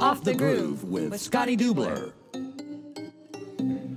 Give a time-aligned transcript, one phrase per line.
[0.00, 2.12] Off the Groove with Scotty Dubler.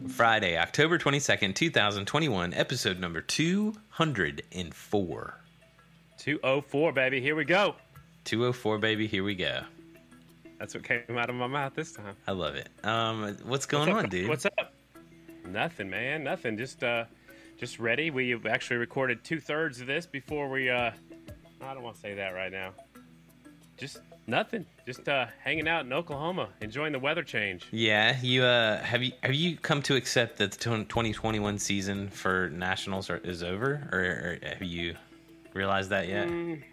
[0.09, 5.37] Friday, October 22nd, 2021, episode number 204.
[6.17, 7.21] 204, baby.
[7.21, 7.75] Here we go.
[8.25, 9.61] 204, baby, here we go.
[10.59, 12.15] That's what came out of my mouth this time.
[12.27, 12.69] I love it.
[12.83, 14.27] Um, what's going What's on, dude?
[14.27, 14.73] What's up?
[15.47, 16.23] Nothing, man.
[16.23, 16.57] Nothing.
[16.57, 17.05] Just uh,
[17.59, 18.11] just ready.
[18.11, 20.69] We actually recorded two thirds of this before we.
[20.69, 20.91] uh
[21.61, 22.71] I don't want to say that right now.
[23.77, 23.99] Just
[24.31, 24.65] nothing.
[24.87, 27.67] Just uh, hanging out in Oklahoma, enjoying the weather change.
[27.71, 32.49] Yeah, you uh, have you have you come to accept that the 2021 season for
[32.49, 34.95] nationals are, is over, or, or have you
[35.53, 36.27] realized that yet?
[36.27, 36.63] Mm,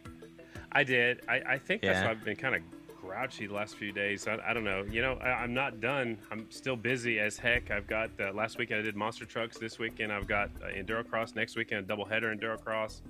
[0.72, 1.20] I did.
[1.28, 2.62] I, I think that's why I've been kind of
[3.00, 4.27] grouchy the last few days.
[4.27, 4.84] I, I don't know.
[4.88, 6.16] You know, I, I'm not done.
[6.30, 7.70] I'm still busy as heck.
[7.70, 9.58] I've got uh, last weekend I did monster trucks.
[9.58, 11.34] This weekend I've got uh, endurocross.
[11.34, 13.00] Next weekend a double header endurocross.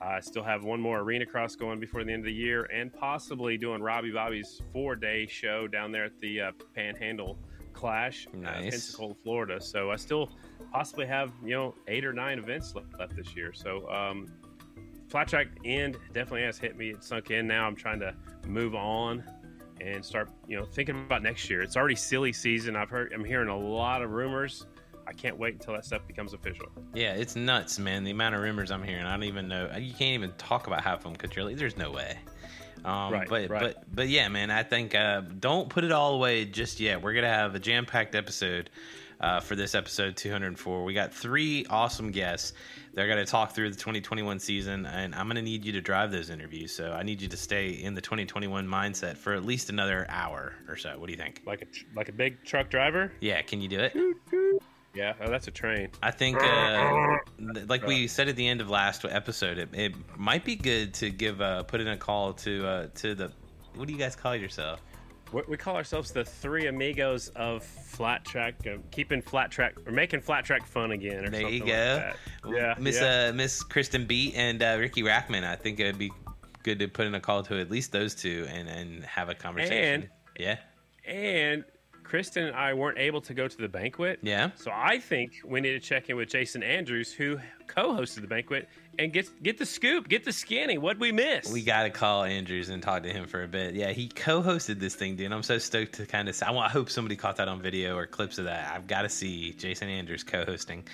[0.00, 2.92] I still have one more arena cross going before the end of the year, and
[2.92, 7.38] possibly doing Robbie Bobby's four day show down there at the uh, Panhandle
[7.72, 8.70] Clash, uh, Nice.
[8.70, 9.60] Pensacola, Florida.
[9.60, 10.30] So I still
[10.72, 13.52] possibly have you know eight or nine events left, left this year.
[13.52, 14.26] So um,
[15.08, 16.90] flat track end definitely has hit me.
[16.90, 17.46] It sunk in.
[17.46, 18.14] Now I'm trying to
[18.46, 19.24] move on
[19.80, 21.62] and start, you know, thinking about next year.
[21.62, 22.76] It's already silly season.
[22.76, 24.66] I've heard, I'm hearing a lot of rumors.
[25.06, 26.66] I can't wait until that stuff becomes official.
[26.94, 28.04] Yeah, it's nuts, man.
[28.04, 29.70] The amount of rumors I'm hearing, I don't even know.
[29.78, 32.18] You can't even talk about half of them because you're like, there's no way.
[32.84, 33.60] Um, Right, but right.
[33.60, 34.50] but but yeah, man.
[34.50, 37.02] I think uh, don't put it all away just yet.
[37.02, 38.70] We're gonna have a jam packed episode
[39.20, 40.84] uh, for this episode 204.
[40.84, 42.52] We got three awesome guests.
[42.92, 46.30] They're gonna talk through the 2021 season, and I'm gonna need you to drive those
[46.30, 46.72] interviews.
[46.72, 50.54] So I need you to stay in the 2021 mindset for at least another hour
[50.68, 50.96] or so.
[50.98, 51.42] What do you think?
[51.44, 53.10] Like a tr- like a big truck driver.
[53.20, 53.96] Yeah, can you do it?
[54.96, 55.90] Yeah, oh, that's a train.
[56.02, 57.16] I think, uh,
[57.66, 61.10] like we said at the end of last episode, it, it might be good to
[61.10, 63.30] give uh, put in a call to uh, to the
[63.74, 64.80] what do you guys call yourself?
[65.32, 69.92] We, we call ourselves the three amigos of flat track, uh, keeping flat track, or
[69.92, 71.26] making flat track fun again.
[71.26, 72.12] Or There you go,
[72.44, 72.56] Like.
[72.56, 73.28] Yeah, Miss yeah.
[73.28, 75.44] uh, Miss Kristen Beat and uh, Riki Rachtman.
[75.44, 76.10] I think it'd be
[76.62, 79.34] good to put in a call to at least those two and and have a
[79.34, 80.02] conversation.
[80.02, 80.08] And-
[80.38, 80.56] yeah,
[81.06, 81.64] and
[82.06, 84.20] Kristen and I weren't able to go to the banquet.
[84.22, 84.50] yeah.
[84.56, 88.68] So I think we need to check in with Jason Andrews, who co-hosted the banquet,
[88.98, 90.78] and get get the scoop, get the skinny.
[90.78, 91.52] What'd we miss?
[91.52, 93.74] We got to call Andrews and talk to him for a bit.
[93.74, 95.32] Yeah, he co-hosted this thing, dude.
[95.32, 96.40] I'm so stoked to kind of.
[96.42, 98.72] I, want, I hope somebody caught that on video or clips of that.
[98.72, 100.84] I've got to see Jason Andrews co-hosting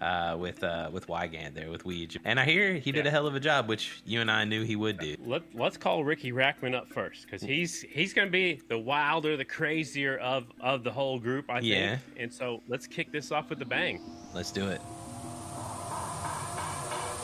[0.00, 3.08] uh, with uh, with Wygant there with Weege, and I hear he did Yeah.
[3.08, 5.16] a hell of a job, which you and I knew he would do.
[5.24, 9.36] Let, let's call Riki Rachtman up first because he's he's going to be the wilder,
[9.36, 11.72] the crazier of of the whole group, I think.
[11.72, 11.98] Yeah.
[12.16, 14.00] And so let's kick this off with a bang.
[14.34, 14.80] Let's do it.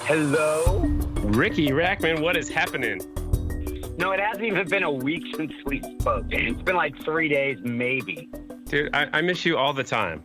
[0.08, 0.78] Hello?
[1.22, 3.00] Riki Rachtman, what is happening?
[3.98, 6.26] No, it hasn't even been a week since we spoke.
[6.30, 8.28] It's been like three days, maybe.
[8.66, 10.22] Dude, I, I miss you all the time.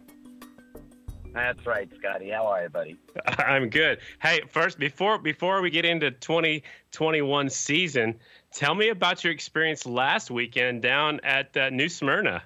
[1.34, 2.30] That's right, Scotty.
[2.30, 2.98] How are you, buddy?
[3.38, 4.00] I'm good.
[4.22, 8.20] Hey, first before before we get into 2021 season,
[8.52, 12.44] tell me about your experience last weekend down at uh, New Smyrna.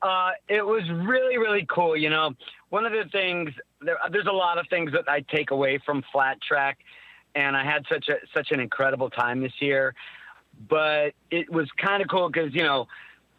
[0.00, 1.96] Uh, it was really, really cool.
[1.96, 2.32] You know,
[2.70, 6.02] one of the things there, there's a lot of things that I take away from
[6.12, 6.78] flat track,
[7.34, 9.94] and I had such a such an incredible time this year.
[10.68, 12.88] But it was kind of cool because you know,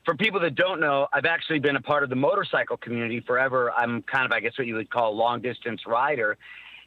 [0.08, 3.74] for people that don't know, I've actually been a part of the motorcycle community forever.
[3.74, 6.38] I'm kind of, I guess, what you would call a long distance rider,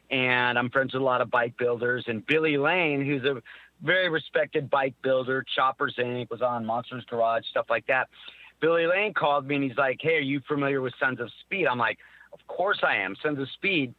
[0.09, 2.05] and I'm friends with a lot of bike builders.
[2.07, 3.39] And Billy Lane, who's a
[3.83, 6.31] very respected bike builder, Choppers Inc.
[6.31, 8.09] was on Monsters Garage, stuff like that.
[8.59, 11.67] Billy Lane called me and he's like, "Hey, are you familiar with Sons of Speed?"
[11.67, 11.99] I'm like,
[12.33, 13.93] "Of course I am." Sons of Speed.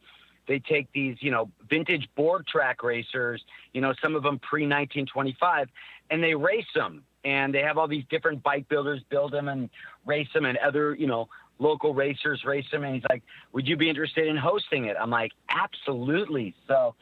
[0.47, 3.41] They take these, you know, vintage board track racers,
[3.71, 5.69] you know, some of them pre 1925,
[6.13, 7.03] and they race them.
[7.25, 9.69] And they have all these different bike builders build them and
[10.05, 12.83] race them, and other, you know, local racers race them.
[12.83, 16.95] And he's like, "Would you be interested in hosting it?" I'm like, "Absolutely." So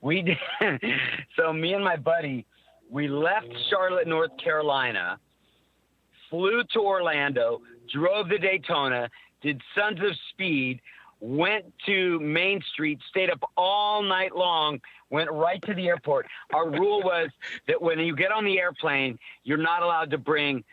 [0.00, 0.36] we did.
[1.36, 2.44] so me and my buddy,
[2.90, 5.18] we left Charlotte, North Carolina
[6.28, 7.60] flew to Orlando,
[7.92, 9.08] drove to Daytona,
[9.42, 10.80] did Sons of Speed,
[11.20, 14.80] went to Main Street, stayed up all night long,
[15.12, 16.26] went right to the airport.
[16.52, 17.28] Our rule was
[17.68, 20.64] that when you get on the airplane, you're not allowed to bring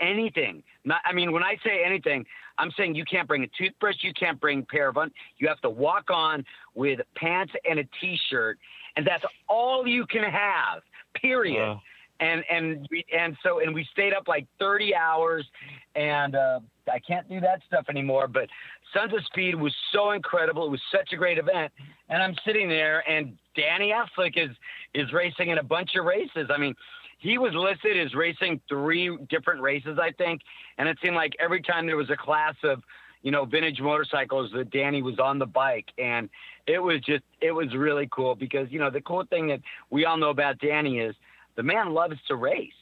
[0.00, 0.62] anything.
[0.84, 2.26] Not, I mean, when I say anything,
[2.58, 5.10] I'm saying you can't bring a toothbrush, you can't bring a pair of un.
[5.38, 6.44] You have to walk on
[6.74, 8.58] with pants and a t-shirt,
[8.96, 10.82] and that's all you can have.
[11.14, 11.82] Period Wow.
[12.20, 15.46] and and we and so and we stayed up like 30 hours
[15.94, 16.60] and uh,
[16.92, 18.48] i can't do that stuff anymore but
[18.92, 20.66] sons of speed was so incredible.
[20.66, 21.72] It was such a great event.
[22.08, 24.54] And i'm sitting there and Danny Eslick is
[24.94, 26.48] is racing in a bunch of races.
[26.50, 26.74] I mean
[27.18, 30.42] he was listed as racing three different races, I think,
[30.78, 32.82] and it seemed like every time there was a class of
[33.22, 36.28] you know vintage motorcycles that Danny was on the bike, and
[36.66, 39.60] it was just it was really cool because you know the cool thing that
[39.90, 41.16] we all know about Danny is
[41.56, 42.72] the man loves to race,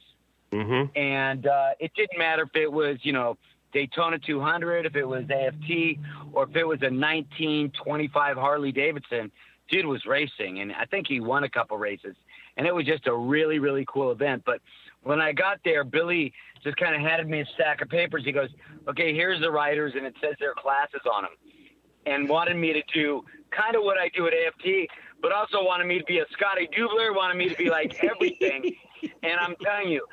[0.52, 0.96] Mm-hmm.
[0.96, 3.36] and uh, it didn't matter if it was you know
[3.74, 5.98] Daytona 200, if it was AFT,
[6.32, 9.30] or if it was a 1925 Harley Davidson.
[9.68, 12.14] Dude was racing, and I think he won a couple races,
[12.56, 14.42] and it was just a really really cool event.
[14.44, 14.60] But
[15.02, 16.32] when I got there, Billy
[16.62, 18.24] just kind of handed me a stack of papers.
[18.24, 18.50] He goes,
[18.86, 21.32] "Okay, here's the riders, and it says their classes on them,"
[22.04, 24.88] and wanted me to do kind of what I do at AFT,
[25.22, 28.76] but also wanted me to be a Scotty Dubler, wanted me to be like everything.
[29.22, 30.06] and I'm telling you,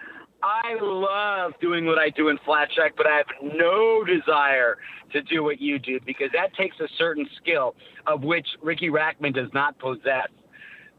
[0.44, 4.78] I love doing what I do in flat track, but I have no desire
[5.12, 7.76] to do what you do because that takes a certain skill
[8.08, 10.30] of which Riki Rachtman does not possess.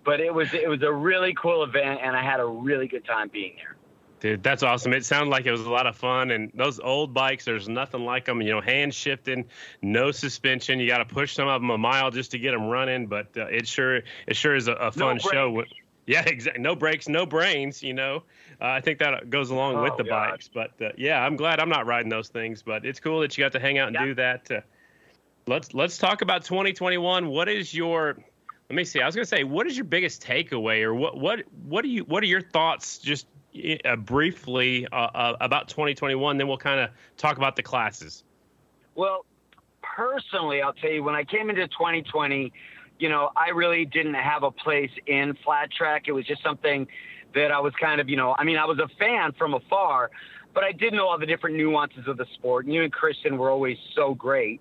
[0.05, 3.05] But it was it was a really cool event, and I had a really good
[3.05, 3.77] time being there.
[4.23, 4.93] Dude, that's awesome.
[4.93, 6.31] It sounded like it was a lot of fun.
[6.31, 8.41] And those old bikes, there's nothing like them.
[8.41, 9.47] You know, hand shifting,
[9.83, 10.79] no suspension.
[10.79, 13.09] You got to push some of them a mile just to get them running.
[13.09, 15.29] But uh, it sure it sure is a, a fun brakes.
[15.29, 15.65] show.
[16.07, 16.63] Yeah, exactly.
[16.63, 17.83] No brakes, no brains.
[17.83, 18.23] You know,
[18.63, 20.31] uh, I think that goes along with Oh, the God.
[20.33, 20.49] bikes.
[20.49, 22.63] But uh, yeah, I'm glad I'm not riding those things.
[22.63, 24.07] But it's cool that you got to hang out and Yeah.
[24.07, 24.51] do that.
[24.51, 24.61] Uh,
[25.47, 27.29] let's let's talk about 2021.
[27.29, 28.17] What is your
[28.71, 29.03] let me see.
[29.03, 31.89] I was going to say, what is your biggest takeaway, or what what what do
[31.89, 33.27] you what are your thoughts just
[33.85, 36.39] uh, briefly uh, uh, about 2021?
[36.39, 38.25] Then we'll kind of talk about the classes.
[38.95, 39.27] Well,
[39.83, 42.53] personally, I'll tell you, when I came into 2020,
[42.99, 46.05] you know, I really didn't have a place in flat track.
[46.07, 46.87] It was just something
[47.35, 50.11] that I was kind of, you know, I mean, I was a fan from afar,
[50.55, 52.67] but I did know all the different nuances of the sport.
[52.67, 54.61] And you and Kristen were always so great.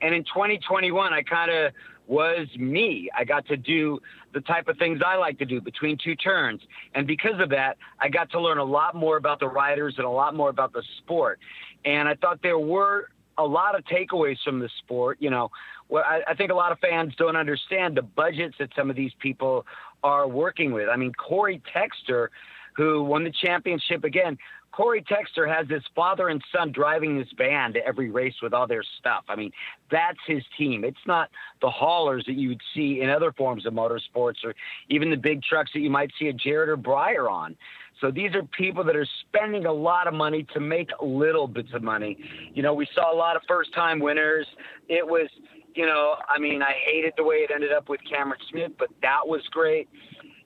[0.00, 1.72] And in 2021, I kind of
[2.06, 3.10] was me.
[3.16, 3.98] I got to do
[4.32, 6.60] the type of things I like to do between two turns.
[6.94, 10.06] And because of that, I got to learn a lot more about the riders and
[10.06, 11.40] a lot more about the sport.
[11.84, 13.08] And I thought there were
[13.38, 15.18] a lot of takeaways from the sport.
[15.20, 15.50] You know,
[15.88, 18.96] well, I, I think a lot of fans don't understand the budgets that some of
[18.96, 19.66] these people
[20.06, 20.88] are working with.
[20.88, 22.28] I mean, Corey Texter,
[22.76, 24.38] who won the championship again,
[24.70, 28.66] Corey Texter has his father and son driving this band to every race with all
[28.66, 29.24] their stuff.
[29.26, 29.50] I mean,
[29.90, 30.84] that's his team.
[30.84, 31.30] It's not
[31.60, 34.54] the haulers that you would see in other forms of motorsports or
[34.90, 37.56] even the big trucks that you might see a Jared or Briar on.
[38.00, 41.70] So these are people that are spending a lot of money to make little bits
[41.72, 42.18] of money.
[42.52, 44.46] You know, we saw a lot of first time winners.
[44.88, 45.28] It was,
[45.76, 48.88] you know, I mean, I hated the way it ended up with Cameron Smith, but
[49.02, 49.88] that was great.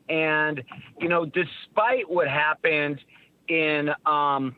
[0.08, 0.62] And,
[0.98, 3.00] you know, despite what happened
[3.48, 4.56] in um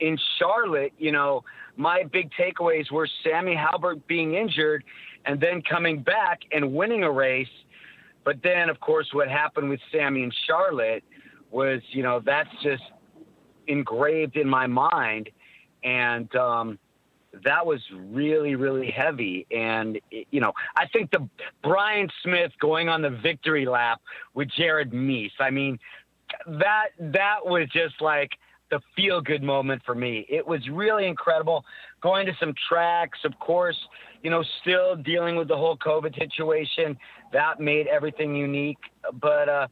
[0.00, 1.44] in Charlotte, you know,
[1.76, 4.82] my big takeaways were Sammy Halbert being injured
[5.26, 7.46] and then coming back and winning a race.
[8.24, 11.04] But then, of course, what happened with Sammy in Charlotte
[11.50, 12.82] was, you know, that's just
[13.66, 15.28] engraved in my mind.
[15.84, 16.78] And um,
[17.44, 19.46] that was really, really heavy.
[19.50, 21.28] And, you know, I think the
[21.62, 24.00] Bryan Smith going on the victory lap
[24.34, 25.78] with Jared Mees, I mean,
[26.46, 28.30] that that was just like
[28.70, 30.26] the feel good moment for me.
[30.28, 31.64] It was really incredible
[32.00, 33.76] going to some tracks, of course,
[34.22, 36.96] you know, still dealing with the whole COVID situation.
[37.32, 38.78] That made everything unique.
[39.20, 39.68] But uh,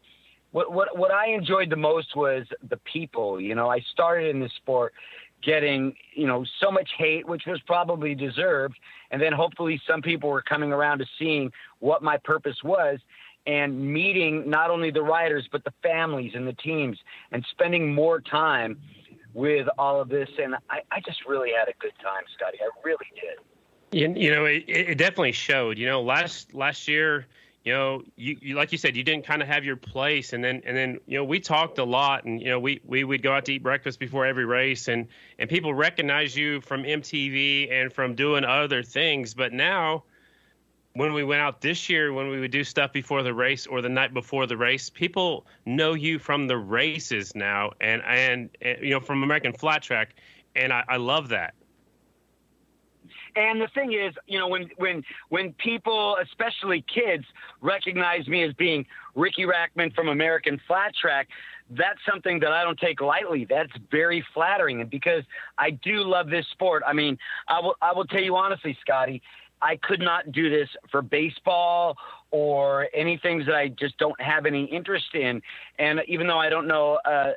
[0.53, 3.41] what, what, what I enjoyed the most was the people.
[3.41, 4.93] You know, I started in this sport
[5.43, 8.79] getting, you know, so much hate, which was probably deserved.
[9.11, 12.99] And then hopefully some people were coming around to seeing what my purpose was
[13.47, 16.99] and meeting not only the riders but the families and the teams
[17.33, 18.79] and spending more time
[19.33, 22.69] with all of this and I, I just really had a good time scotty i
[22.85, 23.39] really did
[23.93, 25.79] You, you know, it, it definitely showed.
[25.79, 27.27] You know, last last year,
[27.65, 30.43] you know, you, you like you said, you didn't kind of have your place, and
[30.43, 33.23] then and then you know, we talked a lot, and you know, we we would
[33.23, 37.71] go out to eat breakfast before every race, and and people recognize you from MTV
[37.71, 40.05] and from doing other things, but now.
[40.95, 43.81] When we went out this year, when we would do stuff before the race or
[43.81, 48.83] the night before the race, people know you from the races now, and and, and
[48.83, 50.17] you know from American Flat Track,
[50.57, 51.55] and I, I love that.
[53.37, 57.25] And the thing is, you know, when when when people, especially kids,
[57.61, 61.29] recognize me as being Riki Rachtman from American Flat Track,
[61.71, 63.47] that's something that I don't take lightly.
[63.49, 65.25] That's very flattering, and because
[65.59, 66.83] I do love this sport.
[66.87, 67.19] I mean,
[67.49, 69.23] I will I will tell you honestly, Scotty,
[69.63, 71.97] I could not do this for baseball
[72.31, 75.43] or any things that I just don't have any interest in.
[75.79, 76.99] And even though I don't know.
[77.05, 77.33] Uh,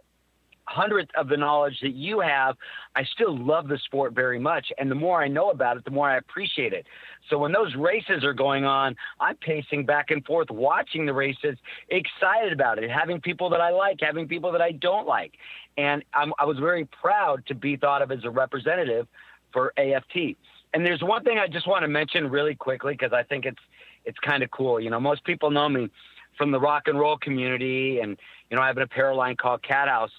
[0.65, 2.55] hundredth of the knowledge that you have,
[2.96, 4.72] I still love the sport very much.
[4.77, 6.86] And the more I know about it, the more I appreciate it.
[7.29, 11.58] So when those races are going on, I'm pacing back and forth, watching the races,
[11.89, 15.34] excited about it, having people that I like, having people that I don't like.
[15.77, 19.08] And I'm, I was very proud to be thought of as a representative
[19.51, 20.38] for AFT.
[20.74, 23.62] And there's one thing I just want to mention really quickly because I think it's
[24.05, 24.79] it's kind of cool.
[24.79, 25.89] You know, most people know me
[26.38, 28.17] from the rock and roll community, and
[28.50, 30.12] you know, I have an apparel line called Cat House,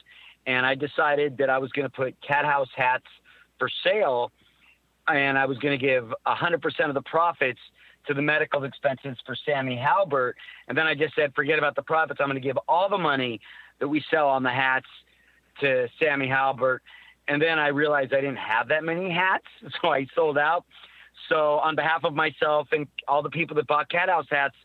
[0.47, 3.07] and I decided that I was going to put Cat House hats
[3.59, 4.33] for sale,
[5.09, 7.61] and I was going to give 100% of the profits
[8.07, 10.37] to the medical expenses for Sammy Halbert,
[10.69, 12.21] and then I just said, forget about the profits.
[12.21, 13.41] I'm going to give all the money
[13.81, 14.87] that we sell on the hats
[15.61, 16.83] to Sammy Halbert.
[17.29, 19.47] And then I realized I didn't have that many hats,
[19.83, 20.65] so I sold out.
[21.29, 24.57] So on behalf of myself and all the people that bought Cat House hats,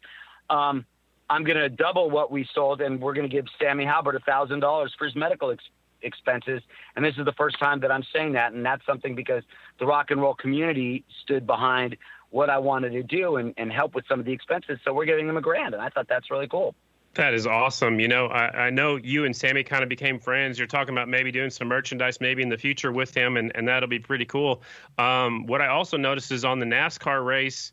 [0.50, 0.86] um,
[1.30, 4.20] I'm going to double what we sold, and we're going to give Sammy Halbert a
[4.20, 5.64] thousand dollars for his medical ex-
[6.02, 6.62] expenses.
[6.96, 9.44] And this is the first time that I'm saying that, and that's something because
[9.80, 11.98] the rock and roll community stood behind
[12.32, 14.80] what I wanted to do and, and help with some of the expenses.
[14.84, 16.76] So we're giving him a grand, and I thought that's really cool.
[17.16, 18.00] That is awesome.
[18.00, 20.60] You know, I, I, know you and Sammy kind of became friends.
[20.60, 23.68] You're talking about maybe doing some merchandise maybe in the future with him, and, and
[23.68, 24.62] that'll be pretty cool.
[25.00, 27.72] Um, what I also noticed is on the NASCAR race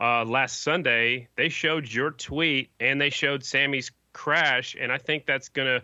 [0.00, 5.26] uh, last Sunday, they showed your tweet and they showed Sammy's crash, and I think
[5.26, 5.82] that's going to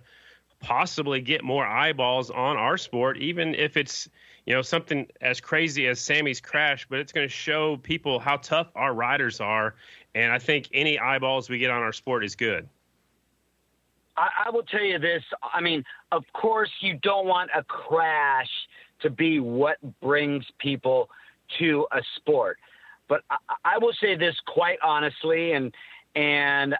[0.60, 4.08] possibly get more eyeballs on our sport, even if it's
[4.46, 8.36] you know something as crazy as Sammy's crash, but it's going to show people how
[8.36, 9.74] tough our riders are,
[10.14, 12.68] and I think any eyeballs we get on our sport is good.
[14.16, 15.22] I, I will tell you this.
[15.54, 18.50] I mean, of course, you don't want a crash
[19.00, 21.10] to be what brings people
[21.58, 22.58] to a sport.
[23.12, 23.36] But I,
[23.74, 25.74] I will say this quite honestly, and
[26.14, 26.74] and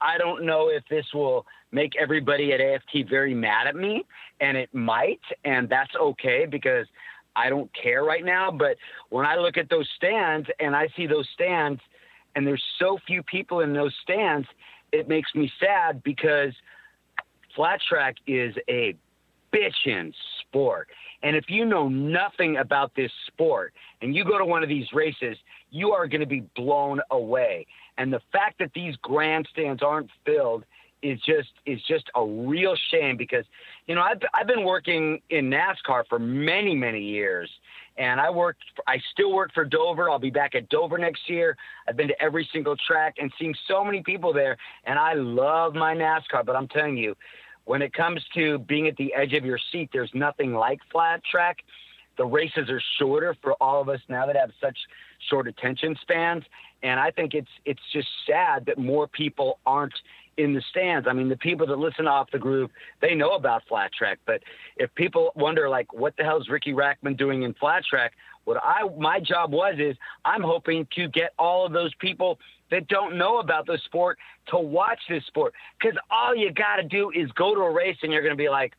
[0.00, 4.06] I don't know if this will make everybody at AFT very mad at me,
[4.40, 6.86] and it might, and that's okay because
[7.34, 8.48] I don't care right now.
[8.52, 8.76] But
[9.08, 11.80] when I look at those stands and I see those stands,
[12.36, 14.46] and there's so few people in those stands,
[14.92, 16.52] it makes me sad because
[17.56, 18.94] flat track is a
[19.52, 20.86] bitchin' sport.
[21.26, 24.86] And if you know nothing about this sport and you go to one of these
[24.92, 25.36] races,
[25.72, 27.66] you are going to be blown away.
[27.98, 30.64] And the fact that these grandstands aren't filled
[31.02, 33.44] is just is just a real shame because
[33.88, 37.50] you know I've I've been working in NASCAR for many many years
[37.98, 40.08] and I worked I still work for Dover.
[40.08, 41.56] I'll be back at Dover next year.
[41.88, 45.74] I've been to every single track and seeing so many people there and I love
[45.74, 47.16] my NASCAR, but I'm telling you
[47.66, 51.22] when it comes to being at the edge of your seat, there's nothing like flat
[51.30, 51.58] track.
[52.16, 54.78] The races are shorter for all of us now that have such
[55.28, 56.44] short attention spans,
[56.82, 59.94] and I think it's it's just sad that more people aren't
[60.38, 61.06] in the stands.
[61.08, 62.70] I mean, the people that listen Off the Groove,
[63.00, 64.18] they know about flat track.
[64.26, 64.42] But
[64.76, 68.12] if people wonder, like, what the hell is Riki Rachtman doing in flat track?
[68.46, 72.38] What I my job was is I'm hoping to get all of those people
[72.70, 76.84] that don't know about the sport to watch this sport because all you got to
[76.84, 78.74] do is go to a race and you're going to be like,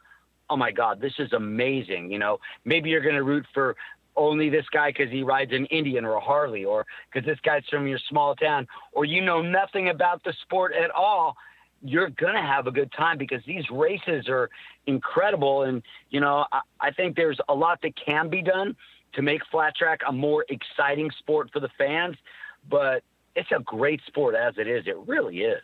[0.50, 2.10] oh my god, this is amazing.
[2.12, 3.76] You know, maybe you're going to root for
[4.16, 7.64] only this guy because he rides an Indian or a Harley, or because this guy's
[7.70, 11.36] from your small town, or you know nothing about the sport at all,
[11.84, 14.50] you're gonna have a good time because these races are
[14.88, 15.64] incredible.
[15.64, 18.76] And you know, I, I think there's a lot that can be done
[19.18, 22.16] to make flat track a more exciting sport for the fans,
[22.70, 23.04] but
[23.36, 24.86] it's a great sport as it is.
[24.86, 25.62] It really is.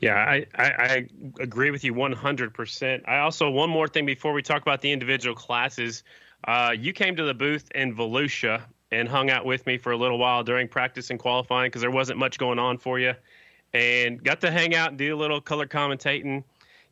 [0.00, 1.06] Yeah, I, I, I,
[1.40, 3.02] agree with you 100%.
[3.06, 6.02] I also, one more thing before we talk about the individual classes.
[6.44, 9.96] Uh, you came to the booth in Volusia and hung out with me for a
[9.96, 13.12] little while during practice and qualifying because there wasn't much going on for you,
[13.74, 16.42] and got to hang out and do a little color commentating.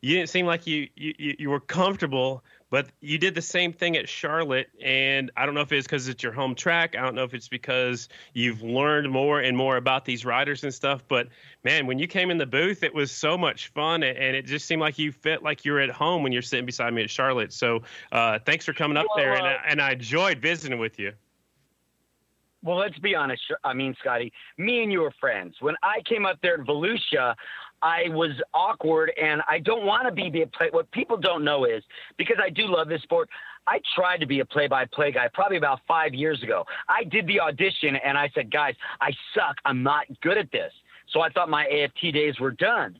[0.01, 3.95] You didn't seem like you you, you were comfortable but you did the same thing
[3.95, 6.95] at Charlotte, and I don't know if it's because it's your home track.
[6.97, 10.73] I don't know if it's because you've learned more and more about these riders and
[10.73, 11.03] stuff.
[11.07, 11.27] But
[11.63, 14.65] man, when you came in the booth, it was so much fun, and it just
[14.65, 17.53] seemed like you fit like you're at home when you're sitting beside me at Charlotte.
[17.53, 20.79] So uh, thanks for coming up well, there, uh, and, I, and I enjoyed visiting
[20.79, 21.13] with you.
[22.63, 23.41] Well, let's be honest.
[23.63, 25.55] I mean, Scotty, me and you were friends.
[25.61, 27.35] When I came up there at Volusia,
[27.81, 30.69] I was awkward, and I don't want to be a play.
[30.71, 31.83] What people don't know is
[32.17, 33.29] because I do love this sport.
[33.67, 36.65] I tried to be a play-by-play guy probably about five years ago.
[36.87, 39.57] I did the audition, and I said, "Guys, I suck.
[39.65, 40.73] I'm not good at this."
[41.09, 42.99] So I thought my AFT days were done.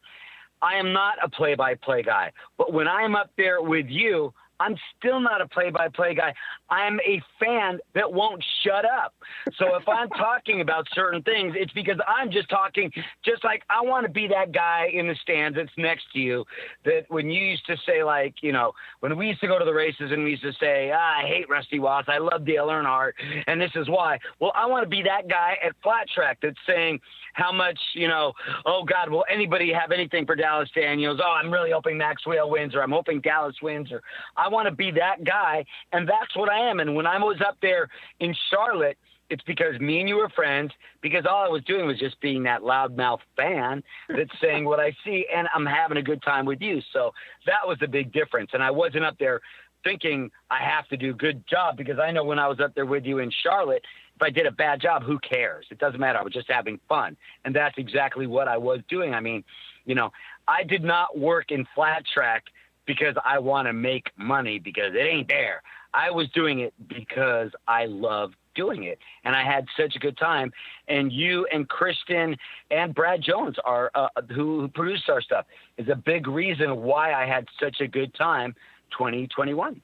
[0.61, 4.75] I am not a play-by-play guy, but when I am up there with you, I'm
[4.97, 6.33] still not a play by play guy.
[6.69, 9.13] I'm a fan that won't shut up.
[9.57, 12.91] So if I'm talking about certain things, it's because I'm just talking,
[13.23, 16.45] just like I want to be that guy in the stands that's next to you.
[16.85, 19.65] That when you used to say, like, you know, when we used to go to
[19.65, 22.67] the races and we used to say, ah, I hate Rusty Wallace, I love Dale
[22.67, 23.13] Earnhardt,
[23.47, 24.19] and this is why.
[24.39, 26.99] Well, I want to be that guy at Flat Track that's saying,
[27.33, 28.33] how much, you know,
[28.65, 31.19] oh God, will anybody have anything for Dallas Daniels?
[31.23, 34.01] Oh, I'm really hoping Maxwell wins or I'm hoping Dallas wins or
[34.35, 35.65] I want to be that guy.
[35.91, 36.79] And that's what I am.
[36.79, 37.89] And when I was up there
[38.19, 38.97] in Charlotte,
[39.29, 42.43] it's because me and you were friends because all I was doing was just being
[42.43, 46.61] that loudmouth fan that's saying what I see and I'm having a good time with
[46.61, 46.81] you.
[46.93, 47.13] So
[47.45, 48.51] that was the big difference.
[48.53, 49.41] And I wasn't up there
[49.83, 52.73] thinking I have to do a good job because I know when I was up
[52.75, 53.83] there with you in Charlotte,
[54.15, 55.65] if I did a bad job, who cares?
[55.69, 56.19] It doesn't matter.
[56.19, 57.15] I was just having fun.
[57.45, 59.13] And that's exactly what I was doing.
[59.13, 59.43] I mean,
[59.85, 60.11] you know,
[60.47, 62.45] I did not work in flat track
[62.87, 65.61] because I want to make money because it ain't there.
[65.93, 70.17] I was doing it because I love doing it and I had such a good
[70.17, 70.51] time
[70.87, 72.35] and you and Kristen
[72.71, 75.45] and Brad Jones are uh, who produced our stuff
[75.77, 78.55] is a big reason why I had such a good time
[78.91, 79.79] 2021.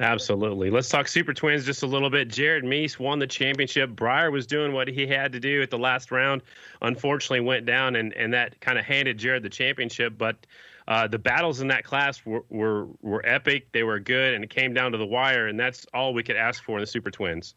[0.00, 0.70] Absolutely.
[0.70, 2.28] Let's talk Super Twins just a little bit.
[2.28, 3.90] Jared Mees won the championship.
[3.90, 6.40] Briar was doing what he had to do at the last round.
[6.80, 10.16] Unfortunately, went down, and, and that kind of handed Jared the championship.
[10.16, 10.46] But
[10.90, 13.68] uh, the battles in that class were, were were epic.
[13.72, 15.46] They were good, and it came down to the wire.
[15.46, 17.54] And that's all we could ask for in the Super Twins.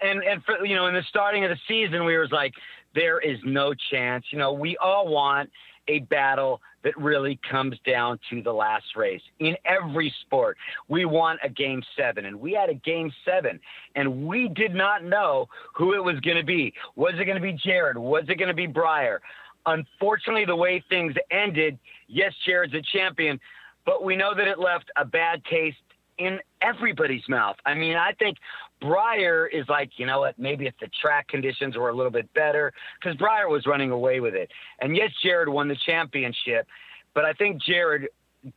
[0.00, 2.54] And and for you know, in the starting of the season, we was like,
[2.96, 4.26] there is no chance.
[4.32, 5.48] You know, we all want
[5.86, 9.22] a battle that really comes down to the last race.
[9.38, 10.56] In every sport,
[10.88, 13.60] we want a game seven, and we had a game seven,
[13.94, 16.72] and we did not know who it was going to be.
[16.96, 17.96] Was it going to be Jared?
[17.96, 19.20] Was it going to be Briar?
[19.66, 23.38] Unfortunately, the way things ended, yes, Jared's a champion,
[23.84, 25.78] but we know that it left a bad taste
[26.18, 27.56] in everybody's mouth.
[27.64, 28.36] I mean, I think
[28.80, 32.32] Briar is like, you know what, maybe if the track conditions were a little bit
[32.34, 34.50] better, because Briar was running away with it.
[34.80, 36.66] And yes, Jared won the championship,
[37.14, 38.08] but I think Jared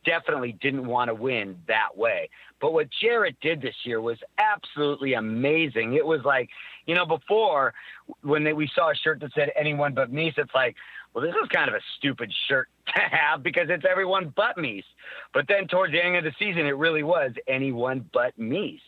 [0.04, 2.30] definitely didn't want to win that way.
[2.60, 5.94] But what Jared did this year was absolutely amazing.
[5.94, 6.48] It was like,
[6.86, 7.74] you know, before
[8.22, 10.76] when they, we saw a shirt that said anyone but me, it's like,
[11.12, 14.84] well, this is kind of a stupid shirt to have because it's everyone but Mees.
[15.32, 18.80] But then towards the end of the season, it really was anyone but Mees.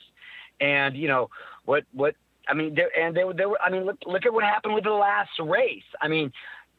[0.60, 1.30] And you know
[1.64, 1.84] what?
[1.92, 2.16] What
[2.48, 3.60] I mean, there, and there, there were.
[3.60, 5.82] I mean, look, look at what happened with the last race.
[6.00, 6.32] I mean,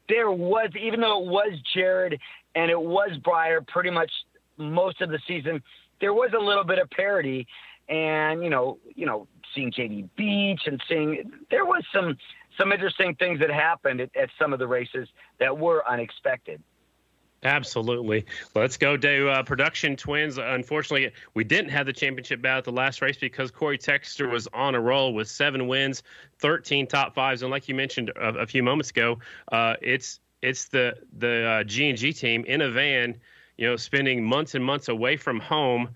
[0.08, 2.18] there was, even though it was Jared
[2.54, 4.10] and it was Briar, pretty much
[4.56, 5.62] most of the season,
[6.00, 7.46] there was a little bit of parity.
[7.88, 12.16] And you know, you know, seeing JD Beach and seeing there was some
[12.58, 16.62] some interesting things that happened at, at some of the races that were unexpected.
[17.44, 18.26] Absolutely.
[18.56, 20.38] Let's go to uh, production twins.
[20.38, 24.48] Unfortunately, we didn't have the championship bout at the last race because Corey Texter was
[24.52, 26.02] on a roll with seven wins,
[26.40, 29.18] 13 top fives, and like you mentioned a, a few moments ago,
[29.52, 33.16] uh, it's it's the the uh, G and G team in a van,
[33.56, 35.90] you know, spending months and months away from home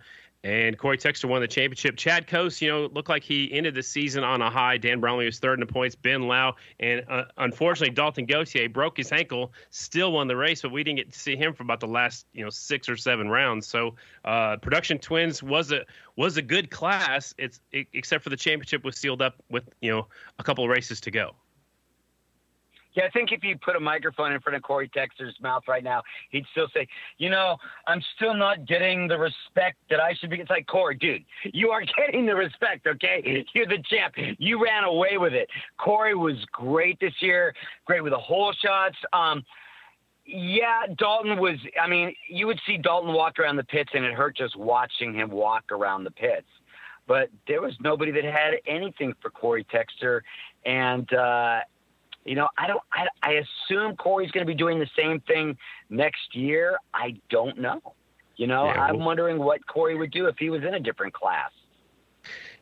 [0.45, 1.97] and Corey Texter won the championship.
[1.97, 4.77] Chad Cose, you know, looked like he ended the season on a high.
[4.77, 5.95] Dan Bromley was third in the points.
[5.95, 9.53] Ben Lowe, and uh, unfortunately, Dalton Gauthier broke his ankle.
[9.71, 12.27] Still won the race, but we didn't get to see him for about the last,
[12.33, 13.67] you know, six or seven rounds.
[13.67, 15.85] So, uh, Production Twins was a
[16.17, 17.35] was a good class.
[17.39, 21.01] It's it, except for the championship was sealed up with you know a couple races
[21.03, 21.35] to go.
[22.95, 25.83] Yeah, I think if you put a microphone in front of Corey Texter's mouth right
[25.83, 26.87] now, he'd still say,
[27.19, 30.41] you know, I'm still not getting the respect that I should be.
[30.41, 33.45] It's like, Corey, dude, you are getting the respect, okay?
[33.55, 34.15] You're the champ.
[34.39, 35.49] You ran away with it.
[35.79, 37.55] Corey was great this year,
[37.87, 38.97] great with the hole shots.
[39.13, 39.43] Um,
[40.25, 41.57] yeah, Dalton was.
[41.83, 45.15] I mean, you would see Dalton walk around the pits, and it hurt just watching
[45.15, 46.47] him walk around the pits.
[47.09, 50.21] But there was nobody that had anything for Corey Texter,
[50.65, 51.61] and uh,
[52.25, 52.83] you know, I don't.
[52.93, 55.57] I, I assume Corey's going to be doing the same thing
[55.91, 56.79] next year.
[56.95, 57.81] I don't know.
[58.37, 61.13] You know, yeah, I'm wondering what Corey would do if he was in a different
[61.13, 61.51] class.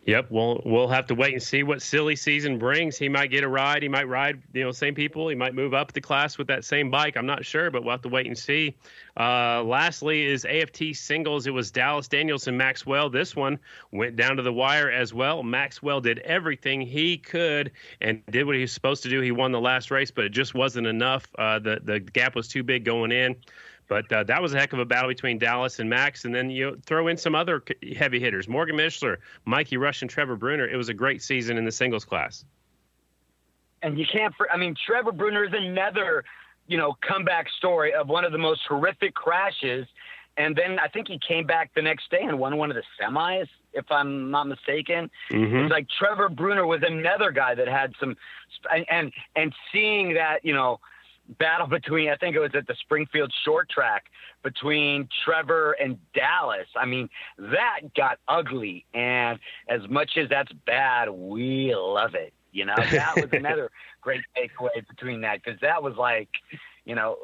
[0.07, 2.97] Yep, well, we'll have to wait and see what silly season brings.
[2.97, 3.83] He might get a ride.
[3.83, 5.29] He might ride, you know, same people.
[5.29, 7.19] He might move up the class with that same bike.
[7.19, 8.77] I'm not sure, but we'll have to wait and see.
[9.19, 11.47] Uh, lastly, is AFT singles.
[11.47, 13.11] It was Dallas Daniels and Maxwell.
[13.11, 13.59] This one
[13.93, 15.43] went down to the wire as well.
[15.43, 19.21] Maxwell did everything he could and did what he was supposed to do.
[19.21, 21.29] He won the last race, but it just wasn't enough.
[21.39, 23.37] Uh, the the gap was too big going in.
[23.91, 26.25] But uh, that was a heck of a battle between Dallas and Max.
[26.25, 27.63] And then you throw in some other
[27.97, 30.69] heavy hitters Morgen Mischler, Mikey Rush, and Trevor Brunner.
[30.69, 32.45] It was a great season in the singles class.
[33.83, 36.25] And you can't, I mean, Trevor Brunner is another,
[36.69, 39.89] you know, comeback story of one of the most horrific crashes
[40.37, 42.83] and then I think he came back the next day and won one of the
[42.99, 45.11] semis, if I'm not mistaken.
[45.31, 45.57] Mm-hmm.
[45.57, 48.17] It's like Trevor Brunner was another guy that had some,
[48.73, 50.81] and and, and seeing that you know
[51.39, 54.05] battle between I think it was at the Springfield short track
[54.43, 56.67] between Trevor and Dallas.
[56.77, 59.39] I mean, that got ugly and
[59.69, 62.33] as much as that's bad, we love it.
[62.53, 66.29] You know, that was another great takeaway between that because that was like,
[66.85, 67.17] you know,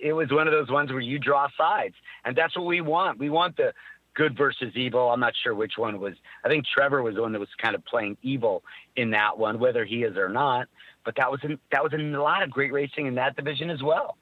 [0.00, 3.18] it was one of those ones where you draw sides, and that's what we want.
[3.18, 3.72] We want the
[4.14, 5.10] good versus evil.
[5.10, 6.14] I'm not sure which one was.
[6.44, 8.64] I think Trevor was the one that was kind of playing evil
[8.96, 10.66] in that one, whether he is or not.
[11.08, 13.70] But that was in, that was in a lot of great racing in that division
[13.70, 14.18] as well.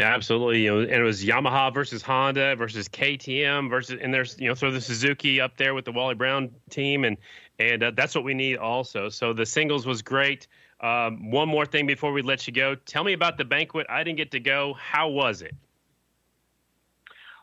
[0.00, 0.64] Yeah, absolutely.
[0.64, 4.56] You know, and it was Yamaha versus Honda versus KTM versus, and there's you know,
[4.56, 7.16] throw the Suzuki up there with the Wally Brown team, and
[7.60, 9.08] and uh, that's what we need also.
[9.08, 10.48] So the singles was great.
[10.80, 12.74] Um, one more thing before we let you go.
[12.74, 13.86] Tell me about the banquet.
[13.88, 14.74] I didn't get to go.
[14.74, 15.54] How was it?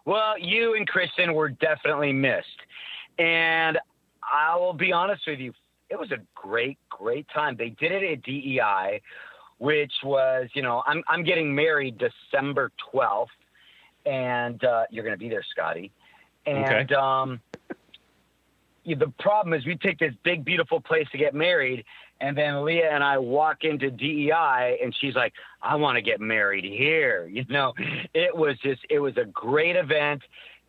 [0.04, 2.60] Well, you and Kristen were definitely missed.
[3.18, 3.80] And
[4.22, 5.54] I will be honest with you,
[5.94, 7.56] it was a great, great time.
[7.56, 9.00] They did it at DEI,
[9.60, 13.28] which was, you know, I'm, I'm getting married December 12th,
[14.04, 15.92] and uh, you're going to be there, Scotty.
[16.48, 16.96] And okay.
[16.96, 17.40] um,
[18.86, 21.86] the problem is we take this big, beautiful place to get married,
[22.20, 26.20] and then Leah and I walk into DEI, and she's like, "I want to get
[26.20, 27.74] married here." You know,
[28.14, 30.24] it was just, it was a great event.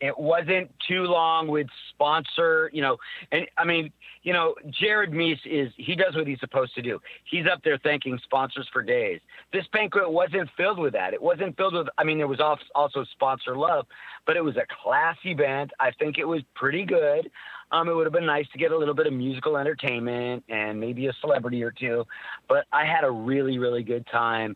[0.05, 2.99] It wasn't too long with sponsor, you know,
[3.33, 3.90] and I mean,
[4.23, 7.01] you know, Jared Mees is he does what he's supposed to do.
[7.25, 9.21] He's up there thanking sponsors for days.
[9.53, 11.14] This banquet wasn't filled with that.
[11.14, 11.88] It wasn't filled with.
[11.97, 12.40] I mean, there was
[12.75, 13.87] also sponsor love,
[14.27, 15.71] but it was a class event.
[15.81, 17.31] I think it was pretty good.
[17.73, 20.79] Um, it would have been nice to get a little bit of musical entertainment and
[20.79, 22.05] maybe a celebrity or two,
[22.47, 24.55] but I had a really, really good time,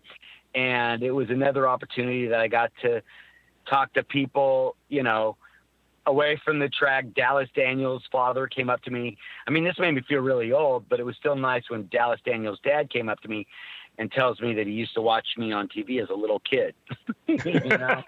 [0.55, 3.03] and it was another opportunity that I got to
[3.68, 5.37] talk to people, you know,
[6.07, 7.07] away from the track.
[7.14, 9.16] Dallas Daniels' father came up to me.
[9.46, 12.20] I mean, this made me feel really old, but it was still nice when Dallas
[12.24, 13.46] Daniels' dad came up to me
[13.99, 16.75] and tells me that he used to watch me on TV as a little kid.
[17.27, 18.03] you know?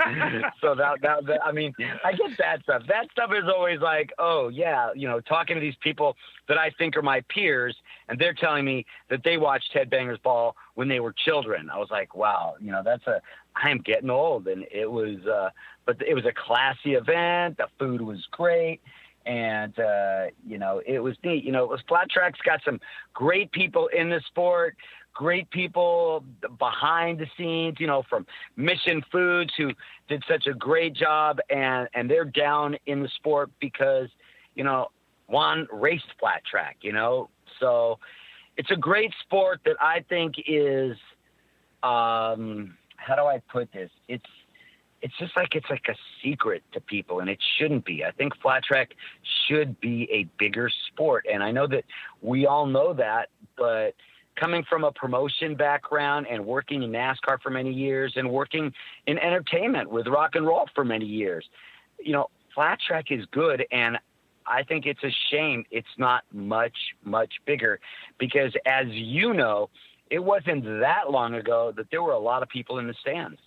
[0.60, 1.74] so that, that, that, I mean,
[2.04, 2.82] I get that stuff.
[2.86, 6.16] That stuff is always like, oh yeah, you know, talking to these people
[6.48, 7.76] that I think are my peers,
[8.08, 11.68] and they're telling me that they watched Headbangers Ball when they were children.
[11.70, 13.20] I was like, wow, you know, that's a,
[13.56, 15.50] I am getting old, and it was, uh,
[15.86, 17.56] but it was a classy event.
[17.56, 18.80] The food was great
[19.26, 21.44] and uh, you know it was neat.
[21.44, 22.80] You know, it was flat track's got some
[23.12, 24.76] great people in the sport
[25.14, 26.24] great people
[26.58, 29.72] behind the scenes, you know, from Mission Foods who
[30.08, 34.08] did such a great job and and they're down in the sport because,
[34.54, 34.88] you know,
[35.28, 37.28] Juan raced flat track, you know.
[37.58, 37.98] So
[38.56, 40.96] it's a great sport that I think is
[41.82, 43.90] um how do I put this?
[44.08, 44.24] It's
[45.02, 48.04] it's just like it's like a secret to people and it shouldn't be.
[48.04, 48.94] I think flat track
[49.46, 51.84] should be a bigger sport and I know that
[52.20, 53.94] we all know that, but
[54.40, 58.72] coming from a promotion background and working in NASCAR for many years and working
[59.06, 61.44] in entertainment with rock and roll for many years.
[62.00, 63.98] You know, flat track is good and
[64.46, 67.78] I think it's a shame it's not much much bigger
[68.18, 69.68] because as you know,
[70.10, 73.38] it wasn't that long ago that there were a lot of people in the stands.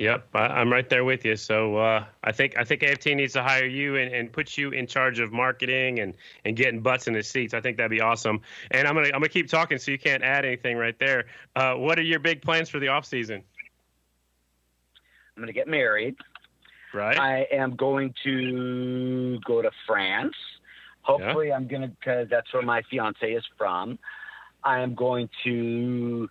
[0.00, 1.36] Yep, I, am right there with you.
[1.36, 4.70] So uh, I think I think AFT needs to hire you and, and put you
[4.70, 7.54] in charge of marketing and, and getting butts in the seats.
[7.54, 8.40] I think that'd be awesome.
[8.72, 11.26] And I'm gonna I'm gonna keep talking so you can't add anything right there.
[11.54, 13.42] Uh, what are your big plans for the off season?
[15.36, 16.16] I'm gonna get married.
[16.92, 17.18] Right.
[17.18, 20.34] I am going to go to France.
[21.02, 21.56] Hopefully, yeah.
[21.56, 24.00] I'm gonna because that's where my fiance is from.
[24.64, 26.28] I am going to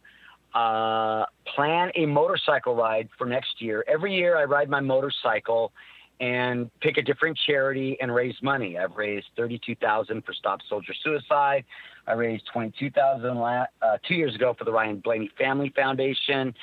[0.54, 3.84] uh, plan a motorcycle ride for next year.
[3.88, 5.72] Every year, I ride my motorcycle
[6.20, 8.78] and pick a different charity and raise money.
[8.78, 11.66] I've raised thirty-two thousand for Stop Soldier Suicide.
[12.08, 13.66] I raised twenty-two thousand uh,
[14.08, 16.54] two years ago for the Ryan Blaney Family Foundation,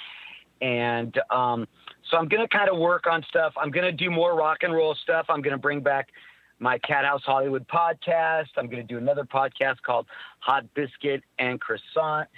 [0.62, 1.66] and um,
[2.08, 3.52] so I'm going to kind of work on stuff.
[3.56, 5.26] I'm going to do more rock and roll stuff.
[5.28, 6.08] I'm going to bring back
[6.60, 8.48] my Cat House Hollywood podcast.
[8.56, 10.06] I'm going to do another podcast called
[10.40, 12.28] Hot Biscuit and Croissant.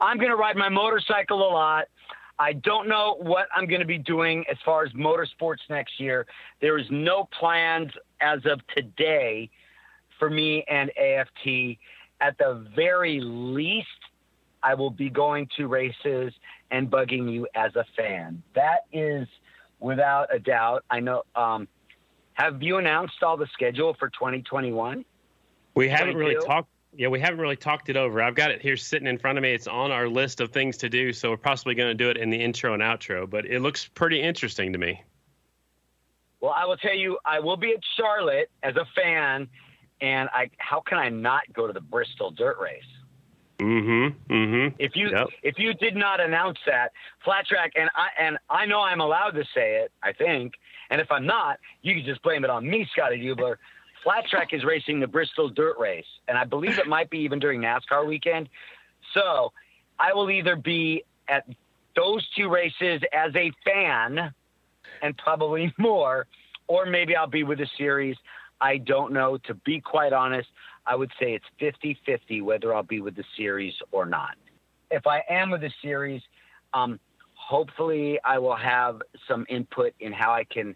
[0.00, 1.86] I'm going to ride my motorcycle a lot.
[2.38, 6.26] I don't know what I'm going to be doing as far as motorsports next year.
[6.60, 7.90] There is no plans
[8.20, 9.50] as of today
[10.18, 11.78] for me and AFT.
[12.20, 13.88] At the very least,
[14.62, 16.32] I will be going to races
[16.70, 18.42] and bugging you as a fan.
[18.54, 19.26] That is
[19.80, 20.84] without a doubt.
[20.90, 21.24] I know.
[21.34, 21.66] Um,
[22.34, 25.04] have you announced all the schedule for 2021?
[25.74, 26.68] We haven't really talked.
[26.94, 28.22] Yeah, we haven't really talked it over.
[28.22, 29.52] I've got it here sitting in front of me.
[29.52, 32.18] It's on our list of things to do, so we're possibly going to do it
[32.18, 33.28] in the intro and outro.
[33.28, 35.02] But it looks pretty interesting to me.
[36.42, 39.48] Well, I will tell you, I will be at Charlotte as a fan,
[40.02, 42.82] and I how can I not go to the Bristol Dirt Race?
[43.58, 44.32] Mm-hmm.
[44.32, 44.76] Mm-hmm.
[44.78, 45.28] If you Yep.
[45.42, 46.92] if you did not announce that
[47.24, 50.54] flat track, and I and I know I'm allowed to say it, I think,
[50.92, 53.56] and if I'm not, you can just blame it on me, Scotty Dubler.
[54.04, 57.38] Flat track is racing the Bristol Dirt Race, and I believe it might be even
[57.38, 58.50] during NASCAR weekend.
[59.14, 59.52] So
[59.98, 61.46] I will either be at
[61.96, 64.34] those two races as a fan,
[65.00, 66.26] and probably more,
[66.66, 68.16] or maybe I'll be with the series.
[68.60, 69.38] I don't know.
[69.46, 70.48] To be quite honest,
[70.86, 74.34] I would say it's 50 50 whether I'll be with the series or not.
[74.90, 76.20] If I am with the series,
[76.74, 77.00] um,
[77.52, 80.74] hopefully I will have some input in how I can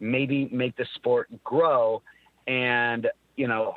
[0.00, 2.02] maybe make the sport grow.
[2.48, 3.74] And, you know,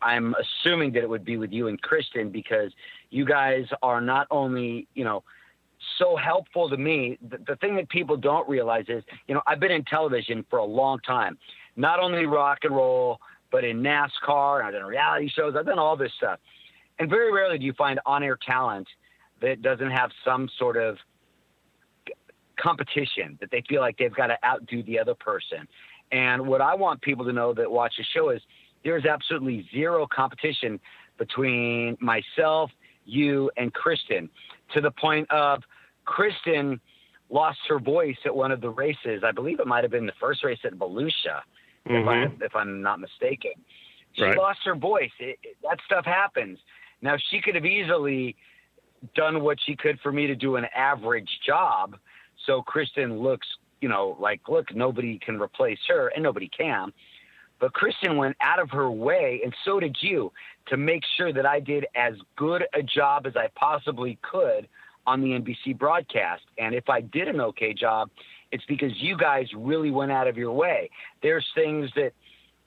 [0.00, 2.72] I'm assuming that it would be with you and Kristen because
[3.10, 5.22] you guys are not only, you know,
[5.98, 7.18] so helpful to me.
[7.30, 10.60] The, the thing that people don't realize is, you know, I've been in television for
[10.60, 11.36] a long time,
[11.76, 13.18] not only rock and roll,
[13.50, 16.38] but in NASCAR, I've done reality shows, I've done all this stuff.
[16.98, 18.88] And very rarely do you find on air talent
[19.42, 20.96] that doesn't have some sort of
[22.62, 25.66] competition that they feel like they've got to outdo the other person.
[26.12, 28.40] And what I want people to know that watch the show is
[28.84, 30.78] there's absolutely zero competition
[31.18, 32.70] between myself,
[33.04, 34.28] you, and Kristen
[34.74, 35.62] to the point of
[36.04, 36.80] Kristen
[37.30, 39.22] lost her voice at one of the races.
[39.24, 41.40] I believe it might have been the first race at Volusia,
[41.86, 42.42] if, I, mm-hmm.
[42.42, 43.52] if I'm not mistaken.
[44.14, 44.36] She Right.
[44.36, 45.10] lost her voice.
[45.18, 46.58] It, it- that stuff happens.
[47.00, 48.36] Now, she could have easily
[49.14, 51.96] done what she could for me to do an average job.
[52.46, 53.46] So Kristen looks,
[53.80, 56.92] you know, like, look, nobody can replace her, and nobody can.
[57.60, 60.32] But Kristen went out of her way, and so did you,
[60.66, 64.68] to make sure that I did as good a job as I possibly could
[65.06, 66.42] on the NBC broadcast.
[66.58, 68.10] And if I did an okay job,
[68.50, 70.90] it's because you guys really went out of your way.
[71.22, 72.12] There's things that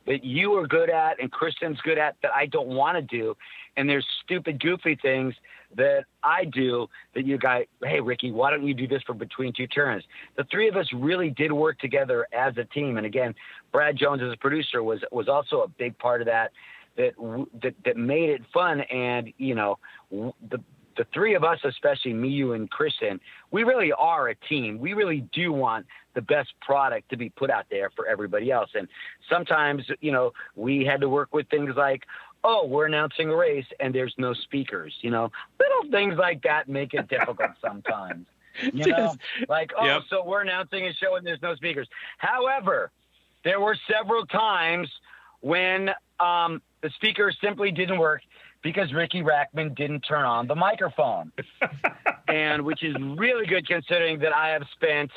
[0.08, 3.36] that you are good at and Kristen's good at that I don't want to do.
[3.76, 5.34] And there's stupid, goofy things
[5.76, 9.54] that I do that you guys, hey, Ricky, why don't you do this for between
[9.54, 10.04] two turns?
[10.38, 12.98] The three of us really did work together as a team.
[12.98, 13.36] And again,
[13.72, 16.52] Brad Jones as a producer was, was also a big part of that,
[16.98, 17.14] that,
[17.62, 18.82] that, that made it fun.
[18.82, 19.78] And, you know,
[20.12, 20.60] the,
[20.98, 23.20] the three of us, especially me, you, and Kristen,
[23.52, 24.80] we really are a team.
[24.80, 28.70] We really do want the best product to be put out there for everybody else.
[28.74, 28.88] And
[29.30, 32.04] sometimes, you know, we had to work with things like,
[32.46, 34.94] oh, we're announcing a race and there's no speakers.
[35.02, 38.28] You know, little things like that make it difficult sometimes.
[38.72, 39.16] You know,
[39.50, 40.02] like, oh, Yep.
[40.10, 41.90] so we're announcing a show and there's no speakers.
[42.20, 42.92] However,
[43.44, 44.90] there were several times
[45.42, 48.22] when um, the speaker simply didn't work
[48.62, 51.32] because Riki Rachtman didn't turn on the microphone.
[52.28, 55.12] and which is really good considering that I have spent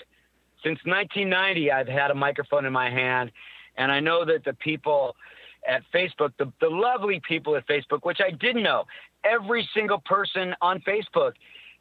[0.62, 3.30] since 1990 I've had a microphone in my hand
[3.76, 5.16] and I know that the people
[5.68, 8.84] at Facebook the, the lovely people at Facebook which I didn't know
[9.24, 11.32] every single person on Facebook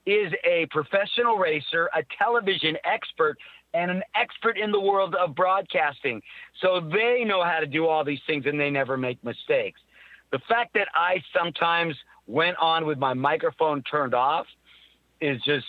[0.06, 3.38] is a professional racer a television expert
[3.74, 6.22] and an expert in the world of broadcasting
[6.62, 9.80] so they know how to do all these things and they never make mistakes
[10.32, 11.96] the fact that I sometimes
[12.28, 14.46] went on with my microphone turned off
[15.22, 15.66] is just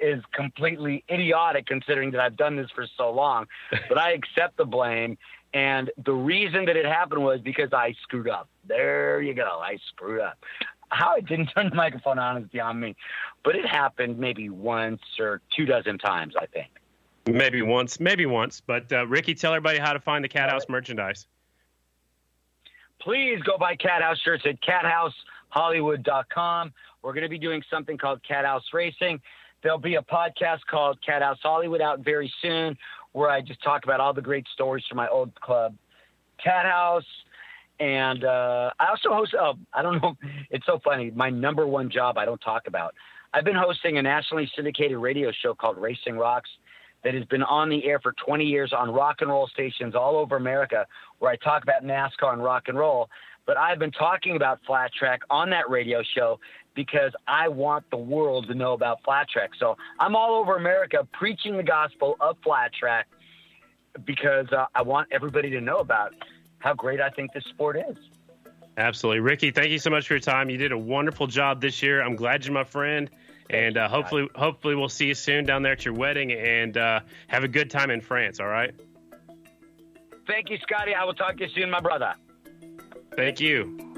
[0.00, 3.46] is completely idiotic considering that I've done this for so long.
[3.88, 5.16] But I accept the blame.
[5.54, 8.48] And the reason that it happened was because I screwed up.
[8.66, 9.60] There you go.
[9.62, 10.36] I screwed up.
[10.88, 12.96] How I didn't turn the microphone on is beyond me.
[13.44, 16.70] But it happened maybe once or two dozen times, I think.
[17.26, 18.60] Maybe once, maybe once.
[18.60, 21.26] But uh, Riki, tell everybody how to find the Cat House merchandise.
[23.00, 26.72] please go buy Cat House shirts at cathousehollywood.com.
[27.00, 29.20] We're going to be doing something called Cat House Racing.
[29.62, 32.76] There'll be a podcast called Cat House Hollywood out very soon
[33.14, 35.74] where I just talk about all the great stories from my old club,
[36.42, 37.06] Cat House.
[37.80, 40.16] And uh, I also host, oh, I don't know,
[40.50, 41.10] it's so funny.
[41.12, 42.92] My number one job I don't talk about.
[43.32, 46.50] I've been hosting a nationally syndicated radio show called Racing Rocks
[47.04, 50.16] that has been on the air for 20 years on rock and roll stations all
[50.16, 50.84] over America
[51.20, 53.08] where I talk about NASCAR and rock and roll.
[53.46, 56.40] But I've been talking about flat track on that radio show
[56.74, 59.50] because I want the world to know about flat track.
[59.58, 63.06] So I'm all over America preaching the gospel of flat track
[64.04, 66.12] because uh, I want everybody to know about
[66.58, 67.96] how great I think this sport is.
[68.76, 69.20] Absolutely.
[69.20, 70.50] Riki, thank you so much for your time.
[70.50, 72.02] You did a wonderful job this year.
[72.02, 73.08] I'm glad you're my friend.
[73.50, 77.00] And uh, hopefully, hopefully we'll see you soon down there at your wedding and uh,
[77.28, 78.40] have a good time in France.
[78.40, 78.74] All right.
[80.26, 80.94] Thank you, Scotty.
[80.94, 82.14] I will talk to you soon, my brother.
[83.14, 83.93] Thank you.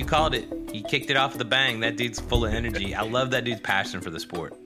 [0.00, 0.48] You called it.
[0.72, 1.80] He kicked it off the bang.
[1.80, 2.94] That dude's full of energy.
[2.94, 4.56] I love that dude's passion for the sport.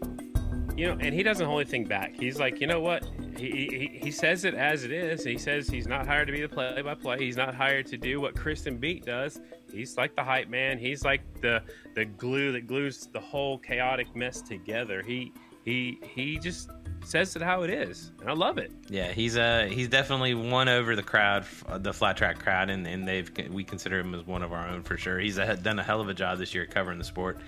[0.76, 2.14] You know, and he doesn't hold anything back.
[2.14, 3.04] He's like, you know what?
[3.36, 5.24] he, he, he says it as it is.
[5.24, 7.18] He says he's not hired to be the play-by-play.
[7.18, 9.40] He's not hired to do what Kristen Beat does.
[9.72, 10.78] He's like the hype man.
[10.78, 11.62] He's like the
[11.94, 15.02] the glue that glues the whole chaotic mess together.
[15.02, 15.32] He
[15.64, 16.70] he he just
[17.04, 18.72] says it how it is, and I love it.
[18.88, 21.46] Yeah, he's uh he's definitely won over the crowd,
[21.78, 24.82] the flat track crowd, and, and they've we consider him as one of our own
[24.82, 25.18] for sure.
[25.18, 27.38] He's a, done a hell of a job this year covering the sport,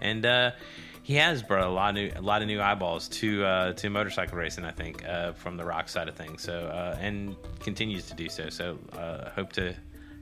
[0.00, 0.50] and uh,
[1.02, 3.88] he has brought a lot of new a lot of new eyeballs to uh, to
[3.90, 4.64] motorcycle racing.
[4.64, 6.42] I think uh, from the rock side of things.
[6.42, 8.48] So uh, and continues to do so.
[8.48, 9.74] So uh, hope to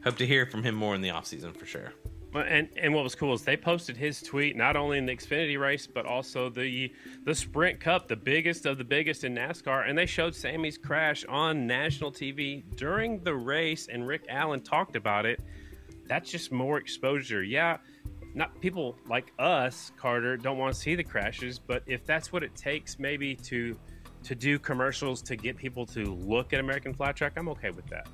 [0.04, 1.92] hope to hear from him more in the off season for sure.
[2.34, 5.58] And and what was cool is they posted his tweet not only in the Xfinity
[5.58, 6.92] race but also the
[7.24, 11.24] the Sprint Cup, the biggest of the biggest in NASCAR, and they showed Sammy's crash
[11.26, 15.40] on national TV during the race, and Rick Allen talked about it.
[16.08, 17.44] That's just more exposure.
[17.44, 17.78] Yeah,
[18.34, 22.42] not people like us, Carter, don't want to see the crashes, but if that's what
[22.42, 23.78] it takes, maybe to
[24.24, 27.86] to do commercials to get people to look at American Flat Track, I'm okay with
[27.88, 28.08] that.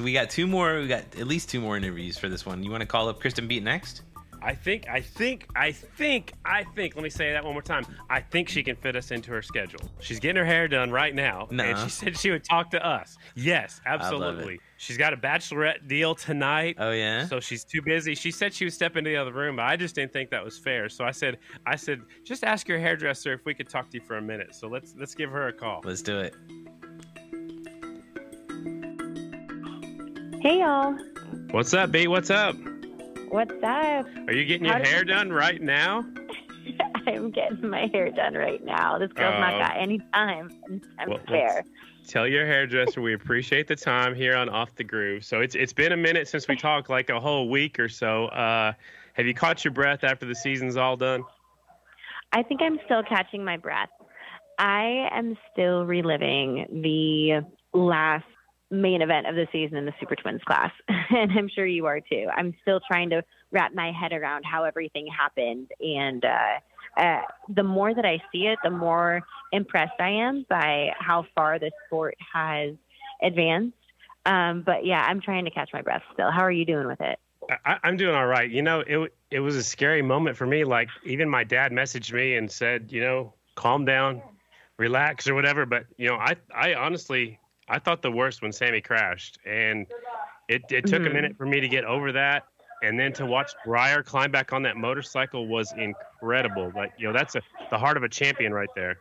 [0.00, 0.80] We got two more.
[0.80, 2.62] We got at least two more interviews for this one.
[2.62, 4.02] You want to call up Kristen Beat next?
[4.40, 6.94] I think, I think, I think, I think.
[6.94, 7.84] Let me say that one more time.
[8.08, 9.80] I think she can fit us into her schedule.
[9.98, 11.66] She's getting her hair done right now, Nuh-uh.
[11.66, 13.18] and she said she would talk to us.
[13.34, 14.60] Yes, absolutely.
[14.76, 16.76] She's got a bachelorette deal tonight.
[16.78, 17.26] Oh yeah.
[17.26, 18.14] So she's too busy.
[18.14, 20.44] She said she would step into the other room, but I just didn't think that
[20.44, 20.88] was fair.
[20.88, 24.04] So I said, I said, just ask your hairdresser if we could talk to you
[24.04, 24.54] for a minute.
[24.54, 25.80] So let's let's give her a call.
[25.84, 26.36] Let's do it.
[30.48, 30.96] Hey y'all,
[31.50, 32.06] What's up, B?
[32.08, 32.56] What's up?
[33.28, 34.06] what's up?
[34.26, 36.06] Are you getting your How did hair you- done right now?
[37.06, 38.96] I'm getting my hair done right now.
[38.96, 39.40] This girl's Oh.
[39.40, 40.50] not got any time.
[40.98, 41.64] I'm Well, fair.
[42.06, 45.22] Tell your hairdresser we appreciate the time here on Off the Groove.
[45.22, 48.28] So it's it's been a minute since we talked, like a whole week or so.
[48.28, 48.72] Uh,
[49.12, 51.24] have you caught your breath after the season's all done?
[52.32, 53.90] I think I'm still catching my breath.
[54.58, 57.42] I am still reliving the
[57.78, 58.24] last
[58.70, 62.00] main event of the season in the Super Twins class, and I'm sure you are
[62.00, 62.26] too.
[62.34, 67.62] I'm still trying to wrap my head around how everything happened, and uh, uh, the
[67.62, 72.16] more that I see it, the more impressed I am by how far the sport
[72.32, 72.74] has
[73.22, 73.74] advanced.
[74.26, 76.30] Um, but yeah, I'm trying to catch my breath still.
[76.30, 77.18] How are you doing with it?
[77.64, 78.50] I, I'm doing all right.
[78.50, 80.64] You know, it it was a scary moment for me.
[80.64, 84.20] Like even my dad messaged me and said, you know, calm down,
[84.76, 85.64] relax or whatever.
[85.64, 89.86] But you know, I I honestly I thought the worst when Sammy crashed, and
[90.48, 91.12] it it took a Mhm.
[91.14, 92.44] minute for me to get over that.
[92.82, 96.72] And then to watch Briar climb back on that motorcycle was incredible.
[96.76, 98.98] Like, you know, that's a, the heart of a champion right there.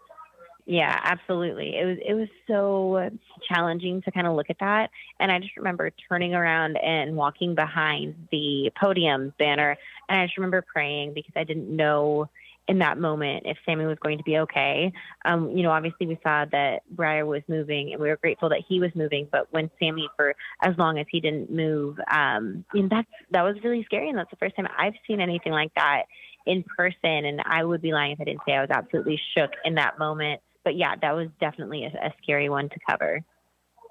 [0.65, 1.77] Yeah, absolutely.
[1.77, 3.09] It was it was so
[3.47, 7.55] challenging to kind of look at that, and I just remember turning around and walking
[7.55, 9.77] behind the podium banner,
[10.09, 12.29] and I just remember praying because I didn't know
[12.67, 14.91] in that moment if Sammy was going to be okay.
[15.25, 18.63] Um, you know, obviously we saw that Briar was moving, and we were grateful that
[18.67, 19.27] he was moving.
[19.31, 23.83] But when Sammy, for as long as he didn't move, um, that's that was really
[23.83, 26.03] scary, and that's the first time I've seen anything like that
[26.45, 27.25] in person.
[27.25, 29.99] And I would be lying if I didn't say I was absolutely shook in that
[29.99, 33.23] moment but yeah, that was definitely a, a scary one to cover.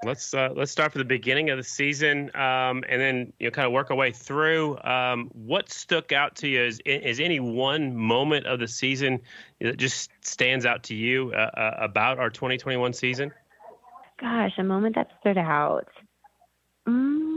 [0.05, 3.51] Let's uh, let's start from the beginning of the season, um, and then you know
[3.51, 4.79] kind of work our way through.
[4.83, 6.63] Um, what stuck out to you?
[6.63, 9.21] Is is any one moment of the season
[9.61, 13.33] that just stands out to you uh, uh, about our 2021 season?
[14.21, 15.89] Gosh, a moment that stood out.
[16.87, 17.36] Mm,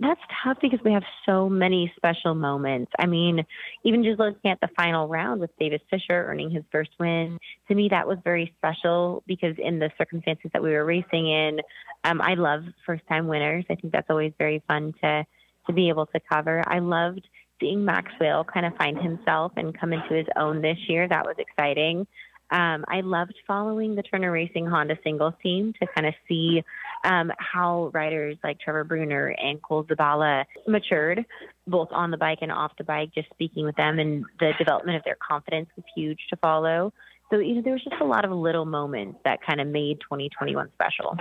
[0.00, 2.92] that's tough because we have so many special moments.
[2.98, 3.44] I mean,
[3.84, 7.74] even just looking at the final round with Davis Fisher earning his first win, to
[7.74, 11.60] me that was very special because in the circumstances that we were racing in,
[12.04, 13.64] um, I love first time winners.
[13.68, 15.24] I think that's always very fun to
[15.66, 16.62] to be able to cover.
[16.66, 17.26] I loved
[17.60, 21.08] seeing Max Whale kind of find himself and come into his own this year.
[21.08, 22.06] That was exciting.
[22.50, 26.62] Um, I loved following the Turner Racing Honda singles team to kind of see
[27.04, 31.24] um, how riders like Trevor Brunner and Cole Zabala matured,
[31.66, 33.10] both on the bike and off the bike.
[33.14, 36.92] Just speaking with them and the development of their confidence was huge to follow.
[37.30, 40.00] So you know, there was just a lot of little moments that kind of made
[40.00, 41.16] 2021 special.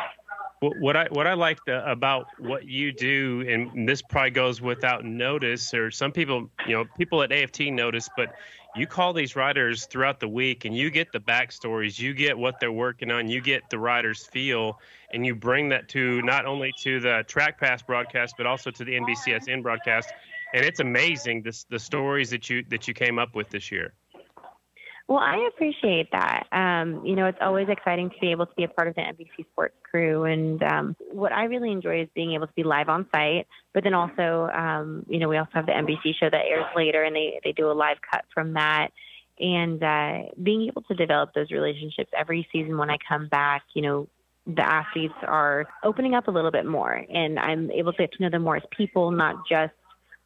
[0.59, 5.71] What I what I liked about what you do, and this probably goes without notice,
[5.71, 8.33] or some people, you know, people at AFT notice, but
[8.75, 12.59] you call these riders throughout the week, and you get the backstories, you get what
[12.59, 14.79] they're working on, you get the riders' feel,
[15.13, 18.83] and you bring that to not only to the Track Pass broadcast, but also to
[18.83, 20.11] the NBCSN broadcast,
[20.55, 23.93] and it's amazing this the stories that you that you came up with this year.
[25.07, 26.47] Well, I appreciate that.
[26.51, 29.01] Um, you know, it's always exciting to be able to be a part of the
[29.01, 30.25] NBC Sports crew.
[30.25, 33.47] And um, what I really enjoy is being able to be live on site.
[33.73, 37.03] But then also, um, you know, we also have the NBC show that airs later,
[37.03, 38.89] and they, they do a live cut from that.
[39.39, 43.83] and uh, being able to develop those relationships every season when I come back, you
[43.83, 44.09] know,
[44.45, 48.23] the athletes are opening up a little bit more, and I'm able to get to
[48.23, 49.73] know them more as people, not just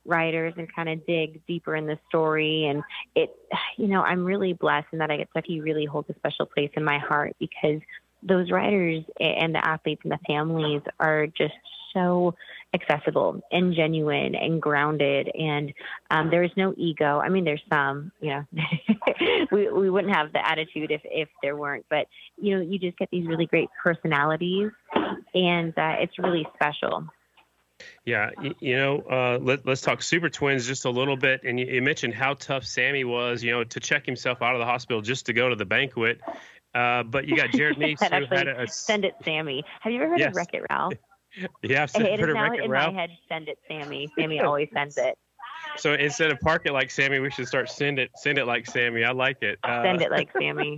[0.05, 2.65] writers, and kind of dig deeper in the story.
[2.65, 2.83] And
[3.15, 3.35] it,
[3.77, 6.71] you know, I'm really blessed in that I get Stucky really holds a special place
[6.75, 7.81] in my heart because
[8.23, 11.53] those writers and the athletes and the families are just
[11.93, 12.35] so
[12.73, 15.29] accessible and genuine and grounded.
[15.37, 15.73] And
[16.09, 17.19] um, there is no ego.
[17.19, 18.45] I mean there's some you know
[19.51, 21.85] we, we wouldn't have the attitude if, if there weren't.
[21.89, 24.71] But you know you just get these really great personalities
[25.33, 27.07] and uh, it's really special
[28.05, 31.41] yeah, you, know, uh, let, us talk Super Twins just a little bit.
[31.43, 34.59] And you, you, mentioned how tough Sammy was, you know, to check himself out of
[34.59, 36.19] the hospital just to go to the banquet.
[36.73, 39.63] Uh, but you got Jared Mees who had a, a, send it Sammy.
[39.81, 40.29] Have you ever heard yes.
[40.29, 40.93] of Wreck It Ralph?
[41.61, 42.93] yeah, I've heard it is now in Ralph.
[42.93, 43.11] my head.
[43.29, 44.09] Send it, Sammy.
[44.17, 45.17] Sammy always sends it.
[45.77, 48.65] So instead of park it like Sammy, we should start send it send it like
[48.65, 49.03] Sammy.
[49.03, 49.59] I like it.
[49.63, 50.77] Uh, send it like Sammy.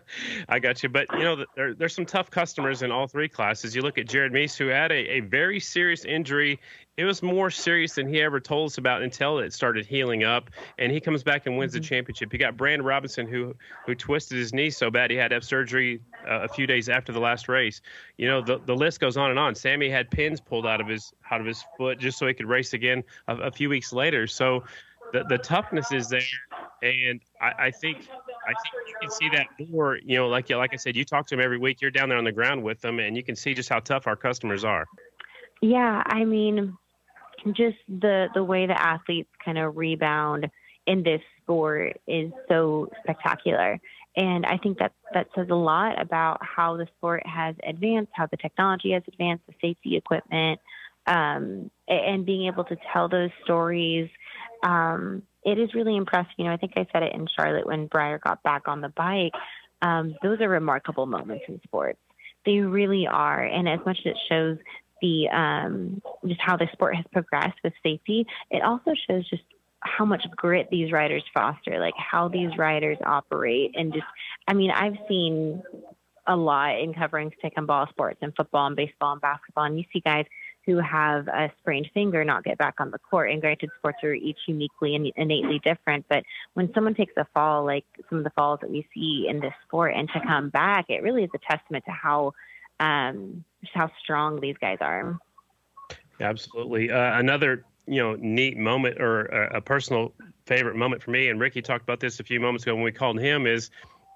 [0.48, 0.88] I got you.
[0.88, 3.74] But you know, there, there's some tough customers in all three classes.
[3.74, 6.60] You look at Jared Mees, who had a, a very serious injury
[6.96, 10.50] it was more serious than he ever told us about until it started healing up.
[10.78, 11.82] And he comes back and wins mm-hmm.
[11.82, 12.30] the championship.
[12.30, 13.54] He got Brandon Robinson who
[13.86, 16.88] who twisted his knee so bad he had to have surgery uh, a few days
[16.88, 17.80] after the last race.
[18.16, 19.54] You know the the list goes on and on.
[19.54, 22.48] Sammy had pins pulled out of his out of his foot just so he could
[22.48, 24.26] race again a, a few weeks later.
[24.26, 24.64] So
[25.12, 26.22] the the toughness is there,
[26.82, 28.08] and I, I think.
[28.46, 29.96] I think you can see that more.
[30.04, 31.80] You know, like like I said, you talk to them every week.
[31.80, 34.06] You're down there on the ground with them, and you can see just how tough
[34.06, 34.84] our customers are.
[35.62, 36.76] Yeah, I mean,
[37.52, 40.50] just the the way the athletes kind of rebound
[40.86, 43.80] in this sport is so spectacular.
[44.16, 48.26] And I think that that says a lot about how the sport has advanced, how
[48.26, 50.60] the technology has advanced, the safety equipment,
[51.06, 54.08] um, and being able to tell those stories.
[54.62, 56.32] Um, it is really impressive.
[56.38, 58.88] You know, I think I said it in Charlotte when Briar got back on the
[58.88, 59.32] bike.
[59.82, 61.98] Um, those are remarkable moments in sports.
[62.46, 63.42] They really are.
[63.42, 64.58] And as much as it shows
[65.04, 69.42] the um, just how the sport has progressed with safety, it also shows just
[69.80, 74.06] how much grit these riders foster, like how these riders operate, and just
[74.48, 75.62] I mean I've seen
[76.26, 79.78] a lot in covering stick and ball sports and football and baseball and basketball, and
[79.78, 80.24] you see guys
[80.64, 83.30] who have a sprained finger not get back on the court.
[83.30, 86.24] And granted, sports are each uniquely and innately different, but
[86.54, 89.52] when someone takes a fall, like some of the falls that we see in this
[89.66, 92.32] sport, and to come back, it really is a testament to how
[92.80, 95.18] um, just how strong these guys are.
[96.20, 96.90] Absolutely.
[96.90, 100.12] Uh, another you know neat moment or a, a, personal
[100.46, 102.92] favorite moment for me, and Riki talked about this a few moments ago when we
[102.92, 103.70] called him is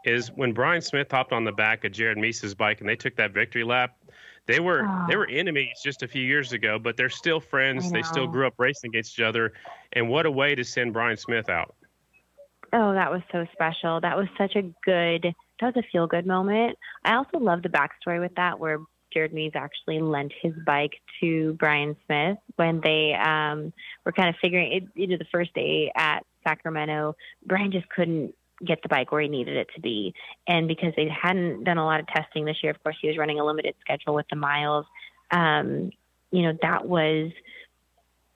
[0.04, 3.16] is when Bryan Smith hopped on the back of Jared Mees's bike and they took
[3.16, 3.96] that victory lap.
[4.46, 5.06] They were oh.
[5.08, 7.90] they were enemies just a few years ago, but they're still friends.
[7.90, 9.52] They still grew up racing against each other,
[9.92, 11.74] and what a way to send Bryan Smith out.
[12.72, 14.00] Oh, that was so special.
[14.00, 16.78] That was such a good that was a feel good moment.
[17.04, 18.78] I also love the backstory with that, where
[19.12, 23.72] Jared Mees actually lent his bike to Bryan Smith when they um,
[24.04, 24.84] were kind of figuring it.
[24.94, 28.34] You know, the first day at Sacramento, Bryan just couldn't
[28.64, 30.14] get the bike where he needed it to be,
[30.46, 33.16] and because they hadn't done a lot of testing this year, of course, he was
[33.16, 34.86] running a limited schedule with the miles.
[35.30, 35.90] Um,
[36.30, 37.30] you know, that was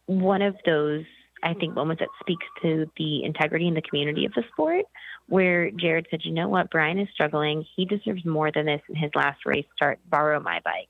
[0.06, 1.04] one of those
[1.43, 4.84] I think moments that speaks to the integrity and the community of the sport
[5.28, 7.64] where Jared said, you know what, Bryan is struggling.
[7.76, 9.99] He deserves more than this in his last race start.
[10.09, 10.88] Borrow my bike.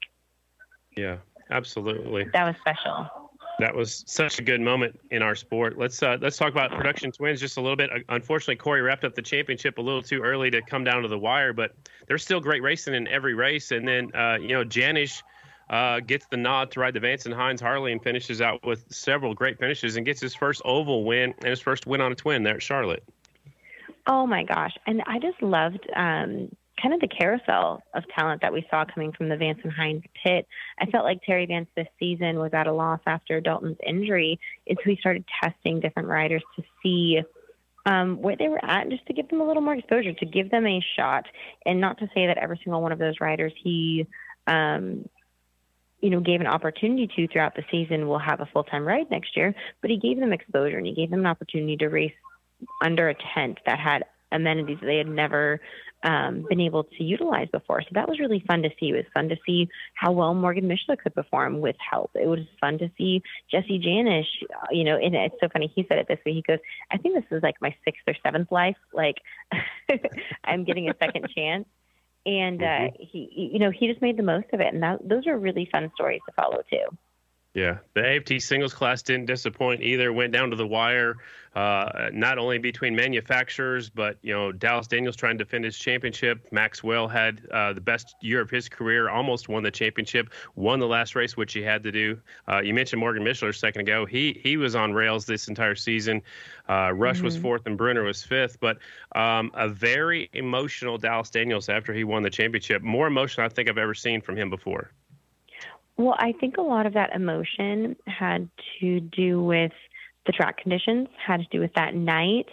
[0.97, 1.19] Yeah,
[1.51, 2.27] absolutely.
[2.33, 3.09] That was special.
[3.59, 5.79] That was such a good moment in our sport.
[5.79, 7.91] Let's uh, let's talk about production twins just a little bit.
[8.09, 11.19] Unfortunately, Corey wrapped up the championship a little too early to come down to the
[11.19, 11.75] wire, but
[12.09, 13.71] there's still great racing in every race.
[13.71, 15.23] And then uh, you know Janisch
[15.73, 18.85] uh, gets the nod to ride the Vance and Hines Harley and finishes out with
[18.93, 22.15] several great finishes and gets his first oval win and his first win on a
[22.15, 23.03] twin there at Charlotte.
[24.07, 24.77] Oh my gosh.
[24.87, 29.13] And I just loved um, kind of the carousel of talent that we saw coming
[29.13, 30.47] from the Vance and Hines pit.
[30.79, 34.39] I felt like Terry Vance this season was at a loss after Dalton's injury.
[34.67, 37.23] It's we started testing different riders to see
[37.87, 40.27] um, where they were at, and just to give them a little more exposure, to
[40.27, 41.25] give them a shot,
[41.65, 44.07] and not to say that every single one of those riders he,
[44.47, 45.09] um,
[46.03, 49.11] you know, gave an opportunity to throughout the season will have a full time ride
[49.11, 49.55] next year.
[49.81, 52.13] But he gave them exposure and he gave them an opportunity to race
[52.83, 55.61] under a tent that had amenities that they had never
[56.05, 57.83] um, been able to utilize before.
[57.83, 58.89] So that was really fun to see.
[58.89, 62.11] It was fun to see how well Morgen Mischler could perform with help.
[62.15, 65.73] It was fun to see Jesse Janisch, uh, you know, and it's so funny.
[65.75, 66.33] He said it this way.
[66.33, 66.59] He goes,
[66.91, 68.77] I think this is like my sixth or seventh life.
[68.93, 69.17] Like
[70.45, 71.67] I'm getting a second chance.
[72.25, 73.03] And uh, mm-hmm.
[73.03, 74.73] he, you know, he just made the most of it.
[74.73, 76.85] And that, those are really fun stories to follow too.
[77.55, 80.11] Yeah, the AFT singles class didn't disappoint either.
[80.11, 81.19] Went down to the wire,
[81.55, 86.47] uh, not only between manufacturers, but you know Dallas Daniels trying to defend his championship.
[86.51, 90.81] Max Whale had uh, the best year of his career, almost won the championship, won
[90.81, 92.19] the last race, which he had to do.
[92.49, 94.07] Uh, you mentioned Morgen Mischler a second ago.
[94.07, 96.23] He he was on rails this entire season.
[96.71, 97.27] Uh, Rush mm-hmm.
[97.27, 98.79] was fourth and Brunner was fifth, but
[99.15, 102.81] um, a very emotional Dallas Daniels after he won the championship.
[102.81, 104.91] More emotional I think I've ever seen from him before.
[105.97, 108.49] Well, I think a lot of that emotion had
[108.81, 109.73] to do with
[110.27, 112.47] the track conditions, had to do with that night.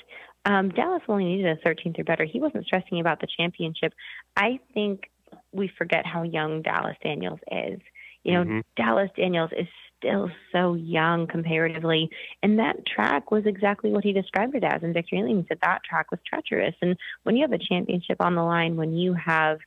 [0.45, 2.25] Um, Dallas only needed a 13th or better.
[2.25, 3.93] He wasn't stressing about the championship.
[4.35, 5.09] I think
[5.51, 7.79] we forget how young Dallas Daniels is.
[8.23, 8.59] You know, mm-hmm.
[8.75, 9.67] Dallas Daniels is
[9.97, 12.09] still so young comparatively.
[12.41, 15.15] And that track was exactly what he described it as And Victor.
[15.15, 16.75] He said that track was treacherous.
[16.81, 19.59] And when you have a championship on the line, when you have,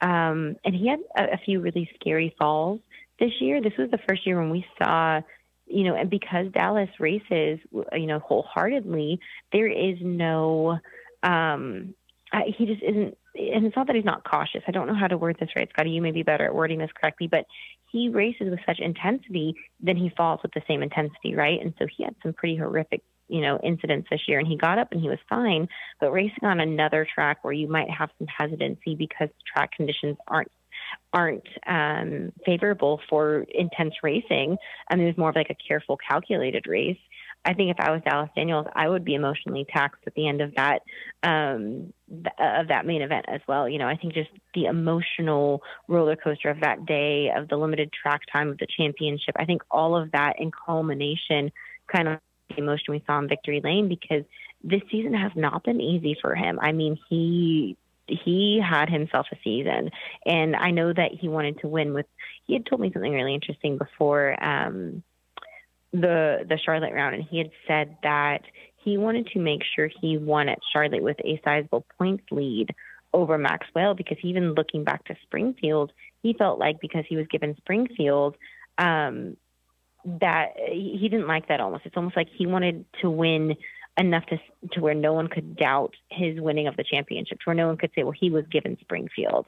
[0.00, 2.80] um, and he had a, a few really scary falls
[3.20, 5.20] this year, this was the first year when we saw,
[5.66, 7.60] you know, and because Dallas races,
[7.92, 9.20] you know, wholeheartedly,
[9.52, 10.78] there is no,
[11.22, 11.94] um,
[12.32, 14.62] I, he just isn't, and it's not that he's not cautious.
[14.66, 15.90] I don't know how to word this right, Scotty.
[15.90, 17.44] You may be better at wording this correctly, but
[17.92, 21.60] he races with such intensity, then he falls with the same intensity, right?
[21.60, 24.78] And so he had some pretty horrific you know incidents this year and he got
[24.78, 25.68] up and he was fine
[26.00, 30.50] but racing on another track where you might have some hesitancy because track conditions aren't
[31.12, 34.56] aren't um, favorable for intense racing.
[34.88, 36.98] I mean, it was more of like a careful, calculated race.
[37.44, 40.42] I think if I was Dallas Daniels, I would be emotionally taxed at the end
[40.42, 40.82] of that
[41.22, 43.66] um, th- of that main event as well.
[43.66, 47.92] You know, I think just the emotional roller coaster of that day, of the limited
[47.92, 49.34] track time of the championship.
[49.38, 51.50] I think all of that in culmination,
[51.90, 52.18] kind of
[52.50, 54.24] the emotion we saw in Victory Lane, because
[54.62, 56.58] this season has not been easy for him.
[56.60, 57.78] I mean, he
[58.10, 59.90] he had himself a season,
[60.26, 61.94] and I know that he wanted to win.
[61.94, 62.06] With
[62.46, 65.02] he had told me something really interesting before um,
[65.92, 68.42] the the Charlotte round, and he had said that
[68.76, 72.74] he wanted to make sure he won at Charlotte with a sizable points lead
[73.12, 75.92] over Max Whale because even looking back to Springfield,
[76.22, 78.36] he felt like because he was given Springfield,
[78.78, 79.36] um,
[80.04, 81.86] that he didn't like that almost.
[81.86, 83.56] It's almost like he wanted to win
[84.06, 84.38] enough to
[84.72, 87.76] to where no one could doubt his winning of the championship, to where no one
[87.76, 89.46] could say, well, he was given Springfield.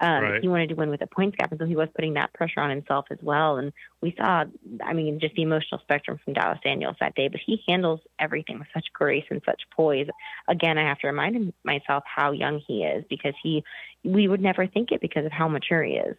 [0.00, 0.42] Um, right.
[0.42, 2.60] He wanted to win with a points gap, and so he was putting that pressure
[2.60, 3.58] on himself as well.
[3.58, 4.44] And we saw,
[4.82, 7.28] I mean, just the emotional spectrum from Dallas Daniels that day.
[7.28, 10.08] But he handles everything with such grace and such poise.
[10.48, 13.62] Again, I have to remind myself how young he is because he,
[14.02, 16.16] we would never think it because of how mature he is.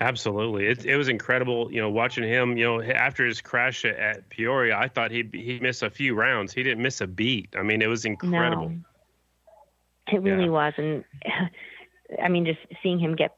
[0.00, 1.72] Absolutely, it, it was incredible.
[1.72, 2.56] You know, watching him.
[2.56, 6.14] You know, after his crash at, at Peoria, I thought he he missed a few
[6.14, 6.52] rounds.
[6.52, 7.54] He didn't miss a beat.
[7.56, 8.70] I mean, it was incredible.
[8.70, 8.80] No,
[10.12, 10.50] it really yeah.
[10.50, 11.04] was, and
[12.22, 13.36] I mean, just seeing him get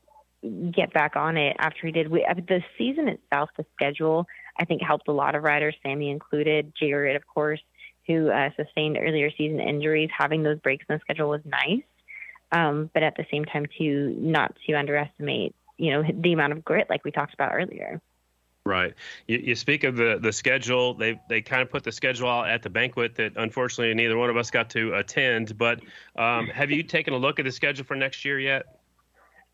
[0.71, 2.11] get back on it after he did.
[2.11, 4.27] We, the season itself, the schedule,
[4.59, 6.73] I think helped a lot of riders, Sammy included.
[6.79, 7.61] Jared, of course,
[8.07, 10.11] who uh, sustained earlier season injuries.
[10.17, 11.83] Having those breaks in the schedule was nice,
[12.53, 16.65] um, but at the same time, too, not to underestimate you know the amount of
[16.65, 18.01] grit like we talked about earlier.
[18.67, 18.95] Right.
[19.27, 20.93] You, you, speak of the the schedule.
[20.93, 24.29] They they kind of put the schedule out at the banquet that unfortunately neither one
[24.29, 25.57] of us got to attend.
[25.57, 25.81] But
[26.17, 28.81] um, have you taken a look at the schedule for next year yet?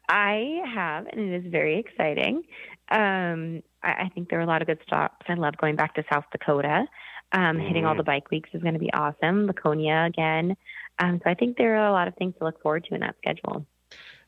[0.09, 2.43] I have, and it is very exciting.
[2.91, 5.27] Um, I, I, think there are a lot of good stops.
[5.29, 6.87] I love going back to South Dakota.
[7.33, 7.67] Um, mm-hmm.
[7.67, 7.99] Hitting all mm-hmm.
[7.99, 9.47] the bike weeks is going to be awesome.
[9.47, 10.57] Laconia again.
[10.99, 13.01] Um, so I think there are a lot of things to look forward to in
[13.01, 13.67] that schedule.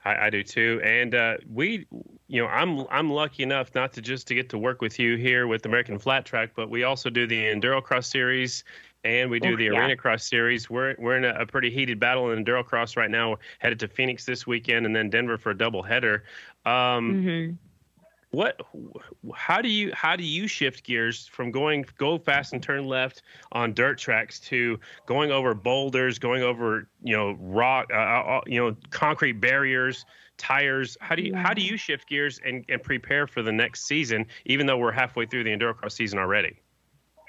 [0.04, 1.86] I, I do too, and uh, we,
[2.28, 5.16] you know, I'm I'm lucky enough not to just to get to work with you
[5.16, 8.64] here with American Flat Track, but we also do the Enduro Cross Series
[9.04, 9.70] and we do the yeah.
[9.78, 10.68] Arena Cross Series.
[10.68, 13.36] We're we're in a, a, pretty heated battle in Enduro Cross right now.
[13.58, 16.24] Headed to Phoenix this weekend, and then Denver for a double header.
[16.64, 17.54] Um, mm-hmm
[18.30, 18.60] what
[19.34, 23.22] how do you how do you shift gears from going go fast and turn left
[23.52, 28.40] on dirt tracks to going over boulders going over you know rock uh, uh, uh
[28.46, 30.04] you know concrete barriers
[30.36, 30.96] tires?
[31.00, 31.42] How do you yeah.
[31.42, 34.92] how do you shift gears and, and prepare for the next season even though we're
[34.92, 36.56] halfway through the endurocross season already?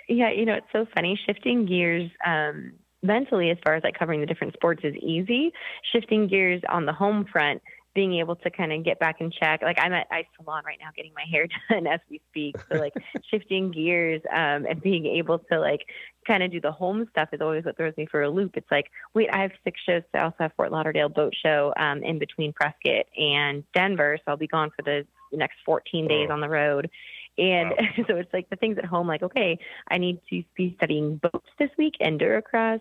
[0.07, 1.19] Yeah you know it's so funny.
[1.25, 5.51] Shifting gears um mentally as far as like covering the different sports is easy.
[5.91, 7.61] Shifting gears on the home front
[7.99, 9.61] being able to kind of get back in check.
[9.61, 12.55] Like I'm at Ice Salon right now getting my hair done as we speak.
[12.71, 12.93] So like
[13.29, 15.81] shifting gears um, and being able to like
[16.25, 18.51] kind of do the home stuff is always what throws me for a loop.
[18.55, 20.03] It's like, wait, I have six shows.
[20.13, 24.17] I also have Fort Lauderdale Boat Show um, in between Prescott and Denver.
[24.19, 26.33] So I'll be gone for the next 14 days oh.
[26.33, 26.89] on the road.
[27.37, 28.05] And wow.
[28.07, 31.49] so it's like the things at home, like, okay, I need to be studying boats
[31.57, 32.79] this week, and endurocross,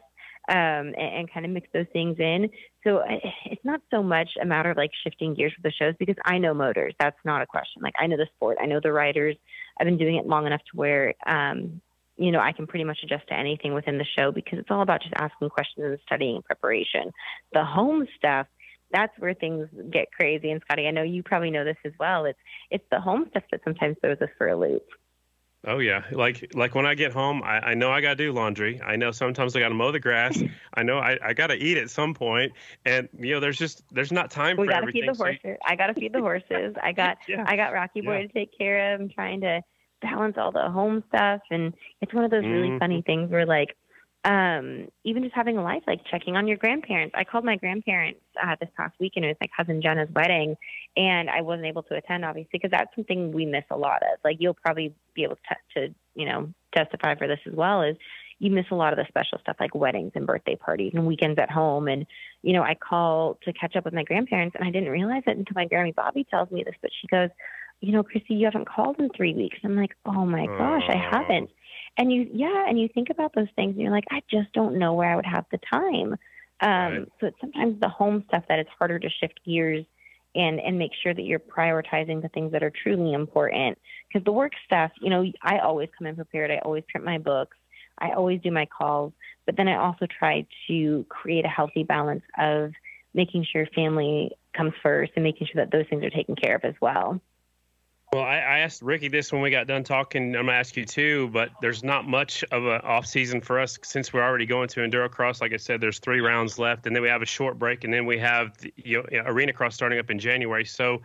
[0.49, 2.49] um, and, and kind of mix those things in.
[2.85, 3.03] So
[3.45, 6.39] it's not so much a matter of like shifting gears for the shows because I
[6.39, 6.95] know motors.
[6.99, 7.83] That's not a question.
[7.83, 9.37] Like I know the sport, I know the riders,
[9.79, 11.81] I've been doing it long enough to where, um,
[12.17, 14.83] you know, I can pretty much adjust to anything within the show because it's all
[14.83, 17.13] about just asking questions and studying and preparation.
[17.53, 18.47] The home stuff,
[18.91, 20.51] that's where things get crazy.
[20.51, 22.25] And Scotty, I know you probably know this as well.
[22.25, 22.39] It's
[22.71, 24.83] it's the home stuff that sometimes throws us for a loop.
[25.69, 28.81] Oh yeah, like like when I get home, I, I know I gotta do laundry.
[28.81, 30.43] I know sometimes I gotta mow the grass.
[30.75, 32.53] I know I, I gotta eat at some point,
[32.87, 35.03] and you know there's just there's not time we for gotta everything.
[35.03, 35.59] feed the horses.
[35.67, 36.75] I gotta feed the horses.
[36.83, 37.45] I got Yeah.
[37.47, 38.27] I got Rocky Boy Yeah.
[38.27, 39.01] to take care of.
[39.03, 39.61] I'm trying to
[40.01, 42.79] balance all the home stuff, and it's one of those really Mhm.
[42.79, 43.77] funny things where like
[44.25, 47.15] um even just having a life like checking on your grandparents.
[47.17, 49.25] I called my grandparents uh, this past weekend.
[49.25, 50.57] It was my cousin jenna's wedding
[50.97, 54.19] and i wasn't able to attend obviously because that's something we miss a lot of.
[54.25, 57.97] Like you'll probably be able to, to you know testify for this as well is
[58.41, 61.39] you miss a lot of the special stuff like weddings and birthday parties and weekends
[61.39, 61.89] at home.
[61.89, 62.07] And
[62.43, 65.37] you know i call to catch up with my grandparents and i didn't realize it
[65.37, 67.31] until my grammy bobby tells me this but she goes
[67.81, 69.59] you know chrissy you haven't called in three weeks.
[69.65, 71.51] I'm like oh my gosh i haven't
[71.99, 74.79] and you yeah and you think about those things and you're like i just don't
[74.79, 76.17] know where i would have the time.
[76.61, 77.09] Um Right.
[77.21, 79.85] so it's sometimes the home stuff that it's harder to shift gears
[80.35, 83.79] and and make sure that you're prioritizing the things that are truly important.
[84.09, 86.51] Because the work stuff you know i always come in prepared.
[86.51, 87.57] I always print my books.
[87.99, 89.13] I always do my calls.
[89.47, 92.73] But then i also try to create a healthy balance of
[93.15, 96.65] making sure family comes first and making sure that those things are taken care of
[96.65, 97.21] as well
[98.13, 100.35] Well, I, I asked Riki this when we got done talking.
[100.35, 103.79] I'm gonna ask you too, but there's not much of an off season for us
[103.83, 105.43] since we're already going to Enduro Cross.
[105.43, 107.93] Like I said, there's three rounds left, and then we have a short break, and
[107.93, 110.65] then we have the, you know, Arena Cross starting up in January.
[110.65, 111.03] So,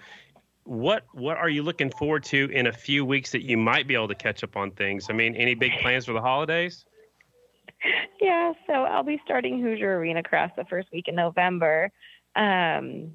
[0.64, 3.96] what what are you looking forward to in a few weeks that you might be
[3.96, 5.08] able to catch up on things?
[5.10, 6.86] I mean, any big plans for the holidays?
[8.22, 11.92] Yeah, so I'll be starting Hoosier Arena Cross the first week in November.
[12.38, 13.12] Um,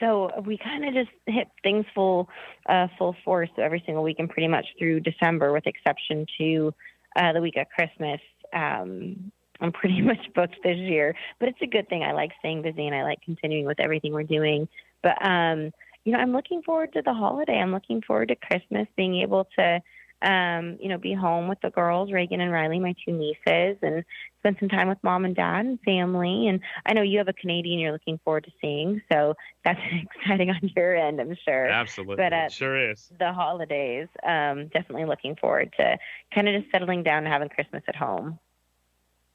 [0.00, 2.28] so we kind of just hit things full
[2.66, 6.74] uh, full force every single week and pretty much through December, with exception to
[7.16, 8.20] uh, the week of Christmas.
[8.52, 9.30] Um,
[9.60, 12.02] I'm pretty much booked this year, but it's a good thing.
[12.02, 14.68] I like staying busy and I like continuing with everything we're doing.
[15.02, 15.72] But um,
[16.04, 17.58] you know, I'm looking forward to the holiday.
[17.58, 19.80] I'm looking forward to Christmas, being able to
[20.22, 24.04] um, you know, be home with the girls, Reagan and Riley, my two nieces, and
[24.40, 26.48] spend some time with mom and dad and family.
[26.48, 29.34] And I know you have a Canadian you're looking forward to seeing, so
[29.64, 29.80] that's
[30.16, 31.66] exciting on your end, I'm sure.
[31.66, 33.10] Absolutely, But, uh, sure is.
[33.18, 35.98] The holidays, um, definitely looking forward to
[36.34, 38.38] kind of just settling down and having Christmas at home.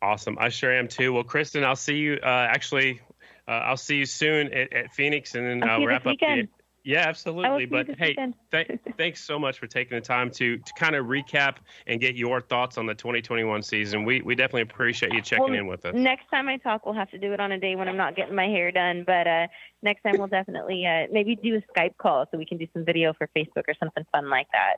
[0.01, 0.38] Awesome.
[0.39, 1.11] I sure am too.
[1.11, 2.19] Well, Kristen, I'll see you.
[2.23, 3.01] Uh, actually,
[3.47, 6.03] uh, I'll see you soon at, at Phoenix, and then I'll I'll wrap up.
[6.05, 6.47] The, weekend.
[6.90, 7.68] Yeah, absolutely.
[7.68, 8.16] But hey,
[8.52, 12.16] th- thanks so much for taking the time to to kind of recap and get
[12.16, 14.06] your thoughts on the 2021 season.
[14.06, 15.94] We we definitely appreciate you checking Well, in with us.
[15.94, 18.16] Next time I talk, we'll have to do it on a day when I'm not
[18.16, 19.04] getting my hair done.
[19.06, 19.48] But uh,
[19.84, 22.84] next time we'll definitely uh, maybe do a Skype call so we can do some
[22.84, 24.78] video for Facebook or something fun like that.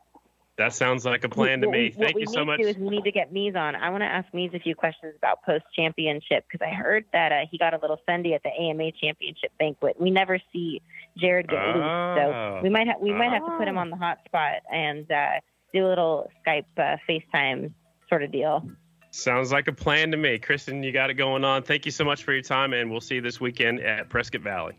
[0.61, 1.89] That sounds like a plan to me.
[1.89, 2.57] Thank what we you so need much.
[2.57, 3.75] To do is we need to get Mees on.
[3.75, 7.31] I want to ask Mees a few questions about post championship because I heard that
[7.31, 9.99] uh, he got a little sendy at the AMA championship banquet.
[9.99, 10.83] We never see
[11.17, 12.15] Jared get loose, Oh.
[12.59, 13.81] so we might ha- we might have to put him Oh.
[13.81, 15.39] on the hot spot and uh,
[15.73, 17.71] do a little Skype uh, FaceTime
[18.07, 18.63] sort of deal.
[19.09, 20.37] Sounds like a plan to me.
[20.37, 21.63] Kristen, you got it going on.
[21.63, 24.41] Thank you so much for your time, and we'll see you this weekend at Prescott
[24.41, 24.77] Valley.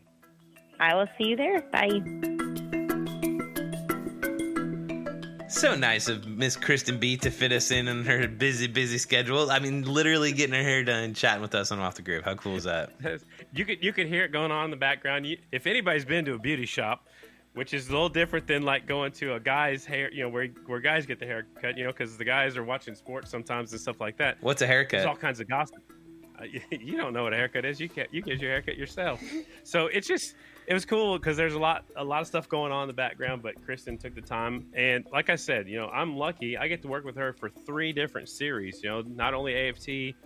[0.81, 1.61] I will see you there.
[1.73, 2.82] Bye.
[5.53, 9.51] So nice of Miss Kristen B to fit us in on her busy, busy schedule.
[9.51, 12.25] I mean, literally getting her hair done, chatting with us on Off the Grid.
[12.25, 12.91] How cool is that?
[13.53, 15.27] you could you could hear it going on in the background.
[15.27, 17.07] You, if anybody's been to a beauty shop,
[17.53, 20.47] which is a little different than like going to a guy's hair, you know, where
[20.67, 23.73] where guys get the hair cut, you know, because the guys are watching sports sometimes
[23.73, 24.39] and stuff like that.
[24.41, 24.99] What's a haircut?
[24.99, 25.83] There's all kinds of gossip.
[26.41, 27.79] Uh, you, you don't know what a haircut is.
[27.79, 28.13] You can't.
[28.13, 29.23] You get your haircut yourself.
[29.65, 30.35] So it's just
[30.67, 32.95] it was cool because there's a lot a lot of stuff going on in the
[32.95, 33.43] background.
[33.43, 36.57] But Kristen took the time, and like I said, you know, I'm lucky.
[36.57, 38.83] I get to work with her for three different series.
[38.83, 40.17] You know, not only AFT,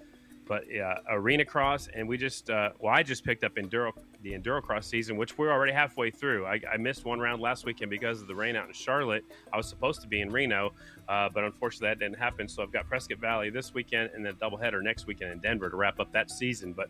[0.46, 4.32] but uh, Arena Cross, and we just uh, well, I just picked up Enduro the
[4.32, 6.46] Enduro Cross season, which we're already halfway through.
[6.46, 9.24] I, I missed one round last weekend because of the rain out in Charlotte.
[9.52, 10.72] I was supposed to be in Reno,
[11.08, 12.48] uh, but unfortunately that didn't happen.
[12.48, 15.76] So I've got Prescott Valley this weekend and then doubleheader next weekend in Denver to
[15.76, 16.72] wrap up that season.
[16.72, 16.88] But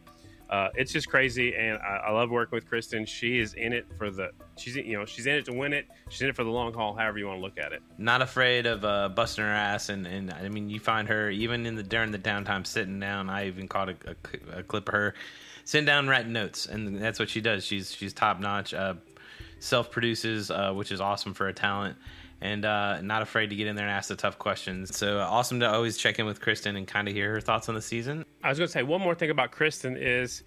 [0.50, 3.04] uh, it's just crazy, and I, I love working with Kristen.
[3.04, 5.86] She is in it for the she's you know she's in it to win it.
[6.08, 7.82] She's in it for the long haul, however you want to look at it.
[7.98, 11.66] Not afraid of uh, busting her ass, and, and I mean, you find her even
[11.66, 13.28] in the during the downtime sitting down.
[13.28, 15.14] I even caught a, a, a clip of her
[15.64, 17.64] sitting down writing notes, and that's what she does.
[17.64, 18.72] She's she's top notch.
[18.72, 18.94] Uh,
[19.58, 21.96] Self produces, uh, which is awesome for a talent,
[22.40, 24.96] and uh, not afraid to get in there and ask the tough questions.
[24.96, 27.74] So awesome to always check in with Kristen and kind of hear her thoughts on
[27.74, 28.24] the season.
[28.42, 30.42] I was going to say one more thing about Kristen is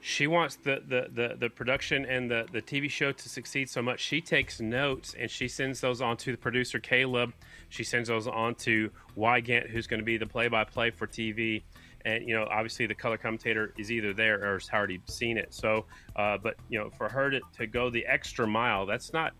[0.00, 3.82] she wants the, the, the, the, production and the, the TV show to succeed so
[3.82, 4.00] much.
[4.00, 7.32] She takes notes and she sends those on to the producer, Caleb.
[7.68, 11.06] She sends those on to Weigandt, who's going to be the play by play for
[11.06, 11.62] TV.
[12.04, 15.52] And, you know, obviously the color commentator is either there or has already seen it.
[15.52, 15.84] So,
[16.14, 19.32] uh, but, you know, for her to, to go the extra mile, that's not,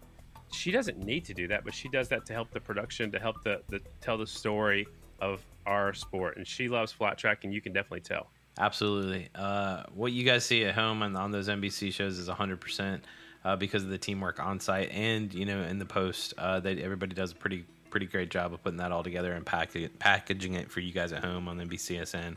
[0.52, 3.18] she doesn't need to do that, but she does that to help the production, to
[3.18, 4.86] help the, the tell the story
[5.20, 6.36] of our sport.
[6.36, 8.28] And she loves flat track, and you can definitely tell.
[8.58, 9.28] Absolutely.
[9.34, 13.00] Uh, what you guys see at home and on those NBC shows is 100%
[13.44, 16.34] uh, because of the teamwork on site and, you know, in the post.
[16.36, 19.70] Uh, everybody does a pretty pretty great job of putting that all together and pack
[19.98, 22.36] packaging it for you guys at home on NBCSN.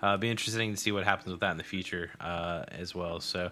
[0.00, 3.20] Uh, be interesting to see what happens with that in the future uh, as well.
[3.20, 3.50] So.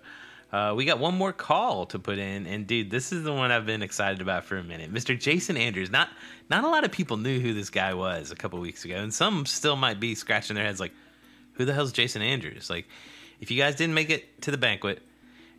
[0.53, 3.51] Uh, we got one more call to put in, and dude, this is the one
[3.51, 4.93] I've been excited about for a minute.
[4.93, 5.19] Mr.
[5.19, 5.91] Jason Andrews.
[5.91, 6.11] Not
[6.51, 9.15] not a lot of people knew who this guy was a couple weeks ago, and
[9.15, 10.93] some still might be scratching their heads like,
[11.55, 12.69] who the hell's Jason Andrews?
[12.69, 12.87] Like,
[13.41, 15.03] if you guys didn't make it to the banquet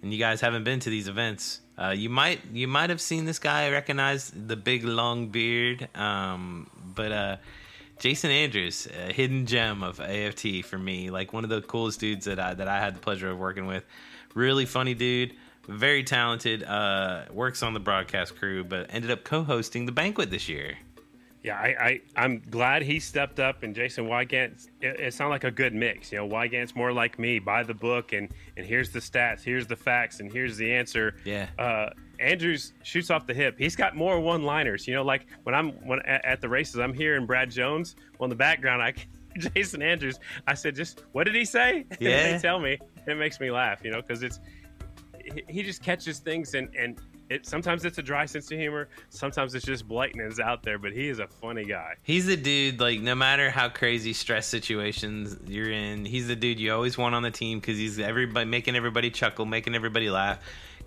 [0.04, 3.26] and you guys haven't been to these events, uh, you might you might have seen
[3.26, 5.90] this guy, recognize the big long beard.
[5.96, 7.38] Um, but uh,
[7.98, 12.26] Jason Andrews, a hidden gem of AFT for me, like one of the coolest dudes
[12.26, 13.84] that I that I had the pleasure of working with.
[14.34, 15.34] Really funny dude,
[15.68, 16.64] very talented.
[16.64, 20.78] Uh, works on the broadcast crew, but ended up co-hosting the banquet this year.
[21.44, 24.70] Yeah, I, I am glad he stepped up, and Jason Weigandt.
[24.80, 26.10] It, it sounded like a good mix.
[26.10, 29.68] You know, Weigandt's more like me, buy the book, and and here's the stats, here's
[29.68, 31.16] the facts, and here's the answer.
[31.26, 31.48] Yeah.
[31.60, 33.56] Uh, Andrews shoots off the hip.
[33.58, 34.88] He's got more one-liners.
[34.88, 37.98] You know, like when I'm when at, at the races, I'm hearing Brad Jones.
[38.18, 38.94] Well, in the background, I
[39.38, 40.20] Jason Andrews.
[40.48, 41.86] I said, just what did he say?
[42.00, 42.34] Yeah.
[42.34, 42.80] they tell me.
[43.08, 43.84] It makes me laugh.
[43.84, 44.40] You know, because it's
[45.48, 47.00] he just catches things and and
[47.30, 50.92] it sometimes it's a dry sense of humor, sometimes it's just blatant out there, but
[50.92, 51.94] he is a funny guy.
[52.04, 56.60] He's the dude like no matter how crazy stress situations you're in, he's the dude
[56.60, 60.40] you always want on the team cuz he's everybody making everybody chuckle, making everybody laugh.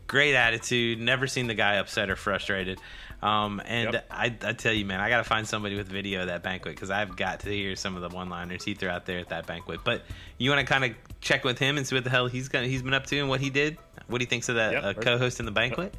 [0.06, 2.80] Great attitude, never seen the guy upset or frustrated.
[3.22, 4.06] Um, and yep.
[4.10, 6.74] I, I, tell you, man, I got to find somebody with video of that banquet
[6.74, 9.46] because I've got to hear some of the one-liners he threw out there at that
[9.46, 9.80] banquet.
[9.84, 10.02] But
[10.38, 12.64] you want to kind of check with him and see what the hell he's got,
[12.64, 14.84] he's been up to and what he did, what he thinks of that yep.
[14.84, 15.94] uh, co-host in the banquet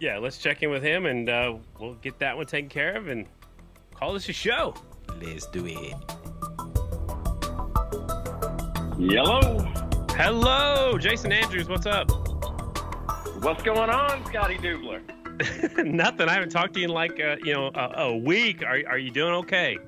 [0.00, 3.08] yeah, let's check in with him and uh, we'll get that one taken care of
[3.08, 3.26] and
[3.94, 4.74] call this a show.
[5.20, 5.94] Let's do it.
[8.96, 9.58] Hello.
[10.10, 11.68] Hello, Jason Andrews.
[11.68, 12.10] What's up?
[13.42, 15.00] What's going on, Scotty Dubler?
[15.84, 16.28] Nothing.
[16.28, 18.64] I haven't talked to you in like uh, you know a, a week.
[18.64, 19.78] Are are you doing okay?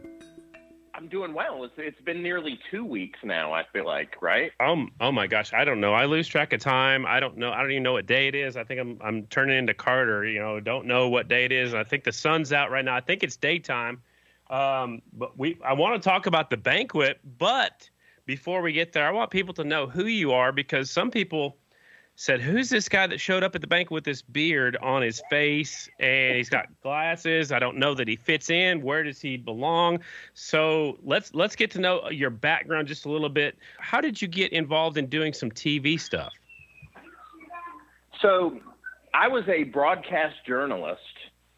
[1.01, 1.65] I'm doing well.
[1.65, 3.55] It's it's been nearly two weeks now.
[3.55, 4.53] I feel like, right?
[4.61, 4.93] Um.
[5.01, 5.95] Oh my gosh, I don't know.
[5.95, 7.07] I lose track of time.
[7.07, 7.51] I don't know.
[7.51, 8.55] I don't even know what day it is.
[8.55, 10.27] I think I'm I'm turning into Carter.
[10.27, 11.73] You know, don't know what day it is.
[11.73, 12.95] I think the sun's out right now.
[12.95, 14.03] I think it's daytime.
[14.51, 15.01] Um.
[15.15, 17.89] But we I want to talk about the banquet, but
[18.27, 21.57] before we get there, I want people to know who you are because some people
[22.21, 25.23] said, "Who's this guy that showed up at the bank with this beard on his
[25.31, 27.51] face and he's got glasses?
[27.51, 28.83] I don't know that he fits in.
[28.83, 30.01] Where does he belong?"
[30.35, 33.57] So let's let's get to know your background just a little bit.
[33.79, 36.31] How did you get involved in doing some TV stuff?
[38.21, 38.61] So
[39.15, 41.01] I was a broadcast journalist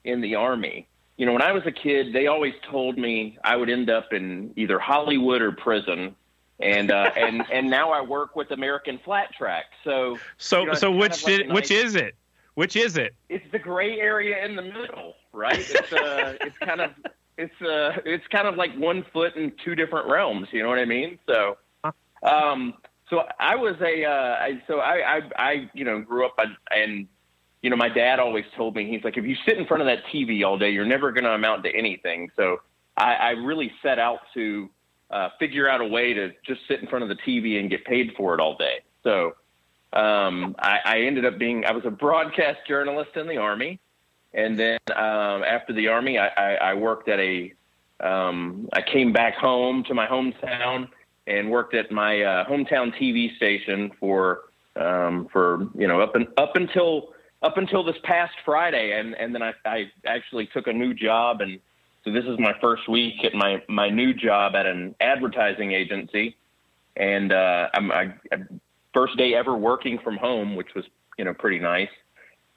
[0.05, 0.87] in the army.
[1.17, 4.13] You know, when I was a kid, they always told me I would end up
[4.13, 6.15] in either Hollywood or prison
[6.63, 9.67] and uh, and and now I work with American Flat Track.
[9.85, 12.15] So so you know, so which like nice, which is it?
[12.55, 13.15] Which is it?
[13.29, 15.59] It's the gray area in the middle, right?
[15.59, 16.91] It's uh, it's kind of
[17.39, 20.49] it's uh, it's kind of like one foot in two different realms.
[20.53, 21.19] You know what I mean?
[21.27, 21.57] So,
[22.23, 22.75] um,
[23.09, 26.39] so I was a uh, I, so I, I I you know grew up
[26.71, 27.09] and
[27.63, 29.87] you know my dad always told me he's like if you sit in front of
[29.87, 32.31] that TV all day, you're never going to amount to anything.
[32.37, 32.61] So
[32.97, 34.69] I, I really set out to
[35.13, 37.85] uh, figure out a way to just sit in front of the TV and get
[37.85, 38.81] paid for it all day.
[39.03, 39.35] So
[39.93, 43.79] um, I, I ended up being I was a broadcast journalist in the army,
[44.33, 47.53] and then um, after the army, I, I, I worked at a
[48.01, 50.89] um, I came back home to my hometown
[51.27, 54.41] and worked at my uh, hometown TV station for
[54.77, 59.35] um, for you know up and up until up until this past Friday, and and
[59.35, 61.61] then I, I actually took a new job and
[62.05, 66.37] so this is my first week at my my new job at an advertising agency,
[66.97, 68.15] and uh, I'm I,
[68.93, 70.85] first day ever working from home, which was
[71.17, 71.91] you know pretty nice.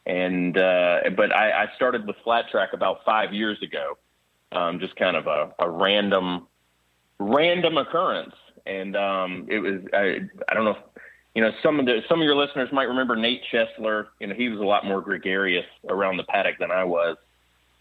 [0.07, 3.97] And uh, but I, I started with flat track about five years ago,
[4.51, 6.47] um, just kind of a, a random
[7.19, 8.35] random occurrence,
[8.65, 10.71] and um, it was I, I don't know.
[10.71, 10.77] If,
[11.35, 14.07] you know, some of the some of your listeners might remember Nate Chesler.
[14.19, 17.17] You know, he was a lot more gregarious around the paddock than I was.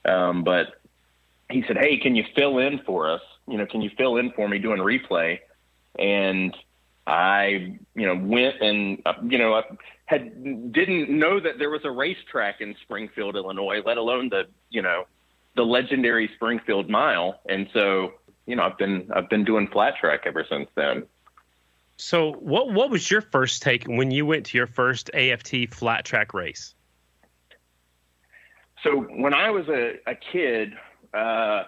[0.04, 0.74] Um, but
[1.50, 3.22] he said, "Hey, can you fill in for us?
[3.46, 5.40] You know, can you fill in for me doing replay?"
[5.98, 6.56] And
[7.06, 9.62] I, you know, went and, uh, you know, I
[10.06, 14.82] had didn't know that there was a racetrack in Springfield, Illinois, let alone the, you
[14.82, 15.04] know,
[15.54, 17.40] the legendary Springfield Mile.
[17.48, 18.14] And so,
[18.46, 21.04] you know, I've been I've been doing flat track ever since then.
[21.96, 26.04] So, what what was your first take when you went to your first AFT flat
[26.04, 26.74] track race?
[28.82, 30.72] So, when I was a, a kid,
[31.14, 31.64] uh,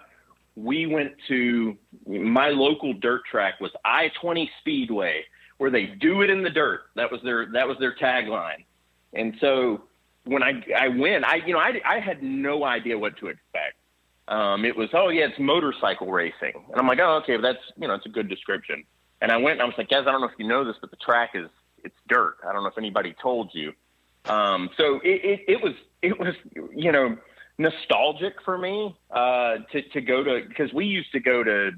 [0.55, 1.77] we went to
[2.07, 5.23] my local dirt track was I twenty Speedway,
[5.57, 6.81] where they do it in the dirt.
[6.95, 8.65] That was their that was their tagline.
[9.13, 9.83] And so
[10.25, 13.75] when I I went, I you know I I had no idea what to expect.
[14.27, 17.87] Um, it was oh yeah, it's motorcycle racing, and I'm like oh okay, that's you
[17.87, 18.83] know it's a good description.
[19.21, 20.75] And I went and I was like guys, I don't know if you know this,
[20.81, 21.49] but the track is
[21.83, 22.37] it's dirt.
[22.47, 23.73] I don't know if anybody told you.
[24.25, 26.33] Um, so it, it it was it was
[26.75, 27.17] you know
[27.57, 31.71] nostalgic for me uh, to to go to because we used to go to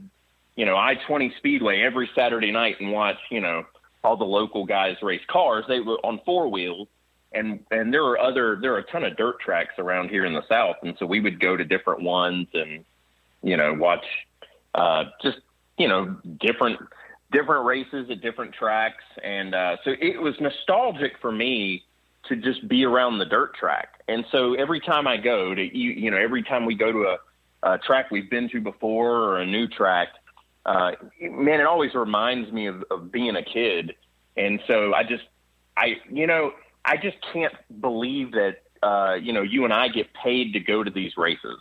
[0.55, 3.65] you know I twenty Speedway every Saturday night and watch you know
[4.03, 5.65] all the local guys race cars.
[5.67, 6.88] They were on four wheels,
[7.34, 10.34] and and there are other there are a ton of dirt tracks around here in
[10.34, 12.84] the South, and so we would go to different ones and
[13.41, 14.05] you know watch
[14.75, 15.39] uh, just
[15.77, 16.80] you know different
[17.32, 21.84] different races at different tracks, and uh, so it was nostalgic for me
[22.27, 23.99] to just be around the dirt track.
[24.10, 27.16] And so every time I go to, you, you know, every time we go to
[27.64, 30.10] a, a track we've been to before or a new track,
[30.66, 30.91] uh,
[31.22, 33.95] man, it always reminds me of, of being a kid.
[34.36, 35.24] And so I just,
[35.78, 36.53] I, you know,
[36.84, 40.84] I just can't believe that, uh, you know, you and I get paid to go
[40.84, 41.60] to these races.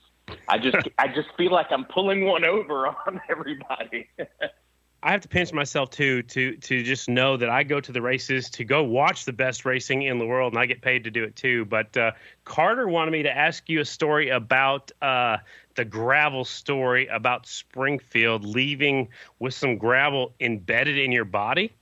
[0.49, 4.09] I just, I just feel like I'm pulling one over on everybody.
[5.03, 8.03] I have to pinch myself too to to just know that I go to the
[8.03, 11.11] races to go watch the best racing in the world, and I get paid to
[11.11, 11.65] do it too.
[11.67, 12.13] But uh,
[12.45, 15.37] Carter wanted me to ask you a story about uh,
[15.77, 21.73] the gravel story about Springfield leaving with some gravel embedded in your body.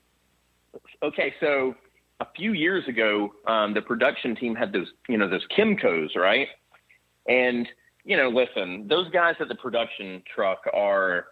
[1.03, 1.75] Okay, so
[2.21, 6.49] a few years ago, um, the production team had those you know those Kymcos, right?
[7.27, 7.67] And
[8.05, 11.29] you know, listen, those guys at the production truck are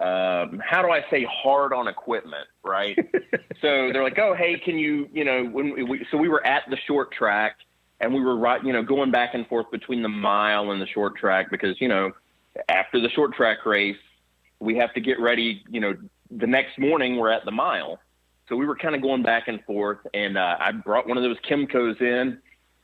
[0.00, 2.96] um, how do I say hard on equipment, right?
[3.60, 6.62] so they're like, oh, hey, can you, you know, when we, so we were at
[6.70, 7.56] the short track
[8.00, 10.86] and we were right, you know, going back and forth between the mile and the
[10.86, 12.10] short track because, you know,
[12.68, 13.96] after the short track race,
[14.60, 15.94] we have to get ready, you know,
[16.30, 18.00] the next morning we're at the mile.
[18.48, 21.22] So we were kind of going back and forth and, uh, I brought one of
[21.22, 22.38] those Kymcos in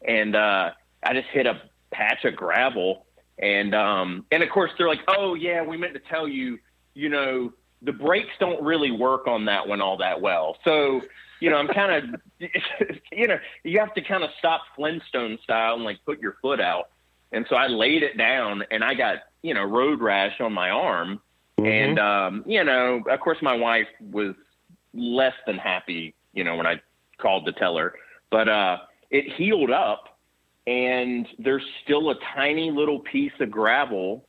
[0.07, 3.07] and, uh, I just hit a patch of gravel
[3.39, 6.59] and, um, and of course they're like, oh yeah, we meant to tell you,
[6.99, 10.57] you know, the brakes don't really work on that one all that well.
[10.65, 11.01] So,
[11.39, 12.21] you know, I'm kind of,
[13.13, 16.61] you know, you have to kind of stop Flintstone style and like put your foot
[16.61, 16.89] out.
[17.31, 20.71] And so I laid it down and I got, you know, road rash on my
[20.71, 21.21] arm.
[21.61, 21.67] Mm-hmm.
[21.67, 24.35] And, um, you know, of course my wife was
[24.93, 26.81] less than happy, you know, when I
[27.19, 27.95] called to tell her,
[28.29, 28.79] but, uh,
[29.11, 30.19] it healed up
[30.67, 34.29] and there's still a tiny little piece of gravel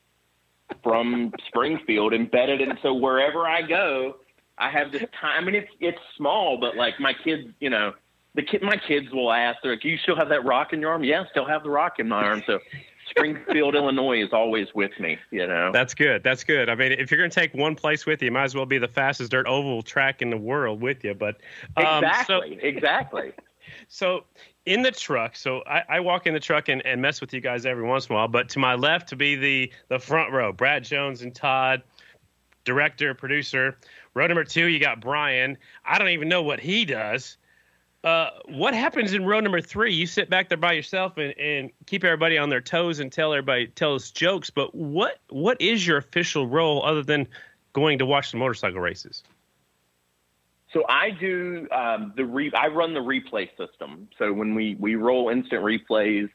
[0.84, 2.78] from Springfield embedded in.
[2.82, 4.18] So wherever I go,
[4.58, 5.42] I have this time.
[5.44, 7.94] I mean, it's it's small, but like my kids, you know,
[8.36, 10.92] the kid, my kids will ask, they're like, you still have that rock in your
[10.92, 12.44] arm?" Yeah, still have the rock in my arm.
[12.46, 12.60] So
[13.10, 15.18] Springfield, Illinois, is always with me.
[15.32, 16.24] You know, that's good.
[16.24, 16.70] That's good.
[16.70, 18.66] I mean, if you're going to take one place with you, you might as well
[18.66, 21.14] be the fastest dirt oval track in the world with you.
[21.14, 21.38] But
[21.78, 23.34] um, exactly, so, exactly.
[23.88, 24.24] So
[24.70, 25.36] in the truck.
[25.36, 28.06] So I, I walk in the truck and, and, mess with you guys every once
[28.06, 28.28] in a while.
[28.28, 31.82] But to my left to be the the front row, Brad Jones and Todd,
[32.66, 33.80] director, producer.
[34.14, 35.58] Row number two, you got Brian.
[35.84, 37.38] I don't even know what he does.
[38.04, 39.92] Uh, what happens in row number three?
[39.92, 43.34] You sit back there by yourself and, and keep everybody on their toes and tell
[43.34, 44.52] everybody tell us jokes.
[44.52, 47.28] But what what is your official role other than
[47.74, 49.24] going to watch the motorcycle races?
[50.74, 54.08] So I do um, the re- I run the replay system.
[54.18, 56.30] So when we we roll instant replays,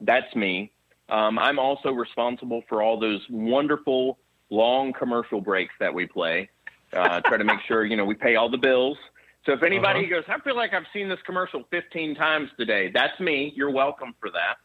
[0.00, 0.72] that's me.
[1.08, 4.18] Um, I'm also responsible for all those wonderful
[4.50, 6.50] long commercial breaks that we play.
[6.92, 8.98] Uh, try to make sure you know we pay all the bills.
[9.44, 10.22] So if anybody uh-huh.
[10.22, 12.90] goes, I feel like I've seen this commercial 15 times today.
[12.92, 13.52] That's me.
[13.54, 14.56] You're welcome for that.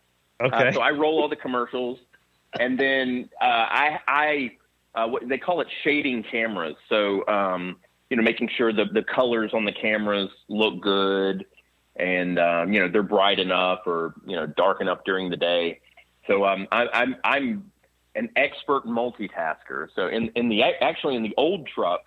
[0.43, 0.69] Uh, okay.
[0.69, 1.99] Uh, so I roll all the commercials,
[2.59, 4.51] and then uh, I I
[4.95, 6.75] uh, what, they call it shading cameras.
[6.89, 7.77] So um,
[8.11, 11.45] you know, making sure the the colors on the cameras look good
[11.95, 15.79] and um, you know they're bright enough or you know dark enough during the day.
[16.27, 17.71] So um, I, I'm I'm
[18.15, 19.87] an expert multitasker.
[19.95, 22.01] So in in the actually in the old truck,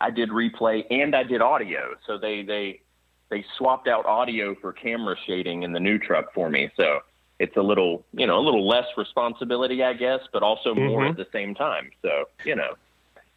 [0.00, 1.96] I did replay and I did audio.
[2.06, 2.80] So they they
[3.28, 6.70] they swapped out audio for camera shading in the new truck for me.
[6.76, 7.00] So
[7.40, 11.10] it's a little you know a little less responsibility, I guess, but also more mm-hmm.
[11.10, 11.90] at the same time.
[12.00, 12.74] So you know,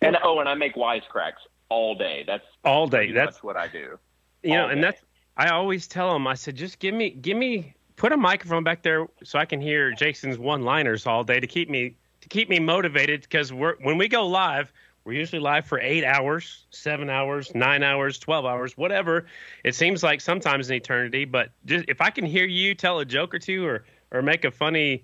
[0.03, 1.41] and oh, and I make wisecracks
[1.71, 2.23] all day.
[2.27, 3.11] That's all day.
[3.11, 3.97] That's what I do.
[4.43, 4.87] you know, all and day.
[4.87, 5.01] that's
[5.37, 6.27] I always tell them.
[6.27, 9.61] I said, just give me, give me, put a microphone back there so I can
[9.61, 13.21] hear Jason's one-liners all day to keep me to keep me motivated.
[13.21, 14.71] Because we're when we go live,
[15.05, 19.25] we're usually live for eight hours, seven hours, nine hours, twelve hours, whatever.
[19.63, 21.23] It seems like sometimes an eternity.
[21.23, 24.43] But just if I can hear you tell a joke or two, or or make
[24.43, 25.03] a funny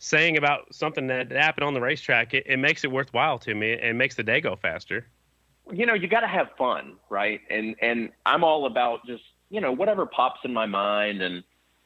[0.00, 3.78] saying about something that happened on the racetrack, it, it makes it worthwhile to me
[3.80, 5.06] and makes the day go faster.
[5.72, 7.40] You know, you got to have fun, right?
[7.50, 11.44] And and I'm all about just you know whatever pops in my mind, and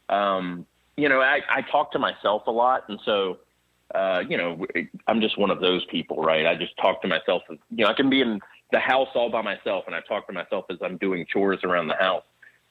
[0.09, 0.66] um,
[0.97, 3.39] you know, I, I talk to myself a lot, and so
[3.95, 4.66] uh, you know,
[5.07, 6.47] I'm just one of those people, right?
[6.47, 7.43] I just talk to myself.
[7.49, 10.33] You know, I can be in the house all by myself, and I talk to
[10.33, 12.24] myself as I'm doing chores around the house.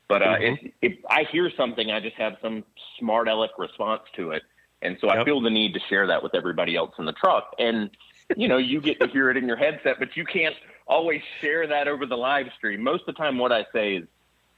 [0.07, 0.71] But uh, Mhm.
[0.81, 2.63] if, if I hear something, I just have some
[2.99, 4.43] smart aleck response to it,
[4.81, 7.53] and so I feel the need to share that with everybody else in the truck.
[7.59, 7.91] And
[8.35, 10.55] you know, you get to hear it in your headset, but you can't
[10.87, 12.81] always share that over the live stream.
[12.81, 14.07] Most of the time, what I say is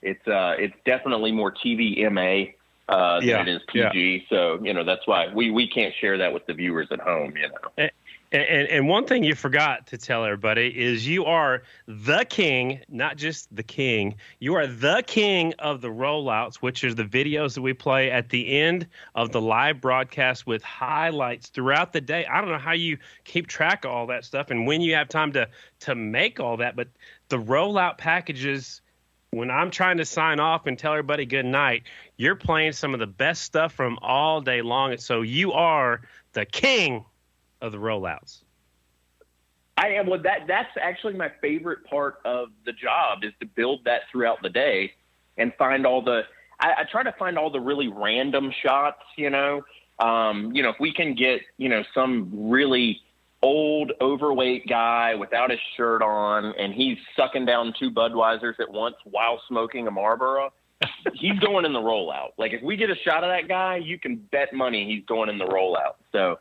[0.02, 2.54] it's uh, it's definitely more TVMA
[2.90, 4.28] uh, than it is PG.
[4.30, 7.36] So you know that's why we we can't share that with the viewers at home.
[7.38, 7.72] You know.
[7.78, 7.92] And,
[8.34, 13.16] and, and one thing you forgot to tell everybody is you are the king, not
[13.16, 14.16] just the king.
[14.40, 18.30] You are the king of the rollouts, which is the videos that we play at
[18.30, 22.26] the end of the live broadcast with highlights throughout the day.
[22.26, 25.10] I don't know how you keep track of all that stuff and when you have
[25.10, 25.48] time to
[25.82, 26.88] to make all that, but
[27.30, 28.82] the rollout packages.
[29.30, 31.86] When I'm trying to sign off and tell everybody good night,
[32.18, 34.96] you're playing some of the best stuff from all day long.
[34.98, 36.02] So you are
[36.34, 37.04] the king
[37.64, 38.44] of the rollouts.
[39.78, 40.08] I am.
[40.08, 44.42] Well, that that's actually my favorite part of the job is to build that throughout
[44.44, 44.94] the day
[45.38, 46.22] and find all the.
[46.60, 49.02] I, I try to find all the really random shots.
[49.18, 49.64] You know,
[49.98, 53.02] um, you know, if we can get you know some really
[53.42, 58.96] old, overweight guy without his shirt on, and he's sucking down two Budweisers at once
[59.06, 60.54] while smoking a Marlboro.
[61.14, 62.32] he's going in the rollout.
[62.38, 65.30] Like if we get a shot of that guy, you can bet money he's going
[65.30, 65.96] in the rollout.
[66.12, 66.40] So,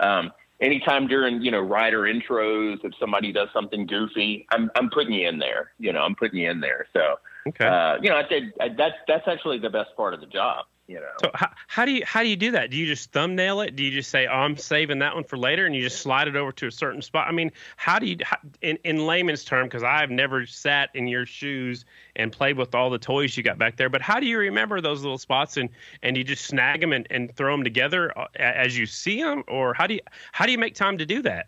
[0.00, 5.12] um, anytime during you know rider intros, if somebody does something goofy, I'm I'm putting
[5.12, 5.72] you in there.
[5.78, 6.86] You know, I'm putting you in there.
[6.92, 7.16] So,
[7.46, 7.66] Okay.
[7.66, 8.52] uh, you know, I did.
[8.60, 10.66] I, that's that's actually the best part of the job.
[10.86, 11.08] You know.
[11.22, 12.70] so how, how do you how do you do that?
[12.70, 13.74] Do you just thumbnail it?
[13.74, 16.28] Do you just say, "Oh, I'm saving that one for later," and you just slide
[16.28, 17.26] it over to a certain spot?
[17.26, 21.08] I mean, how do you, how, in in layman's term, because I've never sat in
[21.08, 21.86] your shoes
[22.16, 24.82] and played with all the toys you got back there, but how do you remember
[24.82, 25.70] those little spots and
[26.02, 29.42] and you just snag them and, and throw them together uh, as you see them,
[29.48, 30.00] or how do you
[30.32, 31.46] how do you make time to do that?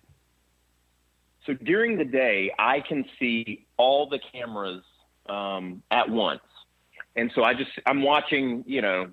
[1.44, 4.82] So during the day, I can see all the cameras
[5.28, 6.40] um, at once,
[7.14, 9.10] and so I just I'm watching, you know,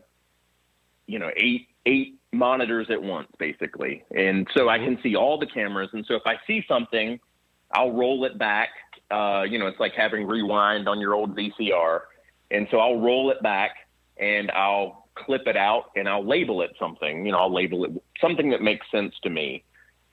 [1.07, 5.47] you know, eight eight monitors at once, basically, and so I can see all the
[5.47, 5.89] cameras.
[5.93, 7.19] And so if I see something,
[7.71, 8.69] I'll roll it back.
[9.11, 12.01] Uh, you know, it's like having rewind on your old VCR,
[12.51, 13.75] and so I'll roll it back
[14.17, 17.25] and I'll clip it out and I'll label it something.
[17.25, 19.63] You know, I'll label it something that makes sense to me.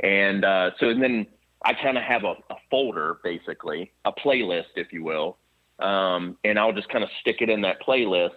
[0.01, 1.27] And uh, so and then
[1.65, 5.37] I kind of have a, a folder, basically, a playlist, if you will,
[5.83, 8.31] um, and I'll just kind of stick it in that playlist.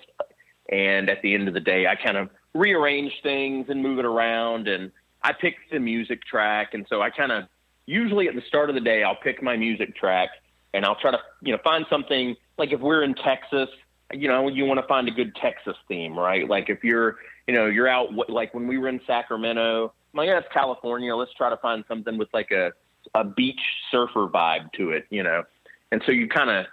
[0.70, 4.06] And at the end of the day, I kind of rearrange things and move it
[4.06, 4.68] around.
[4.68, 4.92] And
[5.24, 7.46] I pick the music track, and so I kind of
[7.86, 10.30] usually at the start of the day, I'll pick my music track,
[10.74, 13.70] and I'll try to you know find something like if we're in Texas,
[14.12, 16.48] you know, you want to find a good Texas theme, right?
[16.48, 17.18] Like if you're
[17.48, 21.16] you know you're out like when we were in Sacramento, I'm like yeah, it's California.
[21.16, 22.74] Let's try to find something with like a
[23.16, 25.44] a beach surfer vibe to it, you know.
[25.92, 26.66] And so you kind of,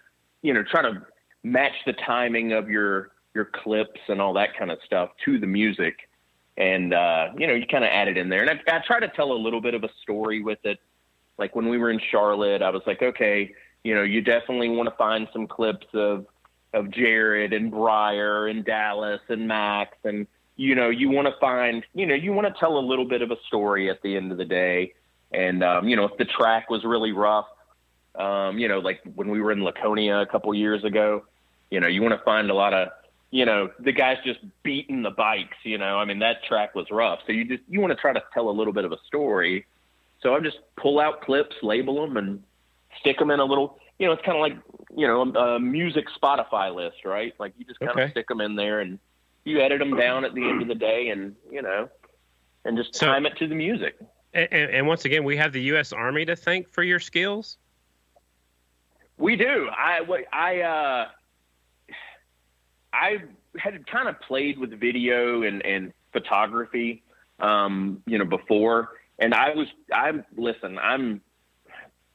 [0.42, 1.06] you know, try to
[1.42, 5.46] match the timing of your your clips and all that kind of stuff to the
[5.46, 6.08] music,
[6.56, 8.42] and uh, you know, you kind of add it in there.
[8.42, 10.78] And I, I try to tell a little bit of a story with it.
[11.38, 13.52] Like when we were in Charlotte, I was like, okay,
[13.84, 16.26] you know, you definitely want to find some clips of
[16.72, 20.26] of Jared and Briar and Dallas and Max and
[20.60, 23.22] you know, you want to find, you know, you want to tell a little bit
[23.22, 24.92] of a story at the end of the day.
[25.32, 27.46] And um, you know, if the track was really rough,
[28.16, 31.24] um, you know, like when we were in Laconia a couple years ago,
[31.70, 32.88] you know, you want to find a lot of,
[33.30, 35.56] you know, the guys just beating the bikes.
[35.62, 38.12] You know, I mean that track was rough, so you just you want to try
[38.12, 39.66] to tell a little bit of a story.
[40.22, 42.42] So I just pull out clips, label them, and
[43.00, 43.78] stick them in a little.
[43.98, 44.56] You know, it's kind of like
[44.96, 47.32] you know a music Spotify list, right?
[47.38, 48.04] Like you just kind Okay.
[48.04, 48.98] of stick them in there, and
[49.44, 51.88] you edit them down at the end of the day, and you know,
[52.64, 53.96] and just So- time it to the music.
[54.32, 55.92] And, and, and once again, we have the U.S.
[55.92, 57.56] Army to thank for your skills.
[59.20, 59.68] We do.
[59.70, 60.00] I
[60.32, 61.08] I uh,
[62.92, 63.18] I
[63.58, 67.02] had kind of played with video and and photography,
[67.38, 70.78] um, you know, before, and I was I'm listen.
[70.78, 71.20] I'm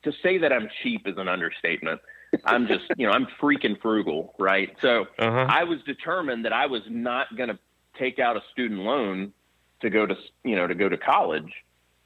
[0.03, 2.01] to say that I'm cheap is an understatement.
[2.43, 4.75] I'm just, you know, I'm freaking frugal, right?
[4.81, 5.45] So Uh-huh.
[5.49, 7.57] I was determined that I was not going to
[7.97, 9.33] take out a student loan
[9.81, 11.51] to go to, you know, to go to college.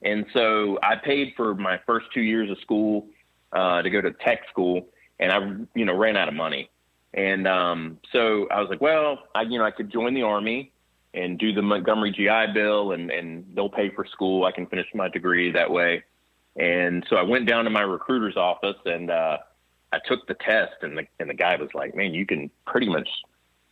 [0.02, 3.08] And so I paid for my first two years of school
[3.52, 4.88] uh, to go to tech school,
[5.20, 5.39] and I,
[5.76, 6.70] you know, ran out of money.
[7.14, 10.72] And um, so I was like, well, I, you know, I could join the army
[11.14, 14.45] and do the Montgomery GI Bill, and and they'll pay for school.
[14.45, 16.04] I can finish my degree that way.
[16.56, 19.38] And so I went down to my recruiter's office and uh,
[19.93, 22.89] I took the test, and the and the guy was like, man, you can pretty
[22.89, 23.10] much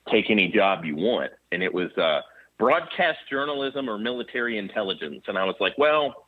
[0.09, 1.31] take any job you want.
[1.51, 2.21] And it was uh,
[2.57, 5.23] broadcast journalism or military intelligence.
[5.27, 6.26] And I was like, well,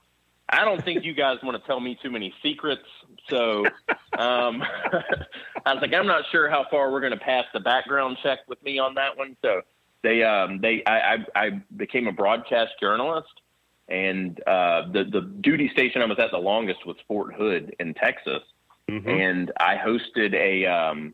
[0.49, 2.81] I don't think you guys want to tell me too many secrets.
[3.29, 3.65] So
[4.17, 4.63] um,
[5.65, 8.39] I was like, I'm not sure how far we're going to pass the background check
[8.47, 9.35] with me on that one.
[9.41, 9.61] So
[10.01, 13.41] they, um, they, I, I, I became a broadcast journalist,
[13.89, 17.93] and uh, the the duty station I was at the longest was Fort Hood in
[17.95, 18.41] Texas,
[18.89, 19.07] Mhm.
[19.07, 20.65] and I hosted a.
[20.65, 21.13] Um,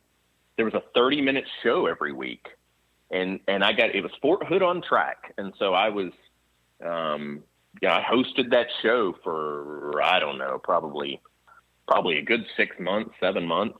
[0.58, 2.48] there was a 30 minute show every week,
[3.12, 6.12] and and I got it was Fort Hood on track, and so I was,
[6.86, 7.44] um,
[7.82, 11.22] yeah, I hosted that show for I don't know, probably
[11.88, 13.80] probably a good six months, seven months,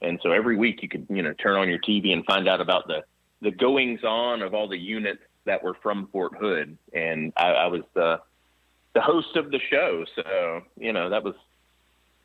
[0.00, 2.60] and so every week you could you know turn on your TV and find out
[2.60, 3.04] about the
[3.42, 7.66] the goings on of all the units that were from Fort Hood, and I, I
[7.66, 8.20] was the
[8.94, 11.34] the host of the show, so you know that was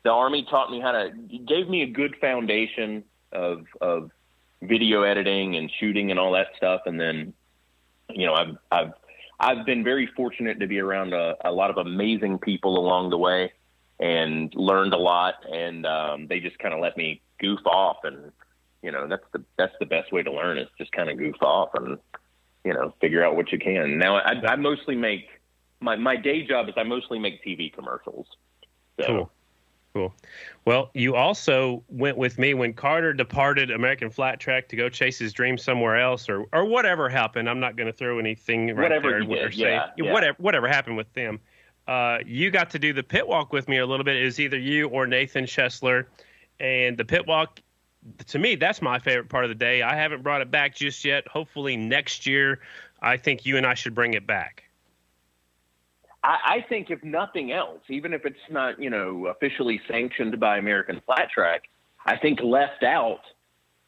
[0.02, 1.10] the army taught me how to
[1.46, 4.10] gave me a good foundation of of
[4.62, 6.82] video editing and shooting and all that stuff.
[6.86, 7.32] And then
[8.10, 8.92] you know I've I've
[9.38, 13.18] I've been very fortunate to be around a, a lot of amazing people along the
[13.18, 13.52] way
[13.98, 18.32] and learned a lot and um, they just kind of let me goof off and
[18.82, 21.36] you know that's the that's the best way to learn is just kind of goof
[21.42, 21.98] off and
[22.64, 25.28] you know figure out what you can now I, I mostly make
[25.80, 28.26] my my day job is I mostly make TV commercials
[29.00, 29.30] so Cool.
[29.96, 30.14] Cool.
[30.66, 35.18] Well, you also went with me when Carter departed American Flat Track to go chase
[35.18, 37.48] his dream somewhere else, or or whatever happened.
[37.48, 39.20] I'm not going to throw anything right Whatever there.
[39.22, 40.12] he did, or say- yeah, yeah.
[40.12, 41.40] Whatever whatever happened with them.
[41.88, 44.16] Uh, you got to do the pit walk with me a little bit.
[44.16, 46.04] It was either you or Nathan Schessler,
[46.60, 47.60] and the pit walk.
[48.26, 49.80] To me, that's my favorite part of the day.
[49.80, 51.26] I haven't brought it back just yet.
[51.26, 52.60] Hopefully next year,
[53.00, 54.64] I think you and I should bring it back.
[56.22, 60.58] I, I think if nothing else, even if it's not, you know, officially sanctioned by
[60.58, 61.64] American Flat Track,
[62.04, 63.20] I think left out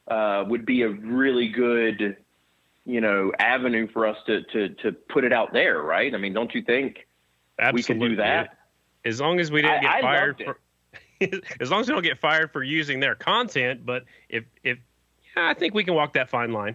[0.08, 2.16] uh, would be a really good,
[2.84, 6.14] you know, avenue for us to, to, to put it out there, right?
[6.14, 7.06] I mean, don't you think
[7.58, 7.94] Absolutely.
[7.94, 8.58] we could do that?
[9.04, 10.58] As long as we didn't get I fired for,
[11.60, 13.84] as long as we don't get fired for using their content.
[13.84, 14.78] But if if
[15.36, 16.74] yeah, I think we can walk that fine line.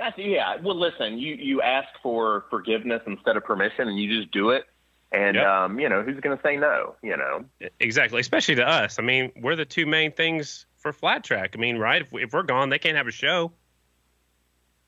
[0.00, 0.56] That's, yeah.
[0.62, 4.64] Well, listen, you, you ask for forgiveness instead of permission and you just do it.
[5.12, 5.46] And, Yep.
[5.46, 7.44] um, you know, who's going to say no, you know?
[7.78, 8.98] Exactly, especially to us.
[8.98, 11.50] I mean, we're the two main things for flat track.
[11.54, 12.00] I mean, right?
[12.00, 13.52] If, if we're gone, they can't have a show.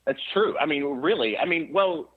[0.07, 0.57] That's true.
[0.59, 1.37] I mean, really.
[1.37, 2.15] I mean, well,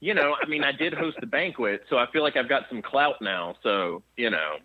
[0.00, 2.64] you know, I mean, I did host the banquet, so I feel like I've got
[2.68, 3.54] some clout now.
[3.62, 4.56] So, you know,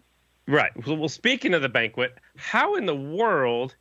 [0.50, 0.72] Right.
[0.88, 3.76] Well, well, speaking of the banquet, how in the world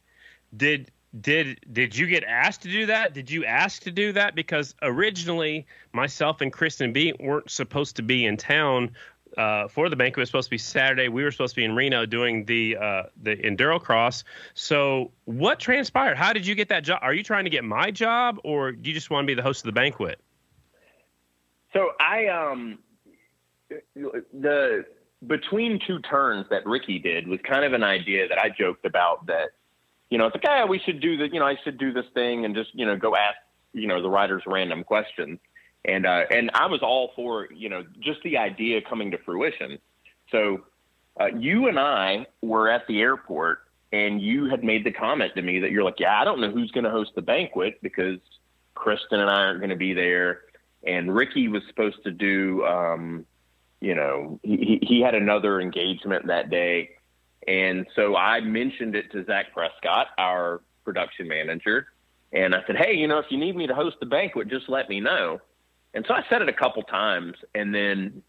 [0.54, 0.90] did
[1.20, 3.14] did did you get asked to do that?
[3.14, 4.34] Did you ask to do that?
[4.34, 8.90] Because originally, myself and Kristen B weren't supposed to be in town
[9.36, 10.18] uh, for the banquet.
[10.18, 11.08] It was supposed to be Saturday.
[11.08, 14.24] We were supposed to be in Reno doing the uh, the enduro cross.
[14.54, 16.16] So, what transpired?
[16.16, 16.98] How did you get that job?
[17.02, 19.42] Are you trying to get my job, or do you just want to be the
[19.42, 20.20] host of the banquet?
[21.72, 22.78] so I um
[24.32, 24.84] the
[25.26, 29.26] between two turns that Riki did was kind of an idea that I joked about
[29.26, 29.50] that
[30.10, 32.44] you know it's like we should do the you know I should do this thing
[32.44, 33.36] and just you know go ask
[33.72, 35.38] you know the writers random questions.
[35.84, 39.78] And uh, and I was all for you know just the idea coming to fruition.
[40.30, 40.64] So
[41.18, 43.60] uh, you and I were at the airport,
[43.92, 46.50] and you had made the comment to me that you're like, yeah, I don't know
[46.50, 48.18] who's going to host the banquet because
[48.74, 50.42] Kristen and I aren't going to be there,
[50.84, 53.24] and Riki was supposed to do, um,
[53.80, 56.90] you know, he, he had another engagement that day,
[57.48, 61.86] and so I mentioned it to Zach Prescott, our production manager,
[62.32, 64.68] and I said, hey, you know, if you need me to host the banquet, just
[64.68, 65.40] let me know.
[65.94, 68.22] And so I said it a couple times, and then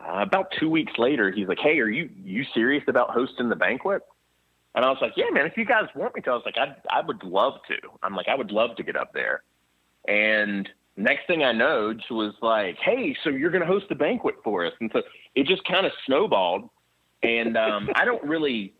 [0.00, 3.56] uh, about two weeks later, he's like, "Hey, are you you serious about hosting the
[3.56, 4.02] banquet?"
[4.74, 5.44] And I was like, "Yeah, man.
[5.46, 7.76] If you guys want me to, I was like, I I would love to.
[8.02, 9.42] I'm like, I would love to get up there."
[10.06, 13.94] And next thing I know, she was like, "Hey, so you're going to host the
[13.94, 15.02] banquet for us?" And so
[15.34, 16.70] it just kind of snowballed.
[17.22, 18.74] And um, I don't really,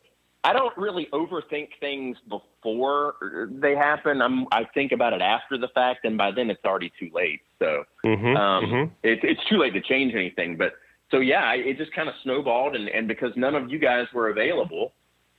[0.45, 4.21] I don't really overthink things before they happen.
[4.21, 7.41] I'm I think about it after the fact, and by then it's already too late.
[7.59, 8.37] So Mm-hmm.
[8.37, 10.57] um, it, it's too late to change anything.
[10.57, 10.73] But
[11.11, 14.31] so yeah, it just kind of snowballed, and and because none of you guys were
[14.31, 14.93] available,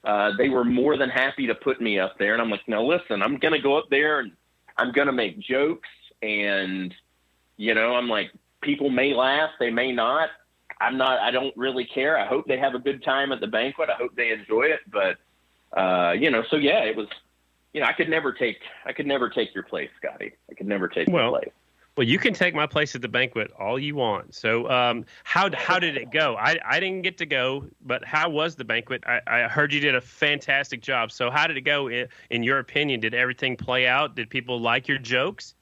[0.06, 2.34] uh, they were more than happy to put me up there.
[2.34, 4.32] And I'm like, now listen, I'm gonna go up there and
[4.78, 5.90] I'm gonna make jokes,
[6.22, 6.94] and
[7.58, 8.32] you know, I'm like,
[8.62, 10.30] people may laugh, they may not.
[10.82, 11.20] I'm not.
[11.20, 12.18] I don't really care.
[12.18, 13.90] I hope they have a good time at the banquet.
[13.90, 14.82] I hope they enjoy it.
[14.92, 15.18] But
[15.78, 17.08] uh, you know, so yeah, it was.
[17.74, 18.58] You know, I could never take.
[18.86, 20.34] I could never take your place, Scotty.
[20.50, 21.52] I could never take well, your place.
[21.96, 24.34] Well, you can take my place at the banquet all you want.
[24.34, 26.36] So, um, how how did it go?
[26.36, 29.04] I, I didn't get to go, but how was the banquet?
[29.06, 31.12] I, I heard you did a fantastic job.
[31.12, 33.00] So, how did it go in, in your opinion?
[33.00, 34.16] Did everything play out?
[34.16, 35.54] Did people like your jokes?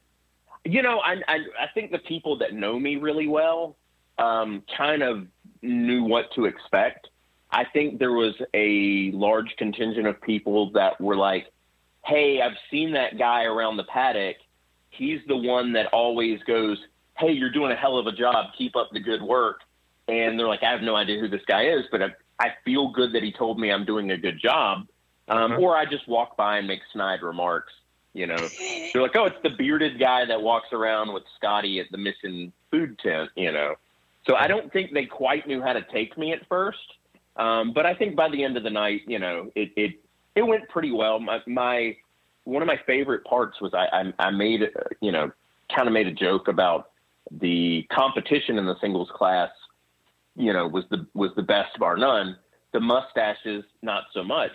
[0.64, 3.76] You know, I I, I think the people that know me really well
[4.18, 5.28] um, kind of
[5.62, 7.08] knew what to expect.
[7.52, 11.52] I think there was a large contingent of people that were like,
[12.06, 14.38] "Hey, I've seen that guy around the paddock."
[14.92, 16.78] he's the one that always goes,
[17.18, 18.54] "Hey, you're doing a hell of a job.
[18.58, 19.62] Keep up the good work."
[20.08, 22.10] And they're like, "I have no idea who this guy is, but I,
[22.40, 24.88] I feel good that he told me I'm doing a good job."
[25.28, 25.62] Um, uh-huh.
[25.62, 27.74] Or I just walk by and make snide remarks.
[28.14, 28.38] You know,
[28.94, 32.52] they're like, "Oh, it's the bearded guy that walks around with Scotty at the Mission
[32.70, 33.76] Food Tent." You know,
[34.26, 36.80] so I don't think they quite knew how to take me at first.
[37.38, 39.92] Um, but I think by the end of the night, you know, it it
[40.36, 41.20] it went pretty well.
[41.20, 41.96] My my
[42.44, 43.86] one of my favorite parts was I,
[44.20, 44.70] I, I made,
[45.00, 45.32] you know,
[45.76, 46.92] kind of made a joke about
[47.30, 49.52] the competition in the singles class,
[50.36, 52.38] you know, was the, was the best bar none.
[52.74, 54.52] The mustaches, not so much.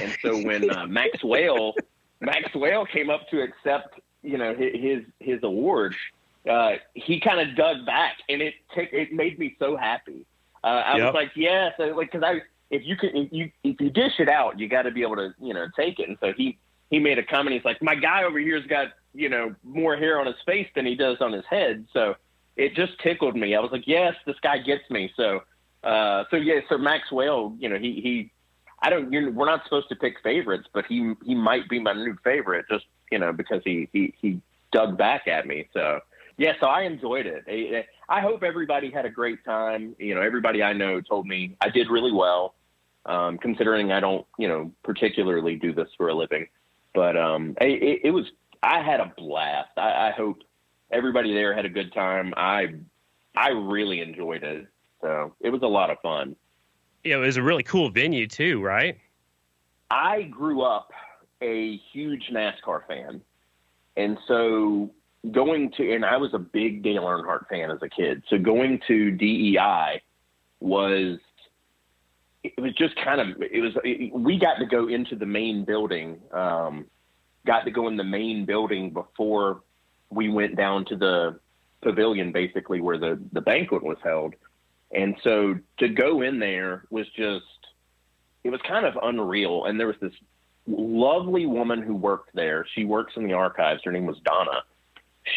[0.00, 1.74] And so when uh, Max Whale,
[2.20, 5.94] Max Whale came up to accept, you know, his, his award,
[6.48, 10.26] uh, he kind of dug back and it t- it made me so happy.
[10.62, 11.06] Uh, I yep.
[11.06, 11.86] was like, yes, yeah.
[11.86, 14.68] so, like, cause I, if you can, if you, if you dish it out, you
[14.68, 16.08] got to be able to, you know, take it.
[16.08, 16.58] And so he,
[16.90, 17.54] he made a comment.
[17.54, 20.86] He's like, my guy over here's got you know more hair on his face than
[20.86, 21.86] he does on his head.
[21.92, 22.16] So
[22.56, 23.54] it just tickled me.
[23.54, 25.12] I was like, yes, this guy gets me.
[25.16, 25.42] So
[25.82, 28.30] uh, so yeah, so Max Whale, you know, he he.
[28.80, 29.10] I don't.
[29.10, 32.84] we're not supposed to pick favorites, but he he might be my new favorite, just
[33.10, 34.40] you know, because he he he
[34.70, 35.68] dug back at me.
[35.72, 36.00] So
[36.38, 37.86] yeah, so I enjoyed it.
[38.08, 39.96] I hope everybody had a great time.
[39.98, 42.54] You know, everybody I know told me I did really well,
[43.06, 46.46] um, considering I don't, you know, particularly do this for a living.
[46.94, 48.26] But um, it, it was
[48.62, 49.70] I had a blast.
[49.76, 50.38] I, I hope
[50.92, 52.32] everybody there had a good time.
[52.36, 52.74] I
[53.36, 54.68] I really enjoyed it.
[55.00, 56.36] So it was a lot of fun.
[57.02, 58.96] Yeah, it was a really cool venue too, right?
[59.90, 60.92] I grew up
[61.40, 63.22] a huge NASCAR fan.
[63.96, 64.90] And so
[65.30, 68.22] going to and I was a big Dale Earnhardt fan as a kid.
[68.28, 70.02] So going to DEI
[70.60, 71.18] was
[72.44, 75.64] it was just kind of it was it, we got to go into the main
[75.64, 76.86] building um,
[77.46, 79.62] got to go in the main building before
[80.10, 81.38] we went down to the
[81.82, 84.34] pavilion basically where the the banquet was held.
[84.90, 87.44] And so to go in there was just
[88.44, 89.64] it was kind of unreal.
[89.64, 90.12] And there was this
[90.66, 92.64] lovely woman who worked there.
[92.74, 93.82] She works in the archives.
[93.84, 94.62] Her name was donna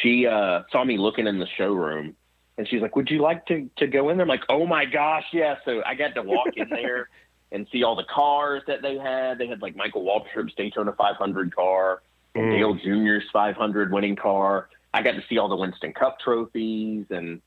[0.02, 2.16] she uh, saw me looking in the showroom
[2.58, 4.86] and she's like, "Would you like to to go in there?" I'm like, "Oh my
[4.86, 7.10] gosh, yeah!" So I got to walk in there
[7.52, 9.38] and see all the cars that they had.
[9.38, 12.02] They had like Michael Waltrip's Daytona 500 car,
[12.36, 12.52] mm.
[12.52, 14.70] Dale Jr.'s 500 winning car.
[14.94, 17.42] I got to see all the Winston Cup trophies, and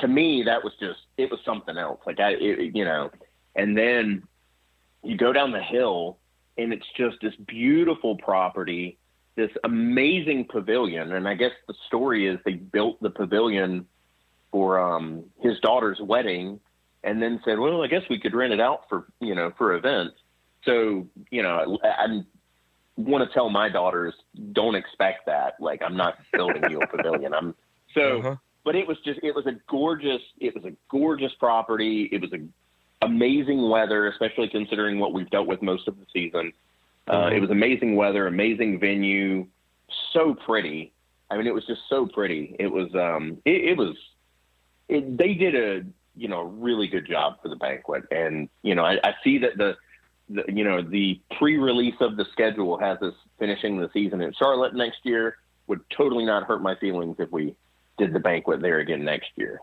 [0.00, 2.00] to me, that was just it was something else.
[2.06, 3.10] Like I, it, you know,
[3.56, 4.24] and then
[5.02, 6.18] you go down the hill,
[6.58, 8.98] and it's just this beautiful property,
[9.40, 11.12] this amazing pavilion.
[11.12, 13.86] And I guess the story is they built the pavilion
[14.52, 16.60] for um, his daughter's wedding,
[17.02, 19.74] and then said, "Well, I guess we could rent it out for you know for
[19.74, 20.16] events."
[20.64, 22.22] So you know, I, I
[22.96, 24.14] want to tell my daughters,
[24.52, 25.54] don't expect that.
[25.58, 27.32] Like I'm not building you a pavilion.
[27.34, 27.54] I'm
[27.94, 28.18] so.
[28.18, 28.36] Uh-huh.
[28.62, 32.10] But it was just it was a gorgeous it was a gorgeous property.
[32.12, 32.40] It was a
[33.02, 36.52] amazing weather, especially considering what we've dealt with most of the season.
[37.08, 37.30] Uh.
[37.32, 39.46] It was amazing weather, amazing venue,
[40.12, 40.92] so pretty.
[41.30, 42.56] I mean, it was just so pretty.
[42.58, 43.96] It was um, it, it was
[44.88, 45.86] it, they did a
[46.16, 49.56] you know really good job for the banquet, and you know I, I see that
[49.56, 49.76] the,
[50.28, 54.74] the you know the pre-release of the schedule has us finishing the season in Charlotte
[54.74, 55.36] next year.
[55.66, 57.54] Would totally not hurt my feelings if we
[57.96, 59.60] did the banquet there again next year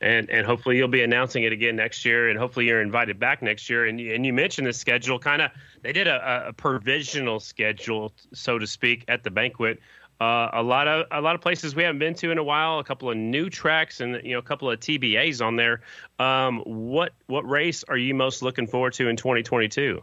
[0.00, 3.42] and and hopefully you'll be announcing it again next year, and hopefully you're invited back
[3.42, 3.86] next year.
[3.86, 5.50] And and you mentioned the schedule, kind of
[5.82, 9.80] they did a, a, provisional schedule, so to speak, at the banquet
[10.20, 12.78] uh, a lot of a lot of places we haven't been to in a while.
[12.78, 15.80] A couple of new tracks and you know a couple of TBAs on there.
[16.18, 20.02] Um, what what race are you most looking forward to in 2022?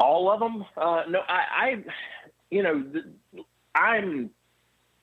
[0.00, 0.64] All of them.
[0.76, 1.84] Uh, no, I, I,
[2.50, 2.84] you know,
[3.74, 4.30] I'm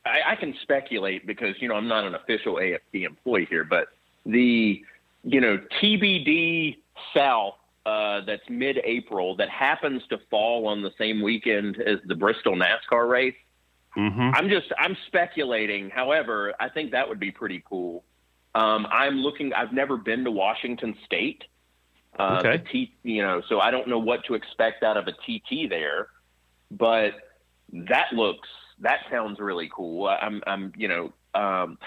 [0.05, 3.87] I, I can speculate because you know I'm not an official AFT employee here, but
[4.25, 4.81] the
[5.23, 6.77] you know TBD
[7.13, 7.55] South
[7.85, 13.09] uh, that's mid-April that happens to fall on the same weekend as the Bristol NASCAR
[13.09, 13.35] race.
[13.97, 14.31] Mm-hmm.
[14.35, 15.89] I'm just I'm speculating.
[15.89, 18.03] However, I think that would be pretty cool.
[18.55, 19.53] Um, I'm looking.
[19.53, 21.43] I've never been to Washington State.
[22.17, 22.63] Uh, Okay.
[22.71, 26.07] T, you know, so I don't know what to expect out of a TT there,
[26.71, 27.13] but
[27.71, 28.49] that looks
[28.81, 30.07] that sounds really cool.
[30.07, 31.77] I- I'm I'm you know um,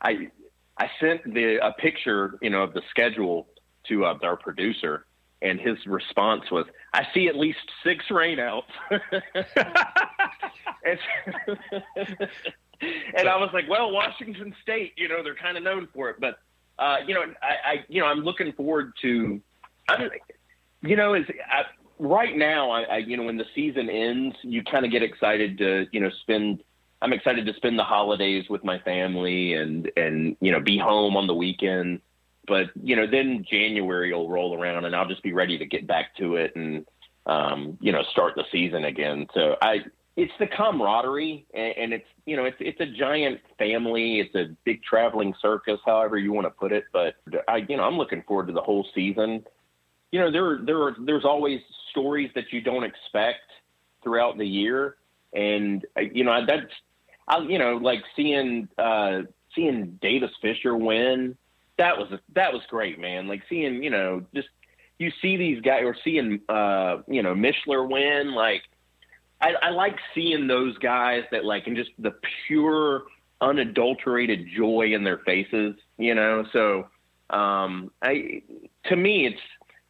[0.00, 0.30] I
[0.78, 3.46] I sent the a picture you know of the schedule
[3.88, 5.06] to uh, our producer,
[5.42, 9.02] and his response was, "I see at least six rainouts." and,
[13.16, 16.16] and I was like, "Well, Washington State, you know, they're kind of known for it,
[16.20, 16.38] but
[16.78, 19.40] uh, you know, I, I you know, I'm looking forward to,
[19.88, 20.10] I'm,
[20.82, 21.62] you know, is I,
[21.98, 25.58] right now, I, I you know, when the season ends, you kind of get excited
[25.58, 26.62] to you know spend.
[27.02, 31.16] I'm excited to spend the holidays with my family and and you know be home
[31.16, 32.00] on the weekend.
[32.46, 35.86] But you know, then January will roll around and I'll just be ready to get
[35.86, 36.86] back to it and
[37.26, 39.26] um, you know start the season again.
[39.34, 39.84] So I
[40.16, 44.20] it's the camaraderie and, and it's you know it's it's a giant family.
[44.20, 46.84] It's a big traveling circus, however you want to put it.
[46.92, 47.16] But
[47.48, 49.44] I you know I'm looking forward to the whole season.
[50.12, 51.60] You know there there are, there's always
[51.96, 53.50] stories that you don't expect
[54.02, 54.96] throughout the year,
[55.32, 56.72] and uh, you know that's
[57.26, 59.22] I you know like seeing uh,
[59.54, 61.36] seeing Davis Fisher win.
[61.78, 63.28] That was that was great, man.
[63.28, 64.48] Like seeing you know just
[64.98, 68.62] you see these guys or seeing uh, you know Mischler win like.
[69.38, 72.14] I, I like seeing those guys that like and just the
[72.46, 73.02] pure
[73.42, 76.46] unadulterated joy in their faces, you know.
[76.54, 76.88] So
[77.28, 78.42] um I
[78.84, 79.40] to me it's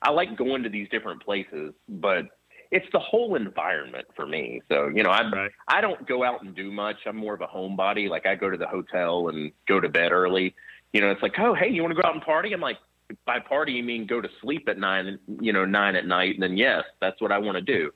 [0.07, 2.27] I like going to these different places, but
[2.71, 4.63] it's the whole environment for me.
[4.69, 5.51] So, you know, I Right.
[5.67, 6.97] I don't go out and do much.
[7.07, 8.09] I'm more of a homebody.
[8.09, 10.55] Like I go to the hotel and go to bed early.
[10.93, 12.79] You know, it's like, "Oh, hey, you want to go out and party?" I'm like,
[13.25, 16.43] by party you mean go to sleep at 9, you know, 9 at night, and
[16.43, 17.91] then yes, that's what I want to do.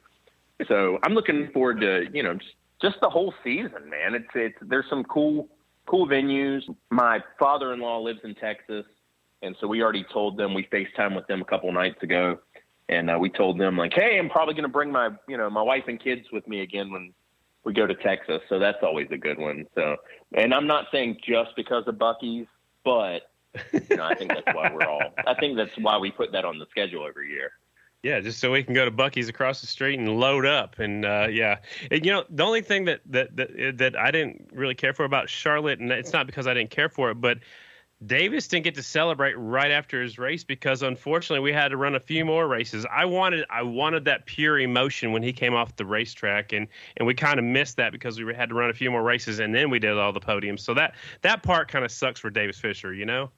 [0.66, 4.16] So I'm looking forward to you know just, just the whole season, man.
[4.16, 5.49] It's it's there's some cool
[5.87, 6.62] cool venues.
[6.91, 8.85] My father-in-law lives in Texas,
[9.43, 12.39] and so we already told them we Facetime with them a couple nights ago,
[12.89, 15.49] and uh, we told them like, hey, I'm probably going to bring my you know
[15.51, 17.12] my wife and kids with me again when
[17.65, 18.41] we go to Texas.
[18.49, 19.67] So that's always a good one.
[19.75, 19.97] So
[20.35, 22.47] and I'm not saying just because of Buc-ee's,
[22.85, 23.31] but
[23.73, 25.03] you know I think that's why we're all.
[25.27, 27.53] I think that's why we put that on the schedule every year.
[28.03, 31.05] Yeah, just so we can go to Buc-ee's across the street and load up, and
[31.05, 31.59] uh, yeah,
[31.91, 35.05] and, you know the only thing that, that that that I didn't really care for
[35.05, 37.39] about Charlotte, and it's not because I didn't care for it, but
[38.05, 41.94] Davis didn't get to celebrate right after his race because unfortunately we had to run
[41.94, 42.86] a few more races.
[42.90, 46.66] I wanted I wanted that pure emotion when he came off the racetrack, and
[46.97, 49.39] and we kind of missed that because we had to run a few more races,
[49.39, 50.60] and then we did all the podiums.
[50.60, 53.31] So that that part kind of sucks for Davis Fisher, you know.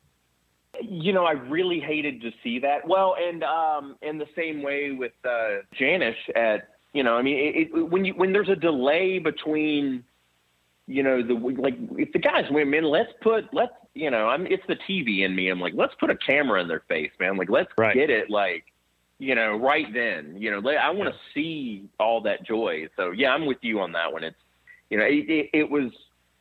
[0.81, 2.87] You know, I really hated to see that.
[2.87, 7.37] Well, and um, in the same way with uh, Janisch at, you know, I mean,
[7.37, 10.05] it, it, when you when there's a delay between,
[10.87, 14.47] you know, the like if the guys win, man, let's put let's you know, I'm
[14.47, 15.49] it's the TV in me.
[15.49, 17.37] I'm like, let's put a camera in their face, man.
[17.37, 17.95] Like, let's Right.
[17.95, 18.65] get it, like,
[19.19, 20.37] you know, right then.
[20.39, 22.89] You know, I want to see all that joy.
[22.97, 24.25] So yeah, I'm with you on that one.
[24.25, 24.37] It's,
[24.91, 25.93] you know, it, it, it was.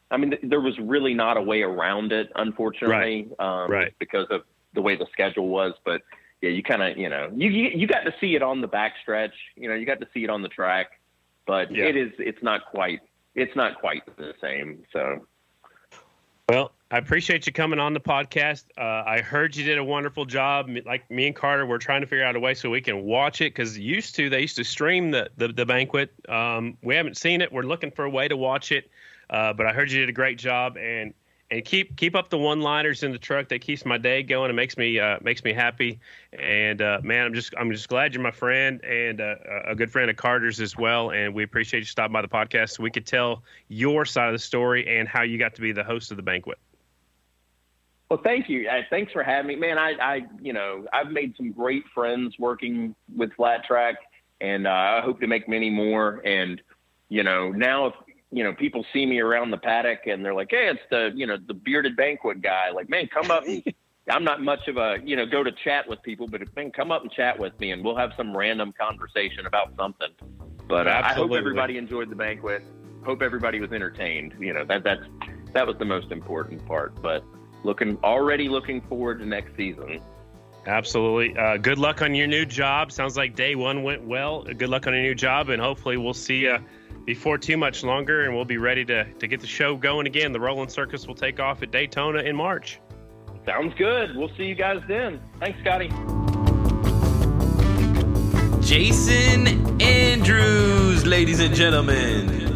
[0.09, 3.93] I mean, th- there was really not a way around it, unfortunately, um, Right.
[3.97, 4.41] because of
[4.73, 5.73] the way the schedule was.
[5.85, 6.01] But
[6.41, 8.67] yeah, you kind of, you know, you, you you got to see it on the
[8.67, 9.31] backstretch.
[9.55, 10.99] You know, you got to see it on the track,
[11.45, 11.85] but Yeah.
[11.85, 12.99] it is it's not quite
[13.35, 14.83] it's not quite the same.
[14.91, 15.25] So
[16.49, 18.65] Well, I appreciate you coming on the podcast.
[18.77, 20.69] Uh, I heard you did a wonderful job.
[20.85, 23.41] Like me and Carter, we're trying to figure out a way so we can watch
[23.41, 26.13] it because used to they used to stream the the, the banquet.
[26.27, 27.51] Um, we haven't seen it.
[27.51, 28.89] We're looking for a way to watch it.
[29.29, 31.13] Uh, but I heard you did a great job and
[31.51, 33.49] and keep keep up the one liners in the truck.
[33.49, 34.49] That keeps my day going.
[34.49, 35.99] It makes me uh, makes me happy.
[36.31, 39.35] And uh, man, I'm just I'm just glad you're my friend and uh,
[39.67, 41.11] a good friend of Carter's as well.
[41.11, 44.33] And we appreciate you stopping by the podcast so we could tell your side of
[44.33, 46.57] the story and how you got to be the host of the banquet.
[48.09, 48.67] Well, thank you.
[48.67, 49.77] Uh, thanks for having me, man.
[49.77, 53.95] I, I, you know, I've made some great friends working with Flat Track,
[54.41, 56.21] and uh, I hope to make many more.
[56.25, 56.61] And
[57.07, 57.93] you know, now if
[58.31, 61.27] you know people see me around the paddock and they're like, "Hey, it's the you
[61.27, 63.43] know the bearded banquet guy," like, man, come up.
[63.45, 63.63] And,
[64.09, 66.71] I'm not much of a you know go to chat with people, but if man,
[66.71, 70.09] come up and chat with me, and we'll have some random conversation about something.
[70.67, 72.63] But uh, I hope everybody enjoyed the banquet.
[73.03, 74.33] Hope everybody was entertained.
[74.39, 75.03] You know that that's
[75.53, 76.99] that was the most important part.
[77.01, 77.23] But
[77.63, 80.01] looking already looking forward to next season.
[80.65, 81.35] Absolutely.
[81.37, 82.91] Uh, good luck on your new job.
[82.91, 84.43] Sounds like day one went well.
[84.43, 86.59] Good luck on your new job, and hopefully we'll see you
[87.05, 90.31] before too much longer, and we'll be ready to, to get the show going again.
[90.31, 92.79] The Rolling Circus will take off at Daytona in March.
[93.45, 94.15] Sounds good.
[94.15, 95.19] We'll see you guys then.
[95.39, 95.89] Thanks, Scotty.
[98.61, 102.50] Jason Andrews, ladies and gentlemen.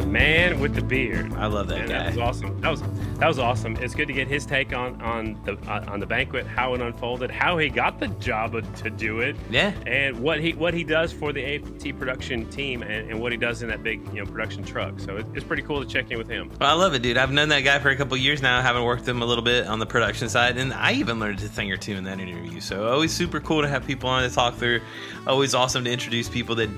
[0.00, 1.30] The man with the beard.
[1.34, 1.98] I love that Man, guy.
[2.04, 2.60] That was awesome.
[2.62, 2.82] That was
[3.18, 3.76] that was awesome.
[3.76, 6.80] It's good to get his take on on the uh, on the banquet, how it
[6.80, 9.74] unfolded, how he got the job to do it, Yeah.
[9.86, 13.36] and what he what he does for the AT production team, and, and what he
[13.36, 14.98] does in that big you know production truck.
[15.00, 16.50] So it, it's pretty cool to check in with him.
[16.58, 17.18] Well, I love it, dude.
[17.18, 19.44] I've known that guy for a couple years now, having worked with him a little
[19.44, 22.20] bit on the production side, and I even learned a thing or two in that
[22.20, 22.60] interview.
[22.60, 24.80] So always super cool to have people on to talk through.
[25.26, 26.70] Always awesome to introduce people that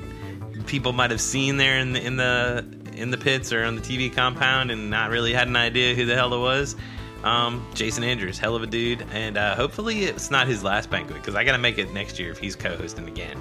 [0.66, 3.80] people might have seen there in the in the in the pits or on the
[3.82, 6.76] TV compound and not really had an idea who the hell it was.
[7.24, 11.18] Um, Jason Andrews, hell of a dude, and uh, hopefully it's not his last banquet
[11.18, 13.38] because I got to make it next year if he's co-hosting again.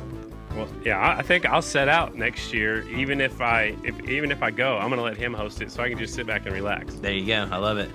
[0.55, 4.43] Well, yeah, I think I'll set out next year, even if I if even if
[4.43, 6.53] I go, I'm gonna let him host it, so I can just sit back and
[6.53, 6.93] relax.
[6.95, 7.47] There you go.
[7.49, 7.89] I love it.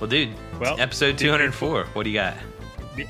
[0.00, 1.84] Well, dude, Well, episode 204.
[1.92, 2.36] What do you got?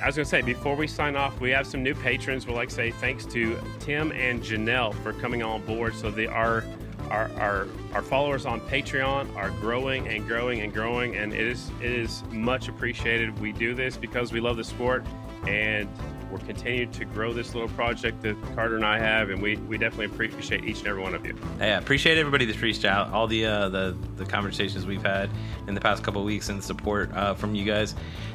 [0.03, 2.47] I was gonna say before we sign off, we have some new patrons.
[2.47, 5.95] We'd like to say thanks to Tim and Janelle for coming on board.
[5.95, 6.63] So they are
[7.11, 11.71] our, our our followers on Patreon are growing and growing and growing, and it is
[11.81, 13.39] it is much appreciated.
[13.41, 15.05] We do this because we love the sport,
[15.47, 15.89] and
[16.31, 19.79] we're continuing to grow this little project that Carter and I have, and we, we
[19.79, 21.37] definitely appreciate each and every one of you.
[21.59, 25.31] Yeah, appreciate everybody that's reached out, all the uh, the the conversations we've had
[25.67, 27.95] in the past couple weeks, and the support uh, from you guys.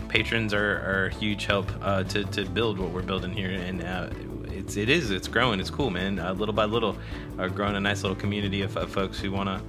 [0.10, 3.84] Patrons are, are a huge help uh, to to build what we're building here, and
[3.84, 4.10] uh,
[4.56, 5.60] it's it is it's growing.
[5.60, 6.20] It's cool, man.
[6.20, 6.98] Uh, little by little,
[7.38, 9.62] uh, growing a nice little community of, of folks who want to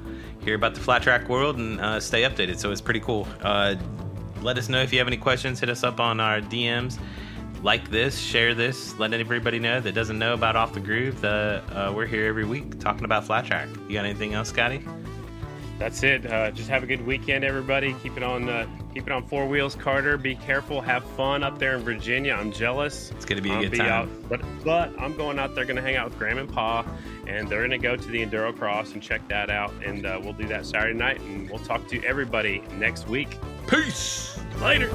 [0.45, 2.59] hear about the flat track world and uh, stay updated.
[2.59, 3.27] So it's pretty cool.
[3.43, 3.77] Uh,
[4.43, 5.61] let us know if you have any questions.
[5.61, 6.99] Hit us up on our DMs.
[7.63, 11.21] Like this, share this, let everybody know that doesn't know about Off the Groove.
[11.21, 13.69] The, uh, we're here every week talking about flat track.
[13.89, 14.85] You got anything else, Scotty?
[15.79, 16.25] That's it.
[16.25, 17.95] Uh, just have a good weekend, everybody.
[18.03, 20.17] Keep it on uh, keep it on four wheels, Carter.
[20.17, 20.81] Be careful.
[20.81, 22.33] Have fun up there in Virginia.
[22.33, 23.11] I'm jealous.
[23.11, 23.89] It's gonna be a I'll good be time.
[23.89, 26.87] Out, but but I'm going out there, going to hang out with Graham and Pa,
[27.27, 29.73] and they're going to go to the Enduro Cross and check that out.
[29.85, 33.39] And uh, we'll do that Saturday night, and we'll talk to everybody next week.
[33.69, 34.39] Peace.
[34.61, 34.91] Later.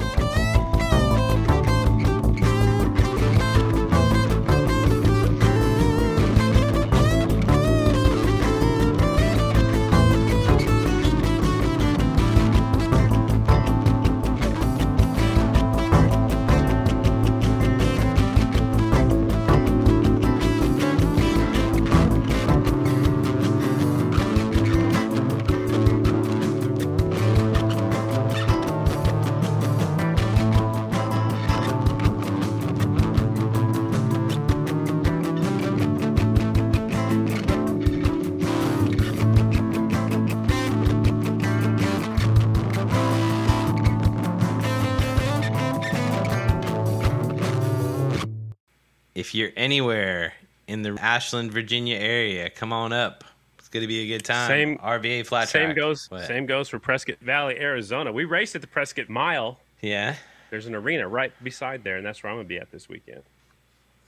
[49.32, 50.34] If you're anywhere
[50.66, 53.24] in the Ashland, Virginia area, come on up.
[53.58, 54.46] It's gonna be a good time.
[54.46, 55.76] Same- RVA flat Same track.
[55.76, 56.10] goes.
[56.10, 56.26] What?
[56.26, 58.12] Same goes for Prescott Valley, Arizona.
[58.12, 59.58] We raced at the Prescott Mile.
[59.80, 60.16] Yeah.
[60.50, 63.22] There's an arena right beside there, and that's where I'm gonna be at this weekend.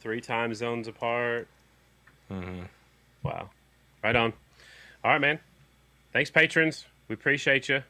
[0.00, 1.48] Three time zones apart.
[2.28, 2.64] Hmm.
[3.22, 3.48] Wow.
[4.02, 4.34] Right on.
[5.02, 5.40] All right, man.
[6.12, 6.84] Thanks, patrons.
[7.08, 7.82] We appreciate you.